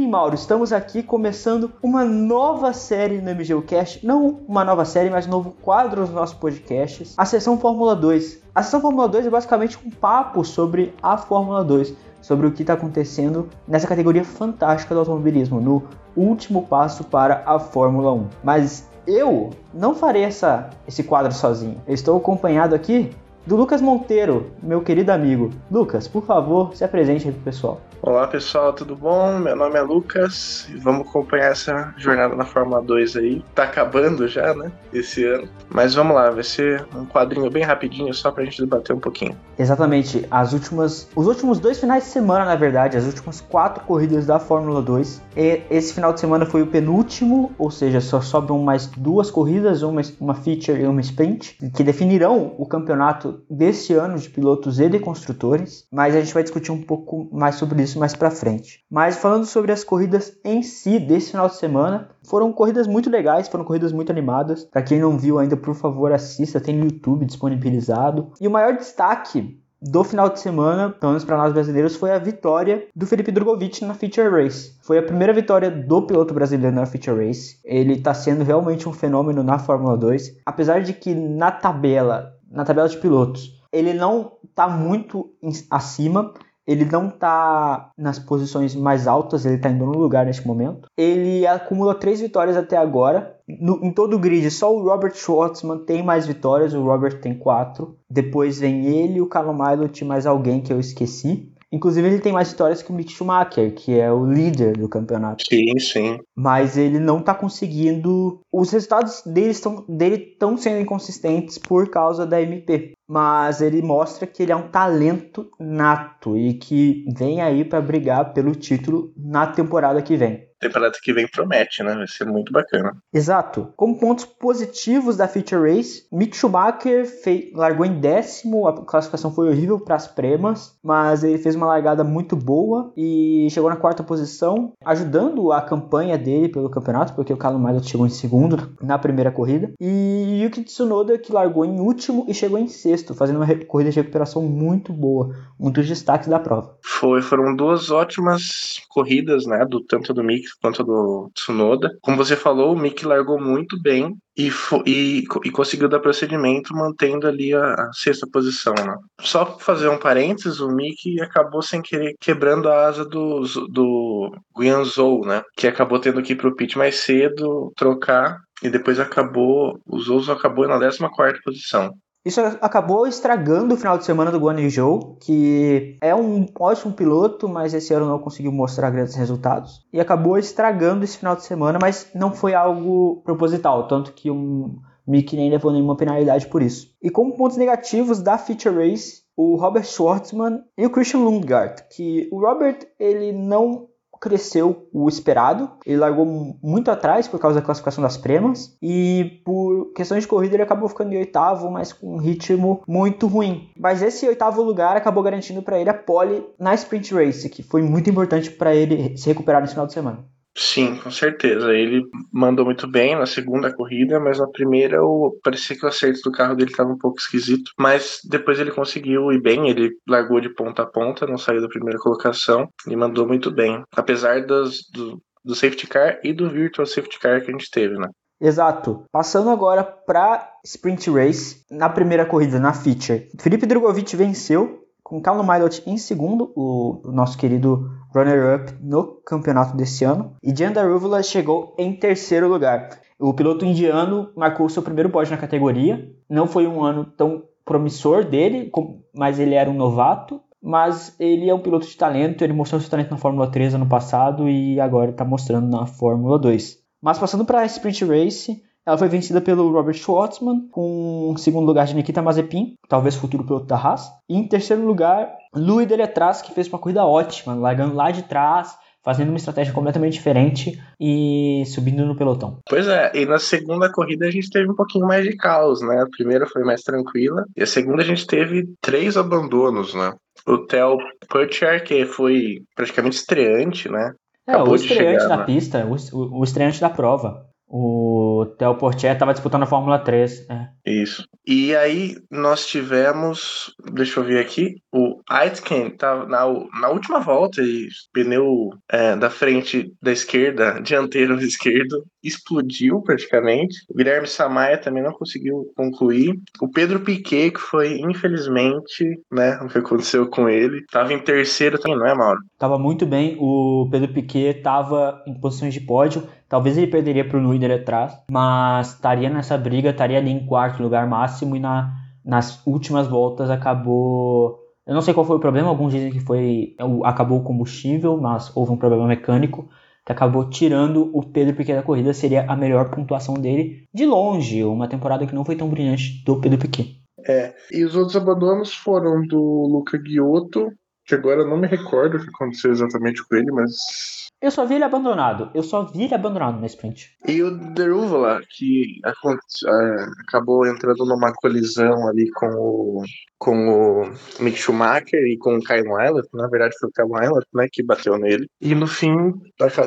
Mauro, 0.10 0.34
estamos 0.34 0.74
aqui 0.74 1.04
começando 1.04 1.72
uma 1.84 2.04
nova 2.04 2.74
série 2.74 3.22
no 3.22 3.30
MGUcast. 3.30 4.04
Não 4.04 4.40
uma 4.48 4.66
nova 4.66 4.84
série, 4.84 5.08
mas 5.08 5.28
um 5.28 5.30
novo 5.30 5.52
quadro 5.62 6.02
nos 6.02 6.10
nossos 6.10 6.36
podcasts. 6.36 7.14
A 7.16 7.26
sessão 7.26 7.60
Fórmula 7.60 7.96
2. 7.96 8.42
A 8.56 8.64
sessão 8.64 8.82
Fórmula 8.82 9.08
2 9.08 9.28
é 9.28 9.30
basicamente 9.30 9.78
um 9.86 9.92
papo 9.92 10.44
sobre 10.44 10.96
a 11.04 11.16
Fórmula 11.16 11.64
2, 11.64 11.94
sobre 12.22 12.48
o 12.48 12.52
que 12.52 12.64
está 12.64 12.74
acontecendo 12.74 13.50
nessa 13.68 13.86
categoria 13.86 14.26
fantástica 14.26 14.96
do 14.96 15.02
automobilismo, 15.02 15.62
no 15.62 15.84
último 16.18 16.64
passo 16.64 17.04
para 17.04 17.44
a 17.46 17.60
Fórmula 17.60 18.12
1. 18.12 18.28
Mas 18.44 18.90
eu 19.06 19.52
não 19.72 19.94
farei 19.94 20.24
essa, 20.24 20.72
esse 20.88 21.04
quadro 21.04 21.32
sozinho. 21.32 21.80
Eu 21.86 21.94
estou 21.94 22.18
acompanhado 22.18 22.74
aqui 22.74 23.12
do 23.46 23.56
Lucas 23.56 23.80
Monteiro, 23.80 24.52
meu 24.62 24.82
querido 24.82 25.12
amigo. 25.12 25.52
Lucas, 25.70 26.08
por 26.08 26.24
favor, 26.24 26.76
se 26.76 26.84
apresente 26.84 27.28
aí 27.28 27.34
pro 27.34 27.44
pessoal. 27.44 27.80
Olá 28.02 28.26
pessoal, 28.28 28.72
tudo 28.72 28.96
bom? 28.96 29.38
Meu 29.40 29.58
nome 29.58 29.78
é 29.78 29.82
Lucas 29.82 30.70
e 30.70 30.78
vamos 30.78 31.06
acompanhar 31.06 31.52
essa 31.52 31.94
jornada 31.98 32.34
na 32.34 32.46
Fórmula 32.46 32.82
2 32.82 33.18
aí. 33.18 33.44
Tá 33.54 33.64
acabando 33.64 34.26
já, 34.26 34.54
né? 34.54 34.72
Esse 34.94 35.26
ano. 35.26 35.50
Mas 35.70 35.96
vamos 35.96 36.16
lá, 36.16 36.30
vai 36.32 36.44
ser 36.44 36.88
um 36.96 37.06
quadrinho 37.06 37.52
bem 37.52 37.62
rapidinho 37.62 38.14
só 38.14 38.32
pra 38.32 38.46
gente 38.46 38.62
debater 38.62 38.96
um 38.96 39.00
pouquinho. 39.00 39.36
Exatamente, 39.58 40.26
as 40.32 40.54
últimas. 40.54 41.10
Os 41.14 41.28
últimos 41.28 41.60
dois 41.60 41.78
finais 41.78 42.06
de 42.06 42.10
semana, 42.10 42.46
na 42.46 42.56
verdade, 42.56 42.96
as 42.96 43.06
últimas 43.06 43.42
quatro 43.42 43.84
corridas 43.84 44.26
da 44.26 44.40
Fórmula 44.40 44.82
2. 44.82 45.22
E 45.36 45.62
esse 45.70 45.94
final 45.94 46.14
de 46.14 46.22
semana 46.22 46.46
foi 46.46 46.62
o 46.62 46.68
penúltimo, 46.68 47.52
ou 47.58 47.70
seja, 47.70 48.00
só 48.00 48.22
sobram 48.22 48.60
mais 48.60 48.88
duas 48.88 49.30
corridas, 49.30 49.82
uma, 49.82 50.02
uma 50.22 50.36
feature 50.36 50.82
e 50.82 50.86
uma 50.86 51.02
sprint, 51.02 51.58
que 51.76 51.84
definirão 51.84 52.56
o 52.58 52.66
campeonato 52.66 53.42
desse 53.50 53.94
ano 53.94 54.18
de 54.18 54.30
pilotos 54.30 54.80
e 54.80 54.88
de 54.88 55.00
construtores. 55.00 55.86
Mas 55.92 56.16
a 56.16 56.22
gente 56.22 56.34
vai 56.34 56.44
discutir 56.44 56.72
um 56.72 56.82
pouco 56.82 57.28
mais 57.34 57.56
sobre 57.56 57.84
isso 57.84 57.89
isso 57.90 58.00
mais 58.00 58.16
para 58.16 58.32
frente. 58.32 58.84
Mas 58.90 59.18
falando 59.18 59.46
sobre 59.46 59.72
as 59.72 59.84
corridas 59.84 60.38
em 60.44 60.64
si 60.64 61.00
desse 61.00 61.32
final 61.32 61.48
de 61.48 61.56
semana, 61.56 62.10
foram 62.24 62.52
corridas 62.54 62.88
muito 62.88 63.10
legais, 63.10 63.48
foram 63.48 63.64
corridas 63.64 63.92
muito 63.92 64.12
animadas. 64.12 64.64
Para 64.64 64.82
quem 64.82 65.00
não 65.00 65.18
viu 65.18 65.40
ainda, 65.40 65.58
por 65.58 65.76
favor, 65.76 66.12
assista, 66.12 66.62
tem 66.62 66.76
no 66.76 66.86
YouTube 66.86 67.26
disponibilizado. 67.26 68.32
E 68.40 68.48
o 68.48 68.52
maior 68.52 68.76
destaque 68.78 69.60
do 69.82 70.04
final 70.04 70.30
de 70.30 70.40
semana, 70.40 70.90
pelo 70.90 71.14
menos 71.14 71.24
para 71.24 71.38
nós 71.38 71.54
brasileiros, 71.54 71.96
foi 71.96 72.12
a 72.12 72.20
vitória 72.20 72.88
do 72.94 73.08
Felipe 73.08 73.32
Drogovic 73.32 73.84
na 73.86 73.94
Feature 73.94 74.30
Race. 74.30 74.78
Foi 74.82 74.98
a 74.98 75.04
primeira 75.04 75.34
vitória 75.34 75.72
do 75.72 76.02
piloto 76.02 76.34
brasileiro 76.34 76.76
na 76.76 76.86
Feature 76.86 77.26
Race. 77.26 77.60
Ele 77.64 77.94
está 77.94 78.14
sendo 78.14 78.44
realmente 78.44 78.90
um 78.90 78.94
fenômeno 78.94 79.42
na 79.42 79.58
Fórmula 79.58 79.98
2, 79.98 80.42
apesar 80.46 80.82
de 80.82 80.94
que 80.94 81.16
na 81.16 81.52
tabela, 81.52 82.34
na 82.52 82.66
tabela 82.66 82.90
de 82.90 82.98
pilotos, 82.98 83.58
ele 83.72 83.94
não 83.94 84.34
está 84.44 84.68
muito 84.68 85.32
acima, 85.70 86.34
ele 86.70 86.86
não 86.86 87.08
está 87.08 87.90
nas 87.98 88.20
posições 88.20 88.76
mais 88.76 89.08
altas, 89.08 89.44
ele 89.44 89.56
está 89.56 89.72
em 89.72 89.76
nono 89.76 89.98
lugar 89.98 90.24
neste 90.24 90.46
momento. 90.46 90.88
Ele 90.96 91.48
acumula 91.48 91.96
três 91.96 92.22
vitórias 92.22 92.56
até 92.56 92.78
agora. 92.78 93.36
No, 93.48 93.84
em 93.84 93.92
todo 93.92 94.16
o 94.16 94.20
grid, 94.20 94.52
só 94.52 94.72
o 94.72 94.84
Robert 94.84 95.16
Schwartzman 95.16 95.80
tem 95.80 96.04
mais 96.04 96.28
vitórias, 96.28 96.76
o 96.76 96.84
Robert 96.84 97.22
tem 97.22 97.34
quatro. 97.34 97.98
Depois 98.08 98.60
vem 98.60 98.86
ele, 98.86 99.20
o 99.20 99.26
Callum 99.26 99.56
Milot 99.56 100.06
mais 100.06 100.28
alguém 100.28 100.62
que 100.62 100.72
eu 100.72 100.80
esqueci. 100.80 101.52
Inclusive, 101.72 102.08
ele 102.08 102.20
tem 102.20 102.34
mais 102.34 102.50
vitórias 102.50 102.82
que 102.82 102.92
o 102.92 102.96
Mick 102.96 103.12
Schumacher, 103.12 103.74
que 103.76 104.00
é 104.00 104.12
o 104.12 104.26
líder 104.26 104.76
do 104.76 104.90
campeonato. 104.90 105.44
Sim, 105.48 105.78
sim. 105.78 106.20
Mas 106.36 106.78
ele 106.78 107.00
não 107.00 107.22
tá 107.22 107.34
conseguindo. 107.34 108.42
Os 108.52 108.72
resultados 108.72 109.22
dele 109.24 109.52
estão 109.52 109.86
dele 109.88 110.36
sendo 110.58 110.82
inconsistentes 110.82 111.58
por 111.58 111.90
causa 111.90 112.26
da 112.26 112.42
MP. 112.42 112.94
Mas 113.08 113.62
ele 113.62 113.82
mostra 113.82 114.26
que 114.26 114.44
ele 114.44 114.52
é 114.52 114.56
um 114.56 114.70
talento 114.70 115.50
nato 115.60 116.38
e 116.38 116.56
que 116.56 117.06
vem 117.16 117.42
aí 117.42 117.64
para 117.64 117.82
brigar 117.82 118.34
pelo 118.34 118.54
título 118.56 119.12
na 119.16 119.48
temporada 119.48 120.02
que 120.02 120.18
vem. 120.18 120.49
Temporada 120.60 120.98
que 121.02 121.14
vem 121.14 121.28
promete, 121.28 121.82
né? 121.84 121.96
Vai 121.96 122.08
ser 122.08 122.26
muito 122.26 122.52
bacana. 122.52 122.96
Exato. 123.14 123.74
Como 123.76 124.00
pontos 124.00 124.26
positivos 124.26 125.18
da 125.18 125.28
Feature 125.28 125.76
Race, 125.76 126.06
Mick 126.12 126.36
Schumacher 126.36 127.06
fez, 127.06 127.52
largou 127.54 127.86
em 127.86 128.00
décimo, 128.00 128.68
a 128.68 128.86
classificação 128.86 129.32
foi 129.34 129.50
horrível 129.50 129.80
para 129.80 129.96
as 129.96 130.08
premas, 130.08 130.78
mas 130.84 131.24
ele 131.24 131.38
fez 131.38 131.56
uma 131.56 131.68
largada 131.68 132.04
muito 132.04 132.36
boa 132.36 132.92
e 132.96 133.48
chegou 133.52 133.70
na 133.70 133.76
quarta 133.76 134.04
posição, 134.04 134.74
ajudando 134.84 135.52
a 135.52 135.62
campanha 135.62 136.18
dele 136.18 136.50
pelo 136.50 136.70
campeonato, 136.70 137.14
porque 137.14 137.34
o 137.34 137.38
Callum 137.38 137.60
Mailot 137.60 137.88
chegou 137.88 138.06
em 138.06 138.10
segundo 138.10 138.76
na 138.82 138.98
primeira 138.98 139.32
corrida, 139.32 139.72
e 139.80 140.42
Yuki 140.44 140.64
Tsunoda 140.64 141.18
que 141.18 141.32
largou 141.32 141.66
em 141.66 141.80
último 141.80 142.26
e 142.28 142.34
chegou 142.34 142.58
em 142.58 142.68
sexto, 142.68 143.14
fazendo 143.14 143.38
uma 143.38 143.48
corrida 143.66 143.92
de 143.92 144.00
recuperação 144.00 144.42
muito 144.42 144.92
boa, 144.92 145.36
um 145.60 145.72
dos 145.72 145.88
destaques 145.88 146.28
da 146.28 146.40
prova. 146.40 146.78
Foi, 146.84 147.22
foram 147.22 147.56
duas 147.56 147.90
ótimas 147.92 148.82
corridas, 148.90 149.46
né, 149.46 149.66
do 149.66 149.80
tanto 149.82 150.14
do 150.14 150.24
Mick 150.24 150.49
quanto 150.62 150.84
do 150.84 151.30
Tsunoda. 151.34 151.90
Como 152.02 152.18
você 152.18 152.36
falou, 152.36 152.74
o 152.74 152.80
Mick 152.80 153.06
largou 153.06 153.40
muito 153.40 153.80
bem 153.82 154.16
e, 154.38 154.50
e, 154.86 155.24
e 155.44 155.52
conseguiu 155.52 155.90
dar 155.90 156.00
procedimento 156.00 156.74
mantendo 156.74 157.28
ali 157.28 157.54
a, 157.54 157.74
a 157.74 157.90
sexta 157.94 158.28
posição. 158.32 158.74
Né? 158.74 158.96
Só 159.22 159.58
fazer 159.60 159.90
um 159.90 159.98
parênteses, 159.98 160.60
o 160.60 160.70
Mick 160.70 161.20
acabou 161.22 161.62
sem 161.62 161.82
querer 161.82 162.16
quebrando 162.20 162.70
a 162.70 162.88
asa 162.88 163.06
do, 163.06 163.42
do 163.70 164.32
Guianzhou, 164.58 165.26
né, 165.26 165.42
que 165.56 165.68
acabou 165.68 166.00
tendo 166.00 166.22
que 166.22 166.34
ir 166.34 166.36
pro 166.36 166.56
pit 166.56 166.78
mais 166.78 166.96
cedo, 166.96 167.72
trocar 167.76 168.38
e 168.62 168.70
depois 168.70 169.00
acabou, 169.00 169.80
o 169.86 170.00
Zouzo 170.00 170.32
acabou 170.32 170.68
na 170.68 170.80
14 170.80 171.42
posição. 171.44 171.94
Isso 172.26 172.42
acabou 172.42 173.08
estragando 173.08 173.74
o 173.74 173.78
final 173.78 173.98
de 173.98 174.04
semana 174.04 174.30
do 174.30 174.40
Guan 174.40 174.60
Yu 174.60 174.70
Zhou, 174.70 175.18
que 175.22 175.98
é 176.02 176.14
um 176.14 176.46
ótimo 176.60 176.94
piloto, 176.94 177.48
mas 177.48 177.74
esse 177.74 177.94
ano 177.94 178.08
não 178.08 178.20
conseguiu 178.20 178.52
mostrar 178.52 178.92
grandes 178.92 179.16
resultados. 179.16 179.88
E 179.94 180.00
acabou 180.00 180.38
estragando 180.38 181.06
esse 181.06 181.18
final 181.18 181.36
de 181.36 181.44
semana, 181.44 181.80
mas 181.82 182.12
não 182.14 182.34
foi 182.34 182.54
algo 182.54 183.22
proposital, 183.24 183.88
tanto 183.88 184.12
que 184.12 184.30
o 184.30 184.82
Mick 185.08 185.36
nem 185.36 185.50
levou 185.50 185.72
nenhuma 185.72 185.96
penalidade 185.96 186.48
por 186.48 186.62
isso. 186.62 186.94
E 187.02 187.10
como 187.10 187.38
pontos 187.38 187.58
negativos 187.58 188.22
da 188.22 188.38
Feature 188.38 188.76
Race, 188.76 189.24
o 189.36 189.56
Robert 189.56 189.86
Schwartzman 189.86 190.62
e 190.78 190.86
o 190.86 190.90
Christian 190.90 191.22
Lundgaard, 191.22 191.84
que 191.90 192.28
o 192.32 192.42
Robert 192.42 192.80
ele 193.00 193.32
não 193.32 193.88
cresceu 194.20 194.88
o 194.94 195.08
esperado. 195.08 195.72
Ele 195.86 195.98
largou 195.98 196.26
muito 196.62 196.92
atrás 196.92 197.28
por 197.28 197.40
causa 197.40 197.60
da 197.60 197.66
classificação 197.66 198.02
das 198.02 198.18
premas 198.18 198.76
e 198.82 199.42
por 199.46 199.92
questões 199.94 200.24
de 200.24 200.28
corrida 200.28 200.56
ele 200.56 200.64
acabou 200.64 200.90
ficando 200.90 201.14
em 201.14 201.18
oitavo, 201.18 201.70
mas 201.72 201.94
com 201.94 202.16
um 202.16 202.18
ritmo 202.18 202.82
muito 202.88 203.28
ruim. 203.28 203.70
Mas 203.78 204.02
esse 204.02 204.28
oitavo 204.28 204.62
lugar 204.62 204.98
acabou 204.98 205.24
garantindo 205.24 205.62
para 205.62 205.80
ele 205.80 205.90
a 205.90 205.94
pole 205.94 206.46
na 206.60 206.74
sprint 206.74 207.14
race, 207.14 207.50
que 207.50 207.64
foi 207.64 207.82
muito 207.82 208.10
importante 208.10 208.52
para 208.52 208.76
ele 208.76 209.18
se 209.18 209.28
recuperar 209.28 209.62
nesse 209.62 209.74
final 209.74 209.88
de 209.88 209.94
semana. 209.94 210.26
Sim, 210.62 210.98
com 210.98 211.10
certeza. 211.10 211.74
Ele 211.74 212.04
mandou 212.34 212.66
muito 212.66 212.86
bem 212.86 213.16
na 213.16 213.26
segunda 213.26 213.74
corrida, 213.74 214.20
mas 214.20 214.40
na 214.40 214.48
primeira 214.48 215.02
o, 215.02 215.40
parecia 215.42 215.74
que 215.74 215.86
o 215.86 215.88
acerto 215.88 216.20
do 216.22 216.34
carro 216.34 216.54
dele 216.54 216.70
estava 216.70 216.92
um 216.92 216.98
pouco 216.98 217.18
esquisito. 217.18 217.72
Mas 217.80 218.20
depois 218.26 218.60
ele 218.60 218.70
conseguiu 218.70 219.32
ir 219.32 219.42
bem, 219.42 219.70
ele 219.70 219.92
largou 220.06 220.42
de 220.42 220.50
ponta 220.50 220.82
a 220.82 220.86
ponta, 220.86 221.26
não 221.26 221.38
saiu 221.38 221.62
da 221.62 221.70
primeira 221.70 221.98
colocação 221.98 222.68
e 222.86 222.94
mandou 222.94 223.26
muito 223.26 223.50
bem. 223.50 223.82
Apesar 223.96 224.46
das, 224.46 224.80
do, 224.92 225.22
do 225.46 225.56
safety 225.56 225.88
car 225.88 226.20
e 226.26 226.34
do 226.34 226.50
virtual 226.50 226.86
safety 226.86 227.18
car 227.20 227.42
que 227.42 227.50
a 227.50 227.54
gente 227.54 227.72
teve, 227.72 227.98
né? 227.98 228.10
Exato. 228.42 229.06
Passando 229.14 229.50
agora 229.50 229.82
para 229.82 230.46
sprint 230.66 231.10
race, 231.10 231.64
na 231.72 231.88
primeira 231.88 232.26
corrida, 232.26 232.60
na 232.60 232.74
feature. 232.74 233.30
Felipe 233.40 233.66
Drogovic 233.66 234.14
venceu 234.14 234.89
com 235.10 235.20
Callum 235.20 235.44
Milot 235.44 235.82
em 235.88 235.98
segundo, 235.98 236.52
o, 236.56 237.02
o 237.04 237.12
nosso 237.12 237.36
querido 237.36 237.90
runner-up 238.14 238.76
no 238.80 239.20
campeonato 239.26 239.76
desse 239.76 240.06
ano, 240.06 240.36
e 240.44 240.56
Jan 240.56 240.72
Daruvula 240.72 241.24
chegou 241.24 241.76
em 241.80 241.94
terceiro 241.94 242.48
lugar. 242.48 242.90
O 243.18 243.34
piloto 243.34 243.66
indiano 243.66 244.30
marcou 244.36 244.70
seu 244.70 244.84
primeiro 244.84 245.10
pódio 245.10 245.32
na 245.32 245.38
categoria. 245.38 246.10
Não 246.30 246.46
foi 246.46 246.68
um 246.68 246.84
ano 246.84 247.06
tão 247.06 247.44
promissor 247.66 248.24
dele, 248.24 248.72
mas 249.14 249.40
ele 249.40 249.56
era 249.56 249.70
um 249.70 249.74
novato. 249.74 250.40
Mas 250.62 251.16
ele 251.20 251.50
é 251.50 251.54
um 251.54 251.60
piloto 251.60 251.88
de 251.88 251.96
talento, 251.96 252.44
ele 252.44 252.52
mostrou 252.52 252.82
seu 252.82 252.90
talento 252.90 253.12
na 253.12 253.18
Fórmula 253.18 253.50
3 253.50 253.76
ano 253.76 253.88
passado 253.88 254.50
e 254.50 254.78
agora 254.80 255.12
está 255.12 255.24
mostrando 255.24 255.70
na 255.70 255.86
Fórmula 255.86 256.38
2. 256.38 256.78
Mas 257.02 257.18
passando 257.18 257.46
para 257.46 257.62
a 257.62 257.66
Sprint 257.66 258.04
Race, 258.04 258.62
ela 258.90 258.98
foi 258.98 259.08
vencida 259.08 259.40
pelo 259.40 259.72
Robert 259.72 259.94
Schwartzman, 259.94 260.68
com 260.72 261.36
segundo 261.38 261.66
lugar 261.66 261.86
de 261.86 261.94
Nikita 261.96 262.24
Mazepin, 262.24 262.74
talvez 262.88 263.16
futuro 263.16 263.44
piloto 263.44 263.68
da 263.68 263.76
Haas. 263.76 264.10
E 264.28 264.36
em 264.36 264.48
terceiro 264.48 264.84
lugar, 264.84 265.32
Louis 265.54 265.88
Deletraz, 265.88 266.42
que 266.42 266.52
fez 266.52 266.68
uma 266.68 266.80
corrida 266.80 267.06
ótima, 267.06 267.54
largando 267.54 267.94
lá 267.94 268.10
de 268.10 268.24
trás, 268.24 268.76
fazendo 269.04 269.30
uma 269.30 269.38
estratégia 269.38 269.74
completamente 269.74 270.14
diferente 270.14 270.82
e 271.00 271.64
subindo 271.68 272.04
no 272.04 272.16
pelotão. 272.16 272.58
Pois 272.68 272.88
é, 272.88 273.12
e 273.14 273.28
na 273.28 273.38
segunda 273.38 273.92
corrida 273.92 274.26
a 274.26 274.32
gente 274.32 274.50
teve 274.50 274.72
um 274.72 274.76
pouquinho 274.76 275.06
mais 275.06 275.24
de 275.24 275.38
caos, 275.38 275.82
né? 275.82 276.02
A 276.02 276.10
primeira 276.10 276.48
foi 276.48 276.64
mais 276.64 276.82
tranquila 276.82 277.46
e 277.56 277.62
a 277.62 277.68
segunda 277.68 278.02
a 278.02 278.06
gente 278.06 278.26
teve 278.26 278.68
três 278.82 279.18
abandonos, 279.18 279.94
né? 279.94 280.14
O 280.48 280.58
Theo 280.66 280.98
Putcher, 281.30 281.84
que 281.84 282.06
foi 282.06 282.64
praticamente 282.76 283.18
estreante, 283.18 283.88
né? 283.88 284.14
É, 284.48 284.54
Acabou 284.54 284.74
o 284.74 284.76
estreante 284.76 285.22
chegar, 285.22 285.28
da 285.28 285.38
né? 285.38 285.46
pista, 285.46 285.86
o, 285.86 286.40
o 286.40 286.44
estreante 286.44 286.82
da 286.82 286.90
prova. 286.90 287.49
O 287.70 288.48
Theo 288.58 288.76
Portier 288.76 289.14
estava 289.14 289.32
disputando 289.32 289.64
a 289.64 289.68
Fórmula 289.68 290.00
3. 290.00 290.48
Né? 290.48 290.70
Isso. 290.86 291.24
E 291.46 291.76
aí 291.76 292.16
nós 292.30 292.66
tivemos, 292.66 293.76
deixa 293.94 294.20
eu 294.20 294.24
ver 294.24 294.40
aqui, 294.40 294.82
o 294.92 295.22
Aitken 295.30 295.92
tá 295.92 296.26
na, 296.26 296.46
na 296.82 296.90
última 296.90 297.20
volta 297.20 297.62
e 297.62 297.88
pneu 298.12 298.72
é, 298.92 299.16
da 299.16 299.30
frente 299.30 299.94
da 300.02 300.12
esquerda, 300.12 300.80
dianteiro 300.82 301.40
esquerdo, 301.40 302.04
explodiu 302.24 303.02
praticamente. 303.02 303.78
O 303.88 303.96
Guilherme 303.96 304.28
Samaia 304.28 304.78
também 304.78 305.04
não 305.04 305.14
conseguiu 305.14 305.72
concluir. 305.76 306.40
O 306.60 306.68
Pedro 306.68 307.00
Piquet, 307.02 307.52
que 307.52 307.60
foi, 307.60 308.00
infelizmente, 308.00 309.22
né, 309.32 309.60
o 309.62 309.68
que 309.68 309.78
aconteceu 309.78 310.28
com 310.28 310.50
ele, 310.50 310.80
estava 310.80 311.14
em 311.14 311.20
terceiro 311.20 311.78
também, 311.78 311.98
não 311.98 312.08
é, 312.08 312.16
Mauro? 312.16 312.40
Tava 312.58 312.80
muito 312.80 313.06
bem. 313.06 313.38
O 313.40 313.88
Pedro 313.92 314.12
Piquet 314.12 314.58
estava 314.58 315.24
em 315.28 315.40
posições 315.40 315.74
de 315.74 315.82
pódio 315.82 316.28
Talvez 316.50 316.76
ele 316.78 316.88
perderia 316.88 317.24
para 317.24 317.38
o 317.38 317.42
Nuider 317.42 317.80
atrás, 317.80 318.20
mas 318.30 318.96
estaria 318.96 319.30
nessa 319.30 319.56
briga, 319.56 319.92
estaria 319.92 320.18
ali 320.18 320.32
em 320.32 320.46
quarto 320.48 320.82
lugar 320.82 321.08
máximo 321.08 321.56
e 321.56 321.60
na, 321.60 321.94
nas 322.26 322.66
últimas 322.66 323.08
voltas 323.08 323.52
acabou. 323.52 324.60
Eu 324.86 324.96
não 324.96 325.02
sei 325.02 325.14
qual 325.14 325.26
foi 325.26 325.38
o 325.38 325.40
problema, 325.40 325.70
alguns 325.70 325.94
dizem 325.94 326.12
que 326.12 326.20
foi 326.20 326.76
acabou 327.04 327.40
o 327.40 327.44
combustível, 327.44 328.18
mas 328.18 328.52
houve 328.58 328.72
um 328.72 328.78
problema 328.78 329.06
mecânico 329.06 329.70
que 330.04 330.12
acabou 330.12 330.50
tirando 330.50 331.12
o 331.14 331.22
Pedro 331.22 331.56
Piquet 331.56 331.76
da 331.76 331.84
corrida, 331.84 332.16
seria 332.16 332.44
a 332.50 332.56
melhor 332.56 332.90
pontuação 332.90 333.36
dele 333.36 333.84
de 333.94 334.08
longe, 334.08 334.64
uma 334.64 334.88
temporada 334.88 335.28
que 335.28 335.36
não 335.36 335.46
foi 335.46 335.56
tão 335.56 335.70
brilhante 335.70 336.24
do 336.26 336.42
Pedro 336.42 336.58
Piquet. 336.58 337.00
É, 337.28 337.54
e 337.72 337.84
os 337.84 337.96
outros 337.96 338.16
abandonos 338.16 338.74
foram 338.74 339.22
do 339.28 339.68
Luca 339.68 340.02
Giotto, 340.04 340.72
que 341.06 341.14
agora 341.14 341.42
eu 341.42 341.48
não 341.48 341.58
me 341.58 341.68
recordo 341.68 342.18
o 342.18 342.20
que 342.20 342.30
aconteceu 342.30 342.72
exatamente 342.72 343.24
com 343.28 343.36
ele, 343.36 343.52
mas 343.52 344.29
eu 344.42 344.52
só 344.52 344.66
vi 344.66 344.76
ele 344.76 344.84
abandonado. 344.84 345.52
Eu 345.54 345.64
só 345.64 345.84
vi 345.84 346.04
ele 346.04 346.16
abandonado 346.16 346.60
na 346.60 346.66
sprint. 346.68 347.18
E 347.28 347.44
o 347.44 347.52
Deruvala, 347.52 348.42
que 348.50 349.02
é, 349.06 350.06
acabou 350.28 350.66
entrando 350.66 351.06
numa 351.06 351.34
colisão 351.34 352.08
ali 352.08 352.30
com 352.32 352.48
o, 352.48 353.04
com 353.38 353.68
o 353.68 354.14
Mick 354.42 354.58
Schumacher 354.58 355.22
e 355.28 355.38
com 355.38 355.58
o 355.58 355.60
Kyle 355.60 355.92
Eilert. 356.00 356.28
Na 356.34 356.48
verdade, 356.48 356.76
foi 356.80 356.90
o 356.90 356.92
Kyle 356.94 357.22
Eilert, 357.22 357.48
né, 357.54 357.68
que 357.72 357.84
bateu 357.84 358.18
nele. 358.18 358.50
E 358.62 358.74
no 358.74 358.88
fim, 358.88 359.34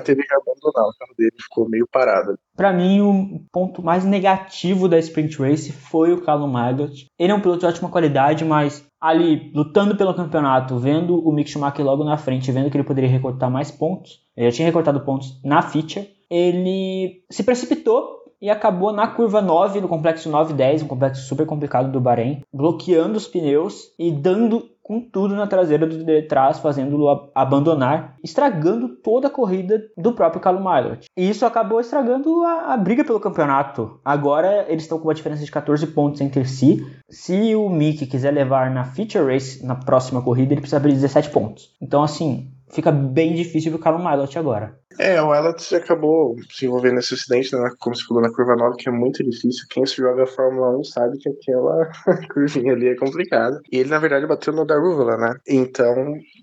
teve 0.04 0.22
que 0.22 0.34
abandonar. 0.34 0.88
O 0.88 0.98
carro 0.98 1.14
dele 1.16 1.36
ficou 1.40 1.68
meio 1.68 1.88
parado. 1.90 2.38
Para 2.56 2.72
mim, 2.72 3.00
o 3.00 3.40
ponto 3.50 3.82
mais 3.82 4.04
negativo 4.04 4.88
da 4.88 4.98
sprint 4.98 5.38
race 5.38 5.72
foi 5.72 6.12
o 6.12 6.20
Callum 6.20 6.58
Eilert. 6.58 7.06
Ele 7.18 7.32
é 7.32 7.34
um 7.34 7.40
piloto 7.40 7.60
de 7.60 7.66
ótima 7.66 7.88
qualidade, 7.88 8.44
mas 8.44 8.86
ali 9.00 9.50
lutando 9.54 9.96
pelo 9.96 10.14
campeonato, 10.14 10.78
vendo 10.78 11.18
o 11.26 11.32
Mick 11.32 11.50
Schumacher 11.50 11.84
logo 11.84 12.04
na 12.04 12.16
frente, 12.16 12.52
vendo 12.52 12.70
que 12.70 12.76
ele 12.76 12.84
poderia 12.84 13.10
recortar 13.10 13.50
mais 13.50 13.70
pontos, 13.70 14.20
ele 14.36 14.50
já 14.50 14.56
tinha 14.56 14.66
recortado 14.66 15.00
pontos 15.00 15.40
na 15.42 15.62
feature, 15.62 16.08
ele 16.30 17.22
se 17.30 17.42
precipitou 17.42 18.22
e 18.40 18.50
acabou 18.50 18.92
na 18.92 19.06
curva 19.06 19.40
9 19.40 19.80
do 19.80 19.88
complexo 19.88 20.30
9-10, 20.30 20.82
um 20.82 20.88
complexo 20.88 21.26
super 21.26 21.46
complicado 21.46 21.92
do 21.92 22.00
Bahrein, 22.00 22.42
bloqueando 22.52 23.16
os 23.16 23.26
pneus 23.26 23.92
e 23.98 24.10
dando 24.10 24.68
com 24.92 25.00
tudo 25.00 25.34
na 25.34 25.46
traseira 25.46 25.86
do 25.86 26.04
de 26.04 26.22
trás, 26.22 26.58
fazendo-o 26.58 27.30
abandonar, 27.34 28.16
estragando 28.22 28.88
toda 28.88 29.28
a 29.28 29.30
corrida 29.30 29.82
do 29.96 30.12
próprio 30.12 30.42
Calum 30.42 30.60
Milot. 30.60 31.06
E 31.16 31.30
isso 31.30 31.46
acabou 31.46 31.80
estragando 31.80 32.42
a, 32.44 32.74
a, 32.74 32.76
briga 32.76 33.02
pelo 33.02 33.18
campeonato. 33.18 33.98
Agora 34.04 34.66
eles 34.68 34.82
estão 34.82 34.98
com 34.98 35.08
uma 35.08 35.14
diferença 35.14 35.42
de 35.42 35.50
14 35.50 35.86
pontos 35.88 36.20
entre 36.20 36.44
si. 36.44 36.86
Se 37.08 37.54
o 37.54 37.70
Mick 37.70 38.06
quiser 38.06 38.32
levar 38.32 38.70
na 38.70 38.84
feature 38.84 39.24
race 39.24 39.64
na 39.64 39.74
próxima 39.74 40.20
corrida, 40.20 40.52
ele 40.52 40.60
precisa 40.60 40.76
abrir 40.76 40.92
17 40.92 41.30
pontos. 41.30 41.70
Então, 41.80 42.02
assim, 42.02 42.50
fica 42.72 42.90
bem 42.90 43.34
difícil 43.34 43.70
pro 43.70 43.80
Callum 43.80 43.98
Milot 43.98 44.38
agora. 44.38 44.76
É, 44.98 45.20
o 45.22 45.34
Elliott 45.34 45.74
acabou 45.74 46.36
se 46.50 46.66
envolvendo 46.66 46.96
nesse 46.96 47.14
acidente, 47.14 47.54
né, 47.54 47.70
como 47.78 47.96
se 47.96 48.04
falou 48.04 48.22
na 48.22 48.32
curva 48.32 48.54
9, 48.56 48.76
que 48.76 48.88
é 48.88 48.92
muito 48.92 49.22
difícil. 49.24 49.66
Quem 49.70 49.86
se 49.86 49.96
joga 49.96 50.24
a 50.24 50.26
Fórmula 50.26 50.76
1 50.78 50.84
sabe 50.84 51.18
que 51.18 51.28
aquela 51.28 51.90
curvinha 52.32 52.72
ali 52.72 52.88
é 52.88 52.96
complicada. 52.96 53.60
E 53.70 53.78
ele, 53.78 53.90
na 53.90 53.98
verdade, 53.98 54.26
bateu 54.26 54.52
no 54.52 54.66
Darúvala, 54.66 55.16
né? 55.16 55.34
Então 55.48 55.94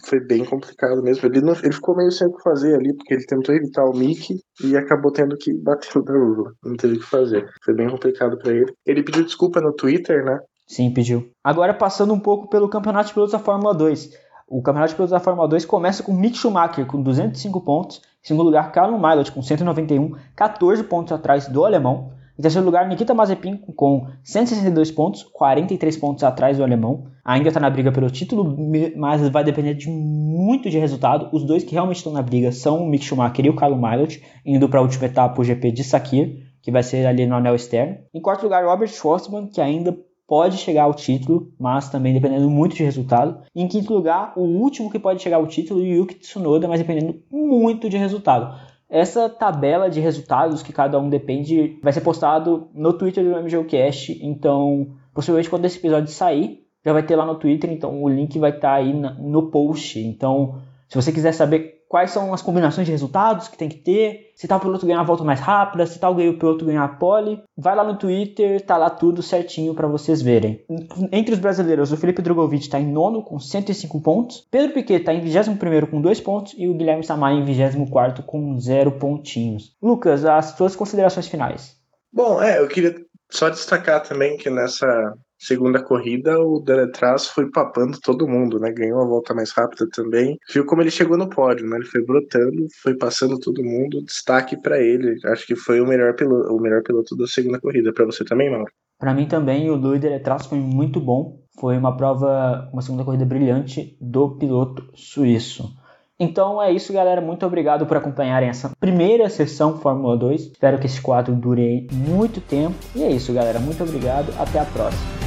foi 0.06 0.20
bem 0.20 0.46
complicado 0.46 1.02
mesmo. 1.04 1.28
Ele, 1.28 1.42
não, 1.42 1.54
ele 1.54 1.74
ficou 1.74 1.96
meio 1.96 2.12
sem 2.12 2.28
o 2.28 2.36
que 2.36 2.44
fazer 2.44 2.76
ali, 2.76 2.94
porque 2.96 3.14
ele 3.14 3.26
tentou 3.26 3.54
evitar 3.54 3.86
o 3.86 3.94
Mickey 3.94 4.40
e 4.64 4.76
acabou 4.76 5.12
tendo 5.12 5.38
que 5.38 5.54
bater 5.54 5.96
no 5.96 6.04
Darúvala. 6.04 6.54
Não 6.64 6.76
teve 6.76 6.96
o 6.96 7.00
que 7.00 7.06
fazer. 7.06 7.48
Foi 7.64 7.74
bem 7.74 7.90
complicado 7.90 8.38
para 8.38 8.52
ele. 8.52 8.74
Ele 8.86 9.04
pediu 9.04 9.24
desculpa 9.24 9.62
no 9.62 9.74
Twitter, 9.74 10.24
né? 10.24 10.40
Sim, 10.68 10.94
pediu. 10.94 11.32
Agora 11.44 11.74
passando 11.74 12.14
um 12.14 12.20
pouco 12.20 12.48
pelo 12.48 12.70
Campeonato 12.70 13.08
de 13.08 13.14
Pilotos 13.14 13.32
da 13.32 13.40
Fórmula 13.40 13.74
2. 13.74 14.10
O 14.50 14.64
Campeonato 14.64 14.90
de 14.90 14.96
Pilotos 14.96 15.12
da 15.12 15.20
Fórmula 15.20 15.48
2 15.48 15.64
começa 15.64 16.02
com 16.02 16.12
Mick 16.12 16.36
Schumacher 16.36 16.84
com 16.88 17.04
205 17.04 17.62
pontos, 17.62 18.02
em 18.24 18.28
segundo 18.28 18.48
lugar 18.48 18.72
Callum 18.72 18.98
Milot 18.98 19.32
com 19.32 19.44
191, 19.44 20.16
14 20.36 20.84
pontos 20.86 21.14
atrás 21.14 21.48
do 21.48 21.64
alemão. 21.64 22.14
Em 22.38 22.42
terceiro 22.42 22.66
lugar, 22.66 22.88
Nikita 22.88 23.14
Mazepin 23.14 23.58
com 23.76 24.08
162 24.24 24.90
pontos, 24.90 25.22
43 25.24 25.98
pontos 25.98 26.24
atrás 26.24 26.58
do 26.58 26.64
alemão. 26.64 27.04
Ainda 27.24 27.50
está 27.50 27.60
na 27.60 27.70
briga 27.70 27.92
pelo 27.92 28.10
título, 28.10 28.58
mas 28.98 29.28
vai 29.30 29.44
depender 29.44 29.76
de 29.76 29.88
muito 29.88 30.68
de 30.68 30.80
resultado. 30.80 31.30
Os 31.32 31.44
dois 31.44 31.64
que 31.64 31.74
realmente 31.74 31.98
estão 31.98 32.14
na 32.14 32.24
briga 32.24 32.52
são 32.52 32.82
o 32.82 32.90
Mick 32.90 33.06
Schumacher 33.06 33.46
e 33.46 33.50
o 33.50 33.56
Callum 33.56 33.78
Milot, 33.78 34.24
indo 34.44 34.68
para 34.68 34.80
a 34.80 34.82
última 34.82 35.06
etapa, 35.06 35.40
o 35.40 35.44
GP 35.44 35.72
de 35.72 35.84
Sakir, 35.84 36.50
que 36.64 36.72
vai 36.72 36.82
ser 36.82 37.06
ali 37.06 37.28
no 37.28 37.36
anel 37.36 37.56
externo. 37.56 37.98
Em 38.14 38.22
quarto 38.22 38.44
lugar, 38.44 38.66
Robert 38.66 38.90
Schwarzman, 38.90 39.48
que 39.48 39.62
ainda 39.62 39.96
pode 40.30 40.58
chegar 40.58 40.84
ao 40.84 40.94
título, 40.94 41.52
mas 41.60 41.90
também 41.90 42.14
dependendo 42.14 42.48
muito 42.52 42.76
de 42.76 42.84
resultado. 42.84 43.42
Em 43.56 43.68
quinto 43.68 43.92
lugar, 43.92 44.32
o 44.36 44.44
último 44.44 44.92
que 44.92 45.00
pode 45.00 45.24
chegar 45.24 45.38
ao 45.38 45.48
título, 45.48 45.84
Yuki 45.84 46.14
Tsunoda, 46.14 46.68
mas 46.68 46.80
dependendo 46.80 47.20
muito 47.32 47.90
de 47.90 47.98
resultado. 47.98 48.56
Essa 48.88 49.28
tabela 49.28 49.90
de 49.90 50.00
resultados 50.00 50.62
que 50.62 50.72
cada 50.72 51.00
um 51.00 51.10
depende 51.10 51.80
vai 51.82 51.92
ser 51.92 52.02
postado 52.02 52.70
no 52.76 52.94
Twitter 52.94 53.24
do 53.24 53.42
MGOcast, 53.42 54.20
então 54.24 54.92
possivelmente 55.16 55.50
quando 55.50 55.66
esse 55.66 55.80
episódio 55.80 56.12
sair, 56.12 56.64
já 56.86 56.94
vai 56.94 57.02
ter 57.04 57.16
lá 57.16 57.26
no 57.26 57.36
Twitter, 57.36 57.72
então 57.72 58.02
o 58.02 58.08
link 58.08 58.38
vai 58.38 58.52
estar 58.52 58.70
tá 58.70 58.76
aí 58.76 58.94
no 58.94 59.50
post. 59.50 60.00
Então, 60.00 60.62
se 60.88 60.96
você 60.96 61.12
quiser 61.12 61.34
saber 61.34 61.79
quais 61.90 62.12
são 62.12 62.32
as 62.34 62.42
combinações 62.42 62.86
de 62.86 62.92
resultados 62.92 63.48
que 63.48 63.58
tem 63.58 63.68
que 63.68 63.78
ter, 63.78 64.32
se 64.36 64.48
tal 64.48 64.60
piloto 64.60 64.86
ganhar 64.86 65.02
a 65.02 65.04
volta 65.04 65.24
mais 65.24 65.40
rápida, 65.40 65.88
se 65.88 66.00
tal 66.00 66.16
piloto 66.16 66.64
ganhar 66.64 66.84
a 66.84 66.88
pole. 66.88 67.42
Vai 67.58 67.76
lá 67.76 67.84
no 67.84 67.98
Twitter, 67.98 68.64
tá 68.64 68.78
lá 68.78 68.92
tudo 68.92 69.24
certinho 69.24 69.74
para 69.74 69.88
vocês 69.88 70.22
verem. 70.22 70.64
Entre 71.12 71.34
os 71.34 71.40
brasileiros, 71.40 71.92
o 71.92 71.98
Felipe 71.98 72.22
Drogovic 72.22 72.64
está 72.64 72.80
em 72.80 72.90
nono 72.90 73.24
com 73.24 73.40
105 73.40 74.02
pontos, 74.02 74.48
Pedro 74.52 74.74
Piquet 74.74 75.00
está 75.00 75.14
em 75.14 75.20
21 75.20 75.88
com 75.88 76.00
2 76.00 76.22
pontos 76.22 76.54
e 76.56 76.68
o 76.68 76.76
Guilherme 76.76 77.04
Samay 77.04 77.38
em 77.38 77.44
24 77.44 78.24
com 78.24 78.58
0 78.60 78.92
pontinhos. 78.94 79.76
Lucas, 79.82 80.24
as 80.24 80.52
suas 80.52 80.76
considerações 80.76 81.28
finais. 81.28 81.76
Bom, 82.14 82.42
é, 82.42 82.60
eu 82.60 82.68
queria 82.68 82.96
só 83.32 83.50
destacar 83.50 84.04
também 84.04 84.38
que 84.38 84.50
nessa 84.50 85.16
segunda 85.40 85.82
corrida, 85.82 86.40
o 86.40 86.60
Deletraz 86.60 87.28
foi 87.28 87.50
papando 87.50 88.00
todo 88.00 88.28
mundo, 88.28 88.60
né? 88.60 88.72
Ganhou 88.72 89.02
a 89.02 89.08
volta 89.08 89.34
mais 89.34 89.52
rápida 89.52 89.88
também. 89.92 90.38
Viu 90.54 90.66
como 90.66 90.82
ele 90.82 90.92
chegou 90.92 91.18
no 91.18 91.30
pódio, 91.30 91.68
né? 91.68 91.78
Ele 91.78 91.86
foi 91.86 92.04
brotando, 92.06 92.68
foi 92.84 92.96
passando 92.96 93.40
todo 93.40 93.64
mundo. 93.64 94.04
Destaque 94.04 94.62
para 94.62 94.80
ele. 94.80 95.18
Acho 95.26 95.48
que 95.48 95.56
foi 95.56 95.80
o 95.82 95.88
melhor 95.88 96.14
piloto, 96.16 96.54
o 96.54 96.60
melhor 96.60 96.84
piloto 96.84 97.16
da 97.16 97.26
segunda 97.26 97.60
corrida. 97.60 97.94
Para 97.94 98.06
você 98.06 98.26
também, 98.26 98.52
Mauro? 98.52 98.72
Para 99.00 99.14
mim 99.14 99.26
também, 99.28 99.70
o 99.72 99.76
Louis 99.76 100.02
Deletraz 100.02 100.46
foi 100.46 100.58
muito 100.58 101.00
bom. 101.00 101.40
Foi 101.60 101.78
uma 101.78 101.96
prova, 101.96 102.70
uma 102.74 102.82
segunda 102.82 103.04
corrida 103.04 103.26
brilhante 103.26 103.98
do 104.00 104.38
piloto 104.38 104.90
suíço. 104.94 105.74
Então 106.20 106.62
é 106.62 106.72
isso, 106.72 106.92
galera. 106.92 107.22
Muito 107.22 107.46
obrigado 107.46 107.86
por 107.86 107.96
acompanharem 107.96 108.50
essa 108.50 108.72
primeira 108.78 109.30
sessão 109.30 109.78
Fórmula 109.80 110.18
2. 110.18 110.42
Espero 110.42 110.78
que 110.78 110.86
esse 110.86 111.02
quadro 111.02 111.34
dure 111.34 111.88
muito 111.94 112.42
tempo. 112.42 112.76
E 112.94 113.04
é 113.04 113.10
isso, 113.10 113.34
galera. 113.34 113.60
Muito 113.60 113.82
obrigado. 113.84 114.34
Até 114.38 114.60
a 114.60 114.66
próxima. 114.66 115.19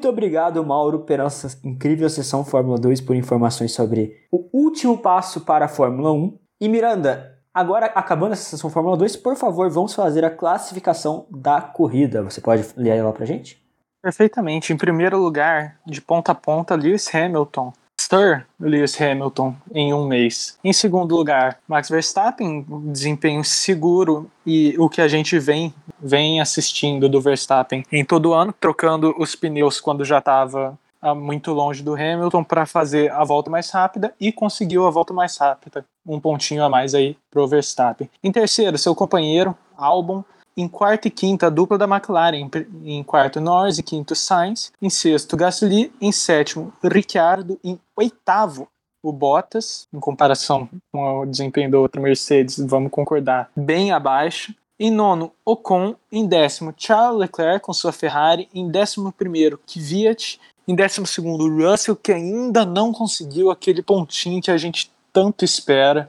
Muito 0.00 0.08
obrigado, 0.08 0.64
Mauro, 0.64 1.00
pela 1.00 1.24
nossa 1.24 1.60
incrível 1.62 2.08
sessão 2.08 2.42
Fórmula 2.42 2.78
2 2.78 3.02
por 3.02 3.14
informações 3.14 3.72
sobre 3.74 4.16
o 4.32 4.48
último 4.50 4.96
passo 4.96 5.42
para 5.42 5.66
a 5.66 5.68
Fórmula 5.68 6.10
1. 6.10 6.38
E 6.58 6.70
Miranda, 6.70 7.38
agora 7.52 7.84
acabando 7.84 8.32
essa 8.32 8.44
sessão 8.44 8.70
Fórmula 8.70 8.96
2, 8.96 9.16
por 9.16 9.36
favor, 9.36 9.68
vamos 9.68 9.92
fazer 9.92 10.24
a 10.24 10.30
classificação 10.30 11.26
da 11.30 11.60
corrida. 11.60 12.22
Você 12.22 12.40
pode 12.40 12.66
ler 12.78 12.96
ela 12.96 13.12
pra 13.12 13.26
gente? 13.26 13.62
Perfeitamente. 14.00 14.72
Em 14.72 14.76
primeiro 14.78 15.18
lugar, 15.18 15.78
de 15.84 16.00
ponta 16.00 16.32
a 16.32 16.34
ponta, 16.34 16.74
Lewis 16.74 17.14
Hamilton. 17.14 17.70
Sir 18.10 18.44
Lewis 18.58 19.00
Hamilton 19.00 19.54
em 19.72 19.94
um 19.94 20.04
mês. 20.04 20.58
Em 20.64 20.72
segundo 20.72 21.14
lugar, 21.16 21.60
Max 21.68 21.88
Verstappen, 21.88 22.66
desempenho 22.86 23.44
seguro 23.44 24.28
e 24.44 24.74
o 24.78 24.88
que 24.88 25.00
a 25.00 25.06
gente 25.06 25.38
vem 25.38 25.72
vem 26.02 26.40
assistindo 26.40 27.08
do 27.08 27.20
Verstappen 27.20 27.84
em 27.92 28.04
todo 28.04 28.32
ano, 28.32 28.52
trocando 28.58 29.14
os 29.16 29.36
pneus 29.36 29.80
quando 29.80 30.04
já 30.04 30.18
estava 30.18 30.76
ah, 31.00 31.14
muito 31.14 31.52
longe 31.52 31.84
do 31.84 31.94
Hamilton 31.94 32.42
para 32.42 32.66
fazer 32.66 33.12
a 33.12 33.22
volta 33.22 33.48
mais 33.48 33.70
rápida 33.70 34.12
e 34.20 34.32
conseguiu 34.32 34.88
a 34.88 34.90
volta 34.90 35.14
mais 35.14 35.36
rápida, 35.36 35.84
um 36.04 36.18
pontinho 36.18 36.64
a 36.64 36.68
mais 36.68 36.96
aí 36.96 37.16
pro 37.30 37.46
Verstappen. 37.46 38.10
Em 38.24 38.32
terceiro, 38.32 38.76
seu 38.76 38.92
companheiro 38.92 39.56
Albon 39.76 40.24
em 40.60 40.68
quarto 40.68 41.08
e 41.08 41.10
quinto, 41.10 41.46
a 41.46 41.50
dupla 41.50 41.78
da 41.78 41.86
McLaren. 41.86 42.48
Em 42.84 43.02
quarto, 43.02 43.40
Norris. 43.40 43.78
Em 43.78 43.82
quinto, 43.82 44.14
Sainz. 44.14 44.72
Em 44.80 44.90
sexto, 44.90 45.36
Gasly. 45.36 45.92
Em 46.00 46.12
sétimo, 46.12 46.72
Ricciardo. 46.82 47.58
Em 47.64 47.78
oitavo, 47.96 48.68
o 49.02 49.12
Bottas, 49.12 49.88
em 49.92 49.98
comparação 49.98 50.68
com 50.92 51.20
o 51.20 51.26
desempenho 51.26 51.70
da 51.70 51.78
outra 51.78 52.00
Mercedes, 52.00 52.58
vamos 52.58 52.90
concordar, 52.90 53.50
bem 53.56 53.92
abaixo. 53.92 54.54
Em 54.78 54.90
nono, 54.90 55.32
Ocon. 55.44 55.94
Em 56.10 56.26
décimo, 56.26 56.74
Charles 56.76 57.18
Leclerc 57.18 57.64
com 57.64 57.72
sua 57.72 57.92
Ferrari. 57.92 58.48
Em 58.54 58.70
décimo 58.70 59.12
primeiro, 59.12 59.58
Kvyat. 59.66 60.40
Em 60.66 60.74
décimo 60.74 61.06
segundo, 61.06 61.48
Russell, 61.48 61.96
que 61.96 62.12
ainda 62.12 62.64
não 62.64 62.92
conseguiu 62.92 63.50
aquele 63.50 63.82
pontinho 63.82 64.40
que 64.40 64.50
a 64.50 64.56
gente 64.56 64.90
tanto 65.12 65.44
espera. 65.44 66.08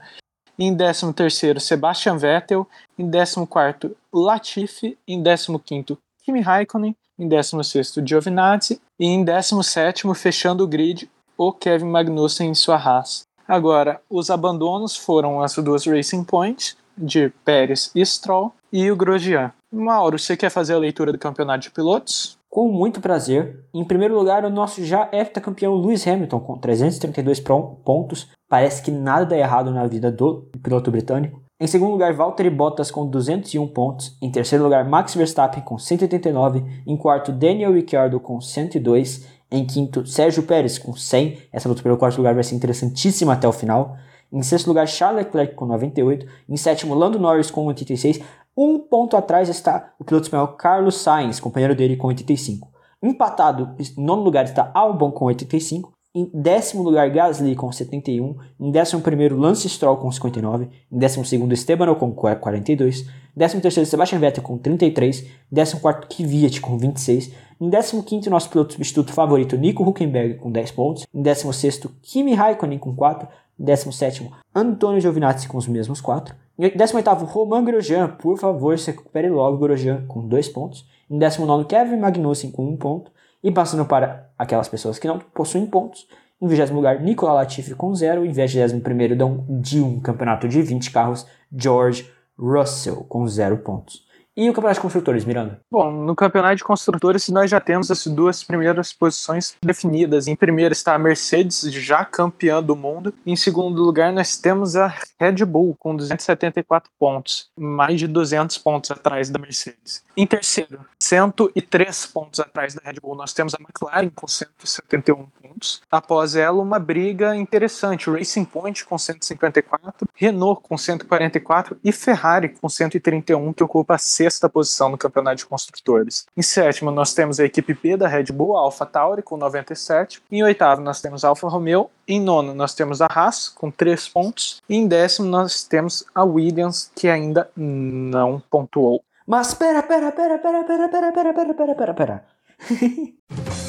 Em 0.58 0.74
décimo 0.74 1.14
terceiro, 1.14 1.60
Sebastian 1.60 2.18
Vettel. 2.18 2.68
Em 2.97 3.10
décimo 3.10 3.47
quarto, 3.47 3.95
Latifi. 4.14 4.97
Em 5.08 5.22
décimo 5.22 5.60
quinto, 5.60 5.97
Kimi 6.24 6.41
Raikkonen. 6.41 6.95
Em 7.18 7.28
décimo 7.28 7.64
sexto, 7.64 8.06
Giovinazzi. 8.06 8.82
E 8.99 9.06
em 9.06 9.24
décimo 9.24 9.64
sétimo, 9.64 10.14
fechando 10.14 10.64
o 10.64 10.68
grid, 10.68 11.10
o 11.38 11.52
Kevin 11.52 11.86
Magnussen 11.86 12.49
em 12.49 12.56
sua 12.56 12.78
Haas. 12.78 13.24
Agora, 13.47 14.02
os 14.10 14.30
abandonos 14.30 14.95
foram 14.95 15.41
as 15.41 15.56
duas 15.56 15.86
Racing 15.86 16.24
Points, 16.24 16.78
de 16.97 17.30
Pérez 17.43 17.91
e 17.93 18.06
Stroll, 18.06 18.54
e 18.72 18.89
o 18.89 18.95
Grosjean. 18.95 19.52
Mauro, 19.72 20.18
você 20.18 20.38
quer 20.38 20.49
fazer 20.49 20.74
a 20.74 20.80
leitura 20.80 21.12
do 21.12 21.18
campeonato 21.18 21.64
de 21.64 21.72
pilotos? 21.72 22.38
Com 22.52 22.68
muito 22.68 22.99
prazer. 22.99 23.64
Em 23.74 23.86
primeiro 23.86 24.14
lugar, 24.14 24.43
o 24.43 24.49
nosso 24.49 24.84
já 24.84 25.10
heptacampeão 25.14 25.74
Lewis 25.74 26.06
Hamilton, 26.06 26.41
com 26.41 26.58
332 26.58 27.39
pontos. 27.39 28.28
Parece 28.49 28.84
que 28.84 28.91
nada 28.91 29.26
dá 29.26 29.38
errado 29.38 29.72
na 29.72 29.88
vida 29.88 30.12
do 30.12 30.49
piloto 30.62 30.91
britânico. 30.91 31.41
Em 31.58 31.66
segundo 31.66 31.91
lugar, 31.91 32.14
Valtteri 32.14 32.49
Bottas 32.49 32.91
com 32.91 33.08
201 33.08 33.66
pontos. 33.70 34.18
Em 34.22 34.30
terceiro 34.30 34.66
lugar, 34.66 34.84
Max 34.84 35.16
Verstappen 35.16 35.64
com 35.64 35.78
189. 35.78 36.66
Em 36.86 36.97
quarto, 36.97 37.32
Daniel 37.32 37.72
Ricciardo 37.72 38.20
com 38.20 38.41
102. 38.41 39.26
Em 39.49 39.66
quinto, 39.66 40.06
Sérgio 40.06 40.43
Pérez 40.43 40.78
com 40.78 40.93
100. 40.93 41.38
Essa 41.54 41.70
luta 41.70 41.82
pelo 41.82 41.95
quarto 41.95 42.18
lugar 42.18 42.34
vai 42.34 42.43
ser 42.43 42.56
interessantíssima 42.56 43.32
até 43.32 43.47
o 43.47 43.54
final. 43.54 43.95
Em 44.34 44.41
sexto 44.41 44.68
lugar, 44.68 44.88
Charles 44.88 45.26
Leclerc 45.26 45.56
com 45.56 45.66
98. 45.66 46.26
Em 46.47 46.56
sétimo, 46.56 46.95
Lando 46.95 47.20
Norris 47.20 47.52
com 47.52 47.66
86. 47.66 48.22
Um 48.56 48.80
ponto 48.80 49.16
atrás 49.16 49.47
está 49.47 49.93
o 49.99 50.04
piloto 50.04 50.26
espanhol 50.26 50.49
Carlos 50.49 50.95
Sainz, 50.95 51.39
companheiro 51.39 51.76
dele 51.76 51.95
com 51.95 52.08
85. 52.08 52.70
Empatado, 53.02 53.76
em 53.80 54.04
nono 54.04 54.22
lugar 54.22 54.45
está 54.45 54.70
Albon 54.74 55.12
com 55.12 55.26
85. 55.26 55.93
Em 56.14 56.30
décimo 56.34 56.84
lugar, 56.84 57.10
Gasly 57.10 57.56
com 57.56 57.72
71. 57.72 58.36
Em 58.60 58.70
décimo 58.70 59.02
primeiro, 59.02 59.38
Lance 59.38 59.70
Stroll 59.70 59.95
com 59.95 60.12
59. 60.12 60.68
Em 60.91 60.97
décimo 60.97 61.24
segundo, 61.24 61.54
Esteban 61.54 61.89
Ocon 61.89 62.12
com 62.12 62.36
42. 62.36 63.08
Décimo 63.34 63.62
terceiro, 63.62 63.89
Sebastian 63.89 64.20
Vettel 64.20 64.43
com 64.43 64.58
33. 64.58 65.26
Décimo 65.49 65.80
quarto, 65.80 66.14
Kvyat 66.14 66.60
com 66.60 66.78
26. 66.78 67.32
Em 67.62 67.70
15 67.70 68.30
nosso 68.30 68.49
piloto 68.49 68.74
substituto 68.74 69.14
favorito, 69.14 69.56
Nico 69.56 69.88
Huckenberg, 69.88 70.36
com 70.36 70.52
10 70.52 70.72
pontos. 70.72 71.08
Em 71.14 71.22
16 71.22 71.88
Kimi 72.02 72.34
Raikkonen, 72.34 72.78
com 72.78 72.93
4. 72.93 73.28
Em 73.58 73.64
17 73.64 74.30
Antônio 74.54 74.99
Giovinazzi, 74.99 75.47
com 75.47 75.58
os 75.58 75.68
mesmos 75.68 76.02
4. 76.02 76.36
Em 76.58 76.70
18 76.70 77.10
Romain 77.26 77.64
Grosjean, 77.64 78.08
por 78.08 78.38
favor, 78.38 78.78
se 78.78 78.91
recupere 78.91 79.30
logo, 79.30 79.58
Grosjean, 79.58 80.06
com 80.08 80.28
2 80.28 80.49
pontos. 80.49 80.86
Em 81.10 81.18
19 81.18 81.66
Kevin 81.66 81.97
Magnussen, 81.97 82.52
com 82.52 82.68
1 82.68 82.78
ponto. 82.78 83.12
E 83.43 83.52
passando 83.52 83.86
para 83.86 84.30
aquelas 84.38 84.70
pessoas 84.70 84.99
que 84.99 85.08
não 85.08 85.18
possuem 85.18 85.66
pontos. 85.66 86.08
Em 86.41 86.47
20 86.47 86.70
lugar, 86.72 87.02
Nicola 87.02 87.34
Latifi 87.34 87.74
com 87.74 87.93
0. 87.93 88.26
Em 88.26 88.32
21 88.32 89.62
de 89.62 89.82
um 89.82 89.99
campeonato 89.99 90.47
de 90.47 90.62
20 90.62 90.91
carros, 90.91 91.26
George 91.52 92.12
Russell 92.38 93.06
com 93.08 93.26
0 93.28 93.58
pontos. 93.58 94.11
E 94.36 94.49
o 94.49 94.53
campeonato 94.53 94.75
de 94.75 94.82
construtores, 94.82 95.25
Miranda? 95.25 95.59
Bom, 95.69 95.91
no 95.91 96.15
campeonato 96.15 96.55
de 96.55 96.63
construtores 96.63 97.27
nós 97.27 97.51
já 97.51 97.59
temos 97.59 97.91
as 97.91 98.07
duas 98.07 98.41
primeiras 98.43 98.93
posições 98.93 99.57
definidas. 99.61 100.25
Em 100.25 100.38
primeiro 100.38 100.71
está 100.71 100.95
a 100.95 100.99
Mercedes, 100.99 101.61
já 101.73 102.05
campeã 102.05 102.63
do 102.63 102.73
mundo. 102.73 103.13
Em 103.25 103.36
segundo 103.36 103.84
lugar 103.84 104.13
nós 104.13 104.38
temos 104.38 104.77
a 104.77 104.88
Red 105.19 105.43
Bull 105.43 105.75
com 105.77 105.97
274 105.97 106.89
pontos, 106.97 107.49
mais 107.59 107.99
de 107.99 108.07
200 108.07 108.57
pontos 108.59 108.89
atrás 108.89 109.29
da 109.29 109.38
Mercedes. 109.38 110.01
Em 110.15 110.25
terceiro, 110.25 110.79
103 110.97 112.05
pontos 112.07 112.39
atrás 112.39 112.73
da 112.73 112.82
Red 112.86 112.99
Bull, 113.01 113.15
nós 113.15 113.34
temos 113.34 113.53
a 113.53 113.57
McLaren 113.57 114.09
com 114.15 114.27
171 114.27 115.25
pontos. 115.41 115.82
Após 115.91 116.36
ela, 116.36 116.61
uma 116.61 116.79
briga 116.79 117.36
interessante: 117.36 118.09
Racing 118.09 118.45
Point 118.45 118.86
com 118.86 118.97
154, 118.97 120.07
Renault 120.13 120.61
com 120.61 120.77
144 120.77 121.77
e 121.84 121.91
Ferrari 121.91 122.49
com 122.49 122.69
131, 122.69 123.51
que 123.51 123.63
ocupa 123.63 123.95
a 123.95 123.97
sexta 124.22 124.47
posição 124.47 124.89
no 124.89 124.97
campeonato 124.97 125.38
de 125.38 125.45
construtores. 125.47 126.28
Em 126.38 126.43
sétimo, 126.43 126.91
nós 126.91 127.11
temos 127.13 127.39
a 127.39 127.45
equipe 127.45 127.74
B 127.74 127.97
da 127.97 128.07
Red 128.07 128.26
Bull, 128.26 128.55
Alpha 128.55 128.86
Tauri, 128.86 129.24
com 129.24 129.36
97. 129.36 130.22
Em 130.32 130.43
oitavo, 130.43 130.80
nós 130.80 131.01
temos 131.01 131.26
a 131.26 131.30
Alfa 131.30 131.47
Romeo. 131.47 131.89
Em 132.07 132.22
nono, 132.22 132.53
nós 132.53 132.76
temos 132.76 133.01
a 133.01 133.07
Haas, 133.07 133.49
com 133.49 133.72
3 133.72 134.09
pontos. 134.09 134.61
E 134.69 134.76
em 134.76 134.88
décimo, 134.88 135.28
nós 135.28 135.63
temos 135.63 136.05
a 136.13 136.24
Williams, 136.24 136.91
que 136.95 137.07
ainda 137.07 137.49
não 137.55 138.41
pontuou. 138.49 139.03
Mas 139.26 139.55
pera, 139.55 139.82
pera, 139.82 140.11
pera, 140.11 140.38
pera, 140.38 140.63
pera, 140.63 140.89
pera, 140.89 141.11
pera, 141.11 141.34
pera, 141.34 141.53
pera, 141.53 141.76
pera, 141.76 141.93
pera. 141.93 143.61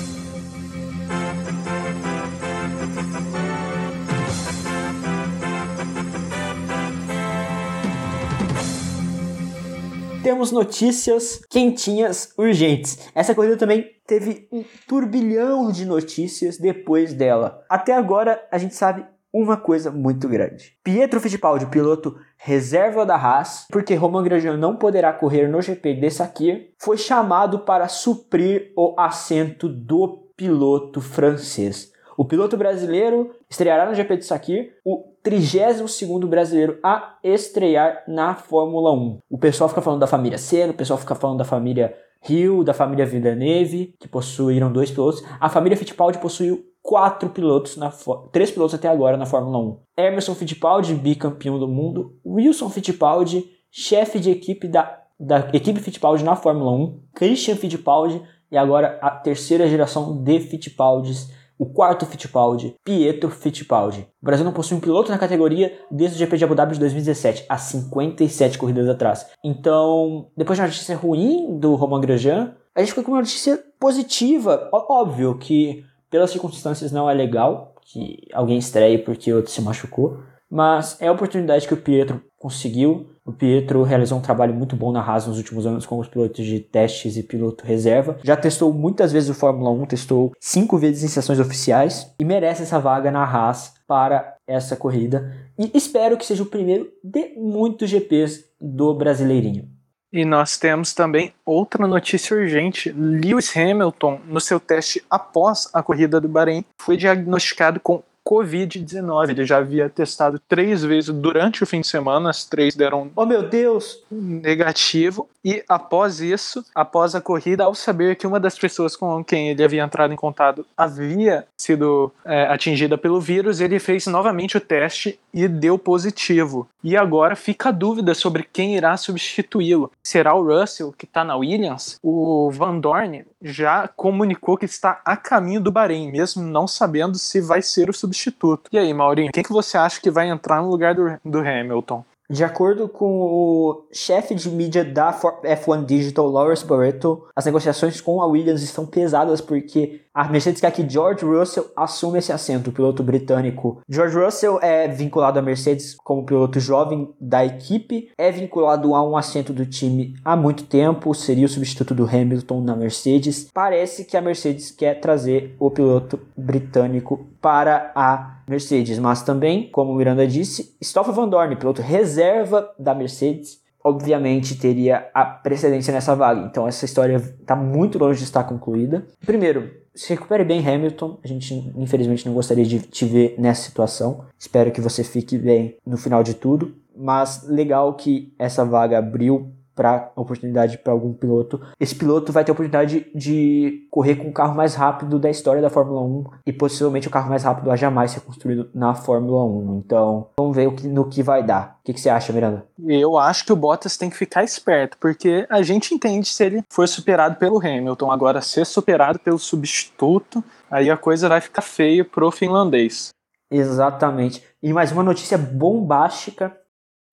Temos 10.23 10.53
notícias 10.53 11.45
quentinhas, 11.51 12.33
urgentes. 12.39 13.11
Essa 13.13 13.35
corrida 13.35 13.57
também 13.57 13.91
teve 14.07 14.47
um 14.53 14.63
turbilhão 14.87 15.73
de 15.73 15.85
notícias 15.85 16.59
depois 16.59 17.13
dela. 17.13 17.65
Até 17.69 17.93
agora 17.93 18.41
a 18.49 18.57
gente 18.57 18.73
sabe 18.73 19.05
uma 19.33 19.57
coisa 19.57 19.91
muito 19.91 20.29
grande. 20.29 20.77
Pietro 20.85 21.21
Fittipaldi, 21.21 21.67
piloto 21.67 22.17
reserva 22.37 23.05
da 23.05 23.17
Haas, 23.17 23.67
porque 23.73 23.97
Romain 23.97 24.23
Grosjean 24.23 24.57
não 24.57 24.77
poderá 24.77 25.13
correr 25.13 25.49
no 25.49 25.61
GP 25.61 25.95
de 25.95 26.11
Sakir, 26.11 26.73
foi 26.79 26.97
chamado 26.97 27.59
para 27.61 27.89
suprir 27.89 28.73
o 28.77 28.95
assento 28.97 29.69
do 29.69 30.31
piloto 30.37 31.01
francês. 31.01 31.91
O 32.17 32.25
piloto 32.25 32.57
brasileiro 32.57 33.35
estreará 33.51 33.87
no 33.87 33.95
GP 33.95 34.19
de 34.19 34.25
Sakir, 34.25 34.77
o 34.85 35.12
32º 35.25 36.27
brasileiro 36.27 36.79
a 36.83 37.17
estrear 37.23 38.03
na 38.09 38.35
Fórmula 38.35 38.93
1. 38.93 39.21
O 39.31 39.39
pessoal 39.39 39.69
fica 39.69 39.81
falando 39.81 40.01
da 40.01 40.07
família 40.07 40.39
Senna, 40.39 40.73
o 40.73 40.77
pessoal 40.77 40.99
fica 40.99 41.15
falando 41.15 41.39
da 41.39 41.45
família 41.45 41.95
Hill, 42.29 42.63
da 42.63 42.75
família 42.75 43.07
Villeneuve, 43.07 43.95
que 43.99 44.09
possuíram 44.09 44.73
dois 44.73 44.91
pilotos. 44.91 45.23
A 45.41 45.49
família 45.49 45.77
Fittipaldi 45.77 46.19
possuiu 46.19 46.65
quatro 46.83 47.31
pilotos, 47.31 47.77
na 47.77 47.93
três 48.33 48.51
pilotos 48.51 48.75
até 48.75 48.89
agora 48.89 49.17
na 49.17 49.27
Fórmula 49.27 49.59
1. 49.59 49.81
Emerson 49.97 50.35
Fittipaldi, 50.35 50.95
bicampeão 50.95 51.59
do 51.59 51.69
mundo. 51.69 52.17
Wilson 52.25 52.69
Fittipaldi, 52.69 53.45
chefe 53.71 54.19
de 54.19 54.31
equipe 54.31 54.69
da, 54.69 55.01
da 55.19 55.49
equipe 55.53 55.81
Fittipaldi 55.81 56.25
na 56.25 56.37
Fórmula 56.37 56.73
1. 56.73 57.01
Christian 57.15 57.57
Fittipaldi 57.57 58.23
e 58.51 58.57
agora 58.57 58.99
a 59.01 59.11
terceira 59.11 59.67
geração 59.69 60.23
de 60.23 60.41
Fittipaldis 60.41 61.31
o 61.59 61.67
quarto 61.67 62.07
Fittipaldi, 62.07 62.75
Pietro 62.85 63.31
Fittipaldi. 63.31 64.09
O 64.21 64.25
Brasil 64.25 64.45
não 64.45 64.53
possui 64.53 64.77
um 64.77 64.81
piloto 64.81 65.11
na 65.11 65.19
categoria 65.19 65.79
desde 65.91 66.17
o 66.17 66.19
GP 66.19 66.37
de 66.37 66.45
Abu 66.45 66.55
Dhabi 66.55 66.75
de 66.75 66.81
2017, 66.81 67.47
há 67.49 67.59
57 67.59 68.59
corridas 68.59 68.89
atrás. 68.89 69.27
Então, 69.45 70.29
depois 70.37 70.57
de 70.57 70.63
uma 70.63 70.69
notícia 70.69 70.97
ruim 70.97 71.59
do 71.59 71.75
Romain 71.75 72.01
Grosjean, 72.01 72.55
a 72.75 72.81
gente 72.81 72.91
ficou 72.91 73.05
com 73.05 73.13
uma 73.13 73.21
notícia 73.21 73.63
positiva. 73.79 74.69
Óbvio 74.73 75.37
que, 75.39 75.85
pelas 76.11 76.31
circunstâncias, 76.31 76.91
não 76.91 77.09
é 77.09 77.15
legal 77.15 77.75
que 77.83 78.27
alguém 78.33 78.59
estreie 78.59 78.99
porque 78.99 79.33
outro 79.33 79.51
se 79.51 79.61
machucou, 79.61 80.21
mas 80.51 81.01
é 81.01 81.09
a 81.09 81.13
oportunidade 81.13 81.67
que 81.67 81.75
o 81.75 81.81
Pietro 81.81 82.23
conseguiu. 82.39 83.11
O 83.25 83.33
Pietro 83.33 83.85
realizou 83.85 84.19
um 84.19 84.23
trabalho 84.23 84.53
muito 84.53 84.75
bom 84.75 84.91
na 84.91 85.01
Haas 85.01 85.29
nos 85.29 85.39
últimos 85.39 85.65
anos 85.65 85.87
como 85.87 86.05
piloto 86.05 86.43
de 86.43 86.59
testes 86.59 87.17
e 87.17 87.23
piloto 87.23 87.65
reserva. 87.65 88.19
Já 88.25 88.37
testou 88.37 88.73
muitas 88.73 89.13
vezes 89.13 89.31
o 89.31 89.35
Fórmula 89.35 89.71
1, 89.71 89.87
testou 89.87 90.33
cinco 90.41 90.77
vezes 90.77 91.05
em 91.05 91.09
sessões 91.09 91.39
oficiais 91.39 92.13
e 92.19 92.25
merece 92.25 92.63
essa 92.63 92.81
vaga 92.81 93.13
na 93.13 93.23
Haas 93.23 93.75
para 93.87 94.37
essa 94.45 94.75
corrida. 94.75 95.33
E 95.57 95.71
espero 95.73 96.17
que 96.17 96.27
seja 96.27 96.43
o 96.43 96.47
primeiro 96.47 96.91
de 97.05 97.35
muitos 97.37 97.89
GPs 97.89 98.45
do 98.61 98.93
Brasileirinho. 98.93 99.69
E 100.13 100.25
nós 100.25 100.59
temos 100.59 100.93
também 100.93 101.33
outra 101.47 101.87
notícia 101.87 102.37
urgente. 102.37 102.93
Lewis 102.93 103.57
Hamilton, 103.57 104.21
no 104.27 104.41
seu 104.41 104.61
teste 104.61 105.03
após 105.09 105.71
a 105.73 105.83
corrida 105.83 106.21
do 106.21 106.29
Bahrein, 106.29 106.65
foi 106.77 106.99
diagnosticado 106.99 107.81
com 107.81 108.03
Covid-19. 108.27 109.31
Ele 109.31 109.45
já 109.45 109.59
havia 109.59 109.89
testado 109.89 110.41
três 110.49 110.83
vezes 110.83 111.11
durante 111.11 111.63
o 111.63 111.67
fim 111.67 111.81
de 111.81 111.87
semana, 111.87 112.31
as 112.31 112.45
três 112.45 112.75
deram. 112.75 113.11
Oh 113.15 113.27
meu 113.27 113.49
Deus! 113.49 114.03
Negativo. 114.11 115.29
E 115.45 115.63
após 115.69 116.21
isso, 116.21 116.65
após 116.75 117.15
a 117.15 117.21
corrida, 117.21 117.65
ao 117.65 117.75
saber 117.75 118.17
que 118.17 118.27
uma 118.27 118.39
das 118.39 118.57
pessoas 118.57 118.95
com 118.95 119.25
quem 119.25 119.51
ele 119.51 119.65
havia 119.65 119.83
entrado 119.83 120.13
em 120.13 120.17
contato 120.17 120.65
havia 120.77 121.45
sido 121.57 122.13
é, 122.25 122.45
atingida 122.45 122.97
pelo 122.97 123.21
vírus, 123.21 123.61
ele 123.61 123.79
fez 123.79 124.07
novamente 124.07 124.57
o 124.57 124.61
teste 124.61 125.19
e 125.35 125.49
deu 125.49 125.77
positivo. 125.77 126.69
E 126.83 126.97
agora 126.97 127.35
fica 127.35 127.71
a 127.71 127.73
dúvida 127.73 128.15
sobre 128.15 128.47
quem 128.53 128.77
irá 128.77 128.97
substituí-lo. 128.97 129.91
Será 130.03 130.35
o 130.35 130.45
Russell, 130.45 130.95
que 130.97 131.07
está 131.07 131.25
na 131.25 131.37
Williams? 131.37 131.99
O 132.03 132.51
Van 132.53 132.79
Dorn 132.79 133.25
já 133.43 133.89
comunicou 133.89 134.57
que 134.57 134.65
está 134.65 135.01
a 135.05 135.17
caminho 135.17 135.61
do 135.61 135.73
Bahrein, 135.73 136.11
mesmo 136.11 136.43
não 136.43 136.67
sabendo 136.67 137.19
se 137.19 137.41
vai 137.41 137.61
ser 137.61 137.91
o 137.91 137.93
substituto. 137.93 138.71
E 138.73 138.79
aí, 138.79 138.93
Maurinho, 138.95 139.33
quem 139.33 139.43
que 139.43 139.53
você 139.53 139.77
acha 139.77 140.01
que 140.01 140.11
vai 140.11 140.29
entrar 140.29 140.63
no 140.63 140.71
lugar 140.71 140.95
do, 140.95 141.19
do 141.25 141.39
Hamilton? 141.41 142.05
De 142.31 142.43
acordo 142.43 142.89
com 142.89 143.21
o 143.21 143.85
chefe 143.93 144.35
de 144.35 144.49
mídia 144.49 144.83
da 144.83 145.13
F1 145.13 145.85
Digital, 145.85 146.27
Lawrence 146.27 146.65
Barreto, 146.65 147.27
as 147.37 147.45
negociações 147.45 148.01
com 148.01 148.23
a 148.23 148.27
Williams 148.27 148.63
estão 148.63 148.87
pesadas 148.87 149.43
porque 149.43 150.01
a 150.15 150.29
Mercedes 150.29 150.61
quer 150.61 150.71
que 150.71 150.89
George 150.89 151.25
Russell 151.25 151.71
assuma 151.75 152.19
esse 152.19 152.33
assento, 152.33 152.69
o 152.69 152.73
piloto 152.73 153.03
britânico. 153.03 153.81
George 153.89 154.17
Russell 154.17 154.59
é 154.61 154.87
vinculado 154.87 155.39
à 155.39 155.43
Mercedes 155.43 155.95
como 155.95 156.27
piloto 156.27 156.61
jovem 156.61 157.09
da 157.21 157.45
equipe, 157.45 158.11
é 158.19 158.31
vinculado 158.31 158.95
a 158.95 159.03
um 159.03 159.17
assento 159.17 159.53
do 159.53 159.65
time 159.65 160.15
há 160.25 160.37
muito 160.37 160.65
tempo, 160.65 161.15
seria 161.15 161.47
o 161.47 161.49
substituto 161.49 161.95
do 161.95 162.05
Hamilton 162.05 162.61
na 162.61 162.77
Mercedes. 162.77 163.51
Parece 163.53 164.05
que 164.05 164.17
a 164.17 164.21
Mercedes 164.21 164.71
quer 164.71 165.01
trazer 165.01 165.57
o 165.59 165.71
piloto 165.71 166.21
britânico 166.37 167.27
para 167.41 167.91
a 167.95 168.43
Mercedes, 168.47 168.99
mas 168.99 169.23
também, 169.23 169.71
como 169.71 169.93
o 169.93 169.97
Miranda 169.97 170.27
disse, 170.27 170.77
Stoffel 170.83 171.15
Van 171.15 171.29
Dorn, 171.29 171.57
piloto 171.57 171.81
reserva 171.81 172.71
da 172.79 172.95
Mercedes, 172.95 173.62
obviamente 173.85 174.57
teria 174.57 175.09
a 175.13 175.25
precedência 175.25 175.93
nessa 175.93 176.15
vaga. 176.15 176.47
Então 176.47 176.67
essa 176.67 176.85
história 176.85 177.17
está 177.17 177.57
muito 177.57 177.99
longe 177.99 178.19
de 178.19 178.25
estar 178.25 178.45
concluída. 178.45 179.07
Primeiro, 179.25 179.71
se 179.95 180.15
recupere 180.15 180.45
bem, 180.45 180.67
Hamilton. 180.67 181.19
A 181.23 181.29
gente, 181.29 181.73
infelizmente, 181.77 182.27
não 182.27 182.35
gostaria 182.35 182.65
de 182.65 182.81
te 182.81 183.05
ver 183.05 183.35
nessa 183.39 183.63
situação. 183.63 184.25
Espero 184.39 184.71
que 184.71 184.81
você 184.81 185.05
fique 185.05 185.37
bem 185.37 185.77
no 185.87 185.97
final 185.97 186.23
de 186.23 186.35
tudo. 186.35 186.75
Mas 186.97 187.47
legal 187.49 187.95
que 187.95 188.35
essa 188.39 188.65
vaga 188.65 188.99
abriu 188.99 189.53
para 189.75 190.11
oportunidade 190.17 190.79
para 190.79 190.93
algum 190.93 191.13
piloto. 191.13 191.61
Esse 191.79 191.95
piloto 191.95 192.33
vai 192.33 192.45
ter 192.45 192.51
a 192.51 192.55
oportunidade 192.55 193.07
de 193.15 193.87
correr 193.91 194.17
com 194.17 194.29
o 194.29 194.33
carro 194.33 194.55
mais 194.55 194.75
rápido 194.75 195.19
da 195.19 195.31
história 195.31 195.63
da 195.63 195.71
Fórmula 195.71 196.01
1 196.03 196.25
e 196.47 196.53
possivelmente 196.53 197.09
o 197.09 197.11
carro 197.11 197.29
mais 197.29 197.45
rápido 197.45 197.71
a 197.71 197.77
jamais 197.77 198.11
ser 198.11 198.21
construído 198.21 198.71
na 198.75 198.95
Fórmula 198.95 199.45
1. 199.45 199.83
Então, 199.85 200.29
vamos 200.37 200.57
ver 200.57 200.69
o 200.69 200.73
que, 200.73 200.87
no 200.87 201.09
que 201.09 201.23
vai 201.23 201.43
dar. 201.43 201.79
O 201.81 201.85
que, 201.85 201.95
que 201.95 202.01
você 202.01 202.11
acha, 202.11 202.33
Miranda? 202.33 202.65
Eu 202.87 203.19
acho 203.19 203.45
que 203.45 203.53
o 203.53 203.57
Bottas 203.57 203.97
tem 203.97 204.11
que 204.11 204.17
ficar 204.17 204.45
esperto, 204.45 204.97
porque 204.99 205.47
a 205.51 205.63
gente 205.63 205.95
entende 205.95 206.29
se 206.29 206.45
ele 206.45 206.63
for 206.71 206.87
superado 206.87 207.37
pelo 207.37 207.59
Hamilton. 207.59 208.11
Agora, 208.11 208.41
ser 208.41 208.65
superado 208.67 209.19
pelo 209.19 209.39
substituto, 209.39 210.43
aí 210.71 210.91
a 210.91 210.97
coisa 210.97 211.29
vai 211.29 211.41
ficar 211.41 211.63
feia 211.63 212.05
pro 212.05 212.31
finlandês. 212.31 213.13
Exatamente. 213.51 214.43
E 214.63 214.73
mais 214.73 214.91
uma 214.93 215.03
notícia 215.03 215.37
bombástica. 215.37 216.57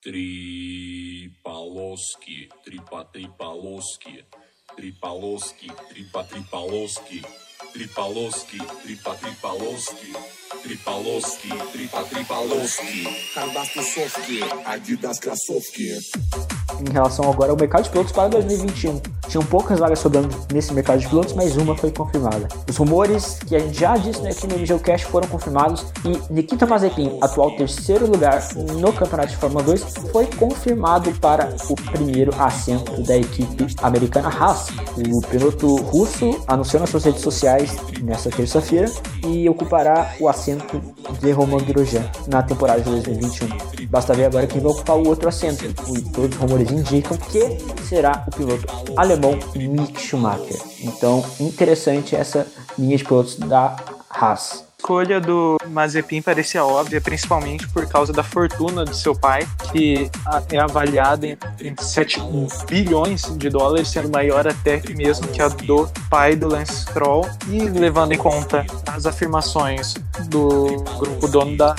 Три 0.01 1.29
полоски, 1.43 2.49
три 2.63 2.79
по 2.89 3.03
три 3.03 3.27
полоски, 3.37 4.23
три 4.77 4.93
полоски, 4.93 5.69
три 5.89 6.05
по 6.13 6.23
три 6.23 6.41
полоски, 6.49 7.21
три 7.73 7.87
полоски, 7.95 8.57
три 8.83 8.95
по 9.03 9.13
три 9.15 9.31
полоски. 9.41 10.13
Tripaloski, 10.57 11.49
tripa 11.71 12.03
tripaloski, 12.03 13.07
Adidas 14.65 15.19
Krasovki. 15.19 15.93
em 16.79 16.91
relação 16.91 17.29
agora 17.29 17.51
ao 17.51 17.57
mercado 17.57 17.83
de 17.83 17.89
pilotos 17.89 18.11
para 18.11 18.29
2021. 18.29 18.99
Tinham 19.27 19.45
poucas 19.45 19.79
vagas 19.79 19.99
sobrando 19.99 20.29
nesse 20.51 20.73
mercado 20.73 20.99
de 20.99 21.07
pilotos, 21.07 21.33
mas 21.33 21.55
uma 21.55 21.75
foi 21.75 21.91
confirmada. 21.91 22.47
Os 22.67 22.77
rumores 22.77 23.39
que 23.47 23.55
a 23.55 23.59
gente 23.59 23.79
já 23.79 23.95
disse 23.95 24.21
né, 24.21 24.31
aqui 24.31 24.47
no 24.47 24.57
MGCast 24.57 25.05
foram 25.07 25.27
confirmados 25.27 25.85
e 26.03 26.33
Nikita 26.33 26.65
Mazepin, 26.65 27.17
atual 27.21 27.55
terceiro 27.55 28.07
lugar 28.07 28.41
no 28.55 28.91
campeonato 28.91 29.29
de 29.29 29.37
Fórmula 29.37 29.63
2, 29.63 29.83
foi 30.11 30.25
confirmado 30.25 31.11
para 31.19 31.55
o 31.69 31.75
primeiro 31.75 32.33
assento 32.41 33.03
da 33.03 33.17
equipe 33.17 33.67
americana 33.83 34.29
Haas. 34.29 34.69
O 34.97 35.21
piloto 35.27 35.75
russo 35.75 36.43
anunciou 36.47 36.79
nas 36.79 36.89
suas 36.89 37.03
redes 37.03 37.21
sociais 37.21 37.75
nesta 38.01 38.29
terça-feira 38.31 38.91
e 39.27 39.47
ocupará 39.47 40.15
o 40.19 40.27
assento 40.27 40.38
de 41.19 41.31
Romain 41.31 41.63
Grosjean 41.63 42.09
na 42.27 42.41
temporada 42.43 42.81
de 42.81 42.89
2021. 42.89 43.47
Basta 43.89 44.13
ver 44.13 44.25
agora 44.25 44.47
quem 44.47 44.61
vai 44.61 44.71
ocupar 44.71 44.97
o 44.97 45.07
outro 45.07 45.27
assento. 45.27 45.65
E 45.65 46.01
todos 46.11 46.35
os 46.35 46.41
rumores 46.41 46.71
indicam 46.71 47.17
que 47.17 47.57
será 47.87 48.25
o 48.27 48.35
piloto 48.35 48.65
alemão 48.95 49.37
Mick 49.55 49.99
Schumacher. 49.99 50.57
Então, 50.81 51.23
interessante 51.39 52.15
essa 52.15 52.47
linha 52.77 52.97
de 52.97 53.03
pilotos 53.03 53.35
da 53.35 53.75
Haas 54.09 54.68
escolha 54.79 55.19
do 55.19 55.57
Mazepin 55.67 56.21
parecia 56.21 56.63
óbvia, 56.63 57.01
principalmente 57.01 57.67
por 57.67 57.85
causa 57.87 58.13
da 58.13 58.23
fortuna 58.23 58.85
de 58.85 58.95
seu 58.95 59.13
pai, 59.13 59.45
que 59.71 60.09
é 60.51 60.57
avaliada 60.57 61.27
em, 61.27 61.37
em 61.61 61.75
7 61.77 62.19
bilhões 62.67 63.23
de 63.37 63.49
dólares, 63.49 63.89
sendo 63.89 64.09
maior 64.09 64.47
até 64.47 64.81
mesmo 64.95 65.27
que 65.27 65.41
a 65.41 65.49
do 65.49 65.87
pai 66.09 66.35
do 66.35 66.47
Lance 66.47 66.85
Stroll, 66.85 67.27
e 67.49 67.59
levando 67.59 68.13
em 68.13 68.17
conta 68.17 68.65
as 68.87 69.05
afirmações 69.05 69.95
do 70.29 70.83
grupo 70.97 71.27
dono 71.27 71.57
da 71.57 71.75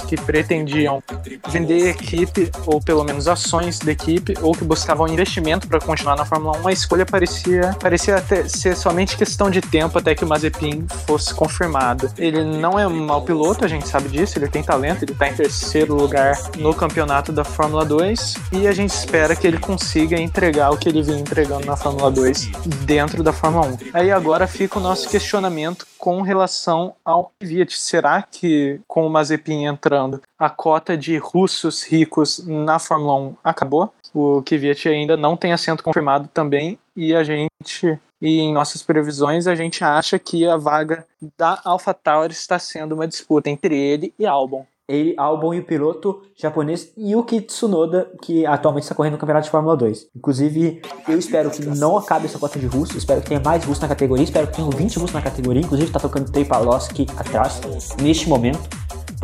que 0.00 0.16
pretendiam 0.16 1.02
vender 1.48 1.88
equipe, 1.88 2.50
ou 2.66 2.80
pelo 2.80 3.04
menos 3.04 3.28
ações 3.28 3.78
da 3.78 3.92
equipe, 3.92 4.34
ou 4.40 4.52
que 4.52 4.64
buscavam 4.64 5.08
investimento 5.08 5.68
para 5.68 5.80
continuar 5.80 6.16
na 6.16 6.24
Fórmula 6.24 6.58
1, 6.58 6.68
a 6.68 6.72
escolha 6.72 7.06
parecia, 7.06 7.76
parecia 7.80 8.22
ser 8.48 8.76
somente 8.76 9.16
questão 9.16 9.50
de 9.50 9.60
tempo 9.60 9.98
até 9.98 10.14
que 10.14 10.24
o 10.24 10.28
Mazepin 10.28 10.86
fosse 11.06 11.34
confirmado. 11.34 12.10
Ele 12.18 12.44
não 12.44 12.78
é 12.78 12.86
um 12.86 13.06
mau 13.06 13.22
piloto, 13.22 13.64
a 13.64 13.68
gente 13.68 13.88
sabe 13.88 14.08
disso, 14.08 14.38
ele 14.38 14.48
tem 14.48 14.62
talento, 14.62 15.04
ele 15.04 15.12
está 15.12 15.28
em 15.28 15.34
terceiro 15.34 15.94
lugar 15.94 16.38
no 16.58 16.74
campeonato 16.74 17.32
da 17.32 17.44
Fórmula 17.44 17.84
2 17.84 18.34
e 18.52 18.66
a 18.66 18.72
gente 18.72 18.90
espera 18.90 19.34
que 19.34 19.46
ele 19.46 19.58
consiga 19.58 20.18
entregar 20.20 20.70
o 20.70 20.76
que 20.76 20.88
ele 20.88 21.02
vinha 21.02 21.18
entregando 21.18 21.66
na 21.66 21.76
Fórmula 21.76 22.10
2 22.10 22.50
dentro 22.84 23.22
da 23.22 23.32
Fórmula 23.32 23.66
1. 23.66 23.78
Aí 23.92 24.10
agora 24.10 24.46
fica 24.46 24.78
o 24.78 24.82
nosso 24.82 25.08
questionamento 25.08 25.86
com 25.98 26.22
relação 26.22 26.94
ao 27.04 27.32
Fiat. 27.40 27.76
Será 27.76 28.22
que 28.22 28.80
com 28.86 29.06
o 29.06 29.10
Mazepin 29.10 29.66
entrando, 29.76 30.20
a 30.38 30.50
cota 30.50 30.96
de 30.96 31.16
russos 31.18 31.84
ricos 31.84 32.44
na 32.46 32.78
Fórmula 32.78 33.14
1 33.14 33.36
acabou? 33.44 33.92
O 34.14 34.42
Kvyat 34.42 34.88
ainda 34.88 35.16
não 35.16 35.36
tem 35.36 35.52
assento 35.52 35.84
confirmado 35.84 36.28
também 36.32 36.78
e 36.96 37.14
a 37.14 37.22
gente 37.22 38.00
e 38.20 38.40
em 38.40 38.52
nossas 38.52 38.82
previsões 38.82 39.46
a 39.46 39.54
gente 39.54 39.84
acha 39.84 40.18
que 40.18 40.46
a 40.46 40.56
vaga 40.56 41.06
da 41.36 41.60
AlphaTauri 41.64 42.32
está 42.32 42.58
sendo 42.58 42.94
uma 42.94 43.06
disputa 43.06 43.50
entre 43.50 43.76
ele 43.76 44.14
e 44.18 44.26
Albon. 44.26 44.66
Ele, 44.88 45.14
Albon 45.18 45.52
e 45.52 45.58
o 45.58 45.64
piloto 45.64 46.22
japonês 46.36 46.92
Yuki 46.96 47.40
Tsunoda, 47.40 48.08
que 48.22 48.46
atualmente 48.46 48.84
está 48.84 48.94
correndo 48.94 49.14
no 49.14 49.18
Campeonato 49.18 49.46
de 49.46 49.50
Fórmula 49.50 49.76
2. 49.76 50.10
Inclusive, 50.14 50.80
eu 51.08 51.18
espero 51.18 51.50
que 51.50 51.66
não 51.66 51.96
acabe 51.96 52.26
essa 52.26 52.38
cota 52.38 52.56
de 52.56 52.66
russo, 52.66 52.96
espero 52.96 53.20
que 53.20 53.28
tenha 53.28 53.40
mais 53.40 53.64
russo 53.64 53.82
na 53.82 53.88
categoria, 53.88 54.22
espero 54.22 54.46
que 54.46 54.54
tenha 54.54 54.70
20 54.70 54.98
russos 55.00 55.12
na 55.12 55.22
categoria, 55.22 55.60
inclusive 55.60 55.88
está 55.88 55.98
tocando 55.98 56.30
Tripaloski 56.30 57.06
atrás, 57.16 57.60
neste 58.00 58.28
momento. 58.28 58.60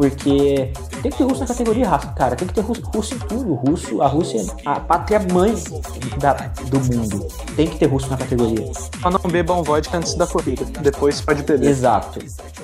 Porque 0.03 0.73
tem 1.01 1.13
que 1.13 1.19
ter 1.19 1.23
russo 1.23 1.43
na 1.43 1.47
categoria, 1.47 1.89
cara. 2.17 2.35
Tem 2.35 2.49
que 2.49 2.55
ter 2.55 2.61
russo, 2.61 2.83
russo 2.83 3.15
em 3.15 3.19
tudo. 3.21 3.55
Russo, 3.55 4.03
a 4.03 4.09
Rússia 4.09 4.41
é 4.41 4.69
a 4.69 4.81
pátria 4.81 5.21
mãe 5.33 5.55
da, 6.19 6.33
do 6.33 6.81
mundo. 6.81 7.29
Tem 7.55 7.69
que 7.69 7.79
ter 7.79 7.87
russo 7.87 8.11
na 8.11 8.17
categoria. 8.17 8.69
Só 9.01 9.11
não 9.11 9.31
bebam 9.31 9.63
vodka 9.63 9.97
antes 9.97 10.17
da 10.17 10.27
corrida. 10.27 10.65
Depois 10.81 11.21
pode 11.21 11.45
beber. 11.45 11.71
Exato. 11.71 12.19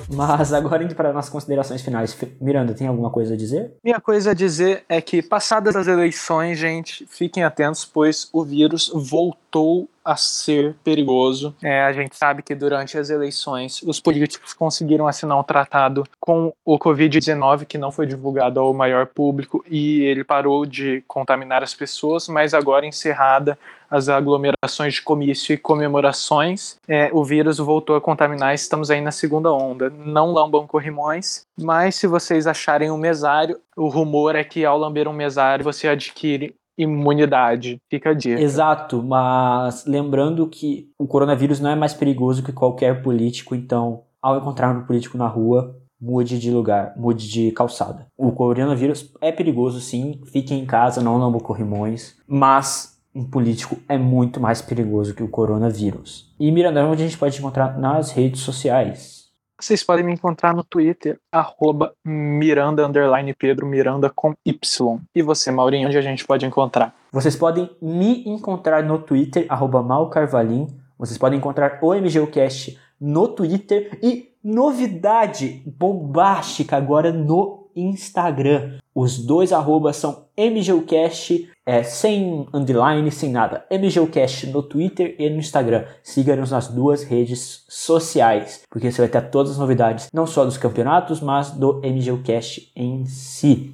Mas 0.09 0.51
agora 0.51 0.83
indo 0.83 0.93
para 0.93 1.13
nossas 1.13 1.29
considerações 1.29 1.81
finais. 1.81 2.17
Miranda, 2.41 2.73
tem 2.73 2.87
alguma 2.87 3.09
coisa 3.09 3.35
a 3.35 3.37
dizer? 3.37 3.71
Minha 3.81 4.01
coisa 4.01 4.31
a 4.31 4.33
dizer 4.33 4.83
é 4.89 4.99
que, 4.99 5.21
passadas 5.21 5.77
as 5.77 5.87
eleições, 5.87 6.59
gente, 6.59 7.07
fiquem 7.09 7.43
atentos, 7.43 7.85
pois 7.85 8.27
o 8.33 8.43
vírus 8.43 8.91
voltou 8.93 9.87
a 10.09 10.15
ser 10.15 10.75
perigoso. 10.83 11.55
É, 11.61 11.83
a 11.83 11.93
gente 11.93 12.17
sabe 12.17 12.41
que 12.41 12.55
durante 12.55 12.97
as 12.97 13.11
eleições 13.11 13.79
os 13.83 13.99
políticos 13.99 14.53
conseguiram 14.53 15.07
assinar 15.07 15.39
um 15.39 15.43
tratado 15.43 16.03
com 16.19 16.51
o 16.65 16.79
Covid-19 16.79 17.65
que 17.65 17.77
não 17.77 17.91
foi 17.91 18.07
divulgado 18.07 18.59
ao 18.59 18.73
maior 18.73 19.05
público 19.05 19.63
e 19.69 20.01
ele 20.01 20.23
parou 20.23 20.65
de 20.65 21.03
contaminar 21.07 21.61
as 21.61 21.75
pessoas, 21.75 22.27
mas 22.27 22.55
agora 22.55 22.87
encerrada 22.87 23.55
as 23.89 24.07
aglomerações 24.07 24.95
de 24.95 25.01
comício 25.01 25.53
e 25.53 25.57
comemorações, 25.57 26.77
é, 26.87 27.09
o 27.11 27.23
vírus 27.23 27.57
voltou 27.57 27.95
a 27.95 28.01
contaminar. 28.01 28.53
Estamos 28.53 28.91
aí 28.91 29.01
na 29.01 29.11
segunda 29.11 29.51
onda. 29.51 29.89
Não 29.89 30.31
lambam 30.31 30.67
corrimões, 30.67 31.41
mas 31.59 31.95
se 31.95 32.05
vocês 32.05 32.45
acharem 32.45 32.91
um 32.91 32.97
mesário, 32.97 33.59
o 33.75 33.87
rumor 33.87 34.35
é 34.35 34.43
que 34.43 34.63
ao 34.63 34.77
lamber 34.77 35.07
um 35.07 35.13
mesário 35.13 35.63
você 35.63 35.87
adquire 35.87 36.53
imunidade. 36.79 37.81
Fica 37.89 38.11
a 38.11 38.13
dica. 38.13 38.41
Exato, 38.41 39.03
mas 39.03 39.85
lembrando 39.85 40.47
que 40.47 40.89
o 40.97 41.05
coronavírus 41.05 41.59
não 41.59 41.69
é 41.69 41.75
mais 41.75 41.93
perigoso 41.93 42.41
que 42.41 42.53
qualquer 42.53 43.03
político, 43.03 43.53
então, 43.53 44.03
ao 44.21 44.37
encontrar 44.37 44.75
um 44.75 44.85
político 44.85 45.17
na 45.17 45.27
rua, 45.27 45.75
mude 46.01 46.39
de 46.39 46.49
lugar, 46.49 46.93
mude 46.95 47.29
de 47.29 47.51
calçada. 47.51 48.07
O 48.17 48.31
coronavírus 48.31 49.11
é 49.19 49.31
perigoso 49.31 49.81
sim, 49.81 50.21
fique 50.31 50.53
em 50.53 50.65
casa, 50.65 51.01
não 51.01 51.17
lamba 51.17 51.39
corrimões, 51.39 52.15
mas 52.25 52.97
um 53.13 53.25
político 53.25 53.77
é 53.89 53.97
muito 53.97 54.39
mais 54.39 54.61
perigoso 54.61 55.13
que 55.13 55.23
o 55.23 55.27
coronavírus. 55.27 56.33
E 56.39 56.49
Miranda, 56.51 56.85
onde 56.85 57.03
a 57.03 57.05
gente 57.05 57.17
pode 57.17 57.37
encontrar 57.37 57.77
nas 57.77 58.11
redes 58.11 58.41
sociais? 58.41 59.18
Vocês 59.59 59.83
podem 59.83 60.05
me 60.05 60.13
encontrar 60.13 60.55
no 60.55 60.63
Twitter, 60.63 61.19
arroba 61.29 61.93
Miranda 62.05 62.89
Pedro, 63.37 63.67
Miranda 63.67 64.09
com 64.09 64.33
Y. 64.45 65.01
E 65.13 65.21
você, 65.21 65.51
Maurinho, 65.51 65.89
onde 65.89 65.97
a 65.97 66.01
gente 66.01 66.25
pode 66.25 66.45
encontrar? 66.45 66.95
Vocês 67.11 67.35
podem 67.35 67.69
me 67.81 68.23
encontrar 68.25 68.81
no 68.83 68.99
Twitter, 68.99 69.45
arroba 69.49 69.83
Malcarvalim. 69.83 70.67
Vocês 70.97 71.17
podem 71.17 71.39
encontrar 71.39 71.79
o 71.81 71.93
MGUcast 71.93 72.79
no 73.01 73.27
Twitter 73.27 73.99
e 74.01 74.29
novidade 74.41 75.61
bombástica 75.65 76.77
agora 76.77 77.11
no 77.11 77.69
Instagram. 77.75 78.77
Os 79.01 79.17
dois 79.17 79.53
arrobas 79.53 79.95
são 79.95 80.27
MGUcast 80.37 81.49
é, 81.65 81.83
sem 81.83 82.45
underline, 82.53 83.09
sem 83.09 83.31
nada. 83.31 83.65
MGUcast 83.71 84.47
no 84.47 84.61
Twitter 84.61 85.15
e 85.17 85.29
no 85.29 85.37
Instagram. 85.37 85.85
Siga-nos 86.03 86.51
nas 86.51 86.67
duas 86.67 87.05
redes 87.05 87.63
sociais, 87.69 88.63
porque 88.69 88.91
você 88.91 89.01
vai 89.01 89.07
ter 89.07 89.29
todas 89.29 89.53
as 89.53 89.57
novidades, 89.57 90.09
não 90.13 90.27
só 90.27 90.43
dos 90.43 90.57
campeonatos, 90.57 91.21
mas 91.21 91.49
do 91.49 91.79
MGUcast 91.81 92.73
em 92.75 93.05
si. 93.05 93.73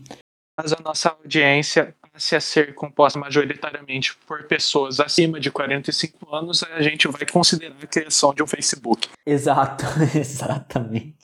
Mas 0.56 0.72
a 0.72 0.78
nossa 0.84 1.10
audiência 1.10 1.96
passe 2.14 2.36
a 2.36 2.40
ser 2.40 2.76
composta 2.76 3.18
majoritariamente 3.18 4.16
por 4.28 4.44
pessoas 4.44 5.00
acima 5.00 5.40
de 5.40 5.50
45 5.50 6.36
anos, 6.36 6.62
a 6.62 6.84
gente 6.84 7.08
vai 7.08 7.26
considerar 7.26 7.74
a 7.82 7.88
criação 7.88 8.32
de 8.32 8.44
um 8.44 8.48
Facebook. 8.48 9.10
Exato, 9.26 9.86
exatamente. 10.16 11.16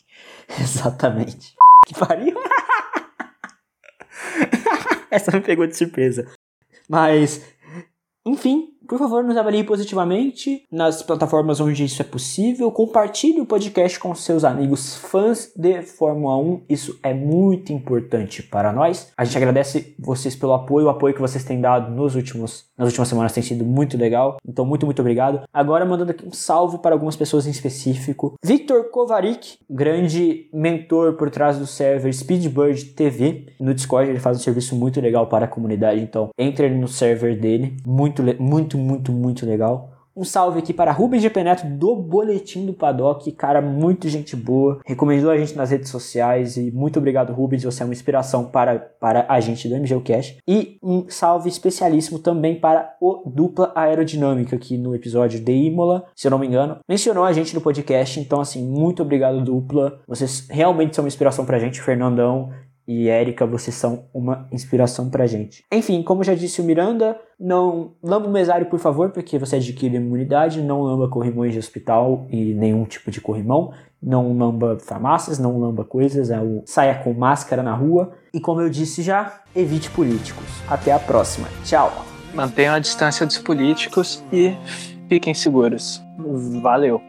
Exatamente. 0.59 1.53
Que 1.85 1.93
pariu. 1.93 2.35
Essa 5.11 5.31
me 5.31 5.41
pegou 5.41 5.67
de 5.67 5.75
surpresa. 5.75 6.31
Mas, 6.87 7.41
enfim, 8.25 8.70
por 8.87 8.97
favor, 8.97 9.23
nos 9.23 9.37
avalie 9.37 9.63
positivamente 9.63 10.65
nas 10.71 11.01
plataformas 11.01 11.59
onde 11.59 11.83
isso 11.83 12.01
é 12.01 12.05
possível. 12.05 12.71
Compartilhe 12.71 13.41
o 13.41 13.45
podcast 13.45 13.99
com 13.99 14.13
seus 14.15 14.43
amigos 14.43 14.95
fãs 14.95 15.51
de 15.55 15.81
Fórmula 15.81 16.37
1. 16.37 16.61
Isso 16.69 16.99
é 17.03 17.13
muito 17.13 17.71
importante 17.71 18.43
para 18.43 18.71
nós. 18.71 19.11
A 19.17 19.23
gente 19.23 19.37
agradece 19.37 19.95
vocês 19.99 20.35
pelo 20.35 20.53
apoio, 20.53 20.87
o 20.87 20.89
apoio 20.89 21.13
que 21.13 21.21
vocês 21.21 21.43
têm 21.43 21.61
dado 21.61 21.91
nos 21.91 22.15
últimos, 22.15 22.65
nas 22.77 22.87
últimas 22.87 23.07
semanas 23.07 23.33
tem 23.33 23.43
sido 23.43 23.63
muito 23.63 23.97
legal. 23.97 24.37
Então, 24.47 24.65
muito, 24.65 24.85
muito 24.85 24.99
obrigado. 24.99 25.41
Agora, 25.53 25.85
mandando 25.85 26.11
aqui 26.11 26.25
um 26.25 26.33
salve 26.33 26.79
para 26.79 26.95
algumas 26.95 27.15
pessoas 27.15 27.45
em 27.47 27.51
específico. 27.51 28.35
Victor 28.43 28.89
Kovarik, 28.89 29.57
grande 29.69 30.49
mentor 30.53 31.13
por 31.13 31.29
trás 31.29 31.57
do 31.57 31.67
server 31.67 32.13
Speedbird 32.13 32.85
TV. 32.85 33.47
No 33.59 33.73
Discord, 33.73 34.09
ele 34.09 34.19
faz 34.19 34.37
um 34.37 34.41
serviço 34.41 34.75
muito 34.75 34.99
legal 34.99 35.27
para 35.27 35.45
a 35.45 35.47
comunidade. 35.47 36.01
Então, 36.01 36.29
entre 36.37 36.69
no 36.69 36.87
server 36.87 37.39
dele. 37.39 37.75
Muito, 37.85 38.23
muito, 38.39 38.70
muito, 38.77 39.11
muito 39.11 39.45
legal. 39.45 40.01
Um 40.13 40.25
salve 40.25 40.59
aqui 40.59 40.73
para 40.73 40.91
Rubens 40.91 41.21
GP 41.21 41.41
Neto 41.41 41.65
do 41.65 41.95
Boletim 41.95 42.65
do 42.65 42.73
Paddock, 42.73 43.31
cara, 43.31 43.61
muito 43.61 44.09
gente 44.09 44.35
boa, 44.35 44.81
recomendou 44.85 45.31
a 45.31 45.37
gente 45.37 45.55
nas 45.55 45.71
redes 45.71 45.89
sociais 45.89 46.57
e 46.57 46.69
muito 46.69 46.99
obrigado 46.99 47.31
Rubens, 47.31 47.63
você 47.63 47.81
é 47.81 47.85
uma 47.85 47.93
inspiração 47.93 48.43
para, 48.43 48.77
para 48.77 49.25
a 49.29 49.39
gente 49.39 49.69
do 49.69 49.75
MGU 49.77 50.01
Cash. 50.01 50.35
E 50.45 50.77
um 50.83 51.05
salve 51.07 51.47
especialíssimo 51.47 52.19
também 52.19 52.59
para 52.59 52.93
o 52.99 53.23
Dupla 53.25 53.71
Aerodinâmica, 53.73 54.57
que 54.57 54.77
no 54.77 54.93
episódio 54.93 55.39
de 55.39 55.51
Imola, 55.53 56.03
se 56.13 56.27
eu 56.27 56.31
não 56.31 56.39
me 56.39 56.47
engano, 56.47 56.79
mencionou 56.89 57.23
a 57.23 57.31
gente 57.31 57.55
no 57.55 57.61
podcast, 57.61 58.19
então 58.19 58.41
assim, 58.41 58.67
muito 58.67 59.01
obrigado 59.03 59.41
Dupla, 59.41 60.01
vocês 60.05 60.45
realmente 60.49 60.93
são 60.93 61.05
uma 61.05 61.09
inspiração 61.09 61.45
para 61.45 61.55
a 61.55 61.59
gente, 61.59 61.81
Fernandão 61.81 62.49
e 62.91 63.07
Érica, 63.07 63.45
vocês 63.45 63.73
são 63.73 64.03
uma 64.13 64.47
inspiração 64.51 65.09
pra 65.09 65.25
gente. 65.25 65.63
Enfim, 65.71 66.03
como 66.03 66.25
já 66.25 66.35
disse 66.35 66.59
o 66.59 66.63
Miranda, 66.63 67.17
não 67.39 67.93
lamba 68.03 68.27
o 68.27 68.31
mesário, 68.31 68.65
por 68.65 68.79
favor, 68.79 69.11
porque 69.11 69.39
você 69.39 69.55
adquire 69.55 69.95
imunidade, 69.95 70.61
não 70.61 70.81
lamba 70.81 71.07
corrimões 71.07 71.53
de 71.53 71.59
hospital 71.59 72.27
e 72.29 72.53
nenhum 72.53 72.83
tipo 72.83 73.09
de 73.09 73.21
corrimão, 73.21 73.71
não 74.03 74.37
lamba 74.37 74.77
farmácias, 74.77 75.39
não 75.39 75.57
lamba 75.57 75.85
coisas, 75.85 76.29
é 76.29 76.41
o 76.41 76.63
saia 76.65 76.95
com 76.95 77.13
máscara 77.13 77.63
na 77.63 77.73
rua. 77.73 78.11
E 78.33 78.41
como 78.41 78.59
eu 78.59 78.69
disse 78.69 79.01
já, 79.01 79.41
evite 79.55 79.89
políticos. 79.89 80.45
Até 80.69 80.91
a 80.91 80.99
próxima. 80.99 81.47
Tchau! 81.63 82.05
Mantenham 82.33 82.75
a 82.75 82.79
distância 82.79 83.25
dos 83.25 83.37
políticos 83.37 84.21
e 84.33 84.53
fiquem 85.07 85.33
seguros. 85.33 86.01
Valeu! 86.61 87.01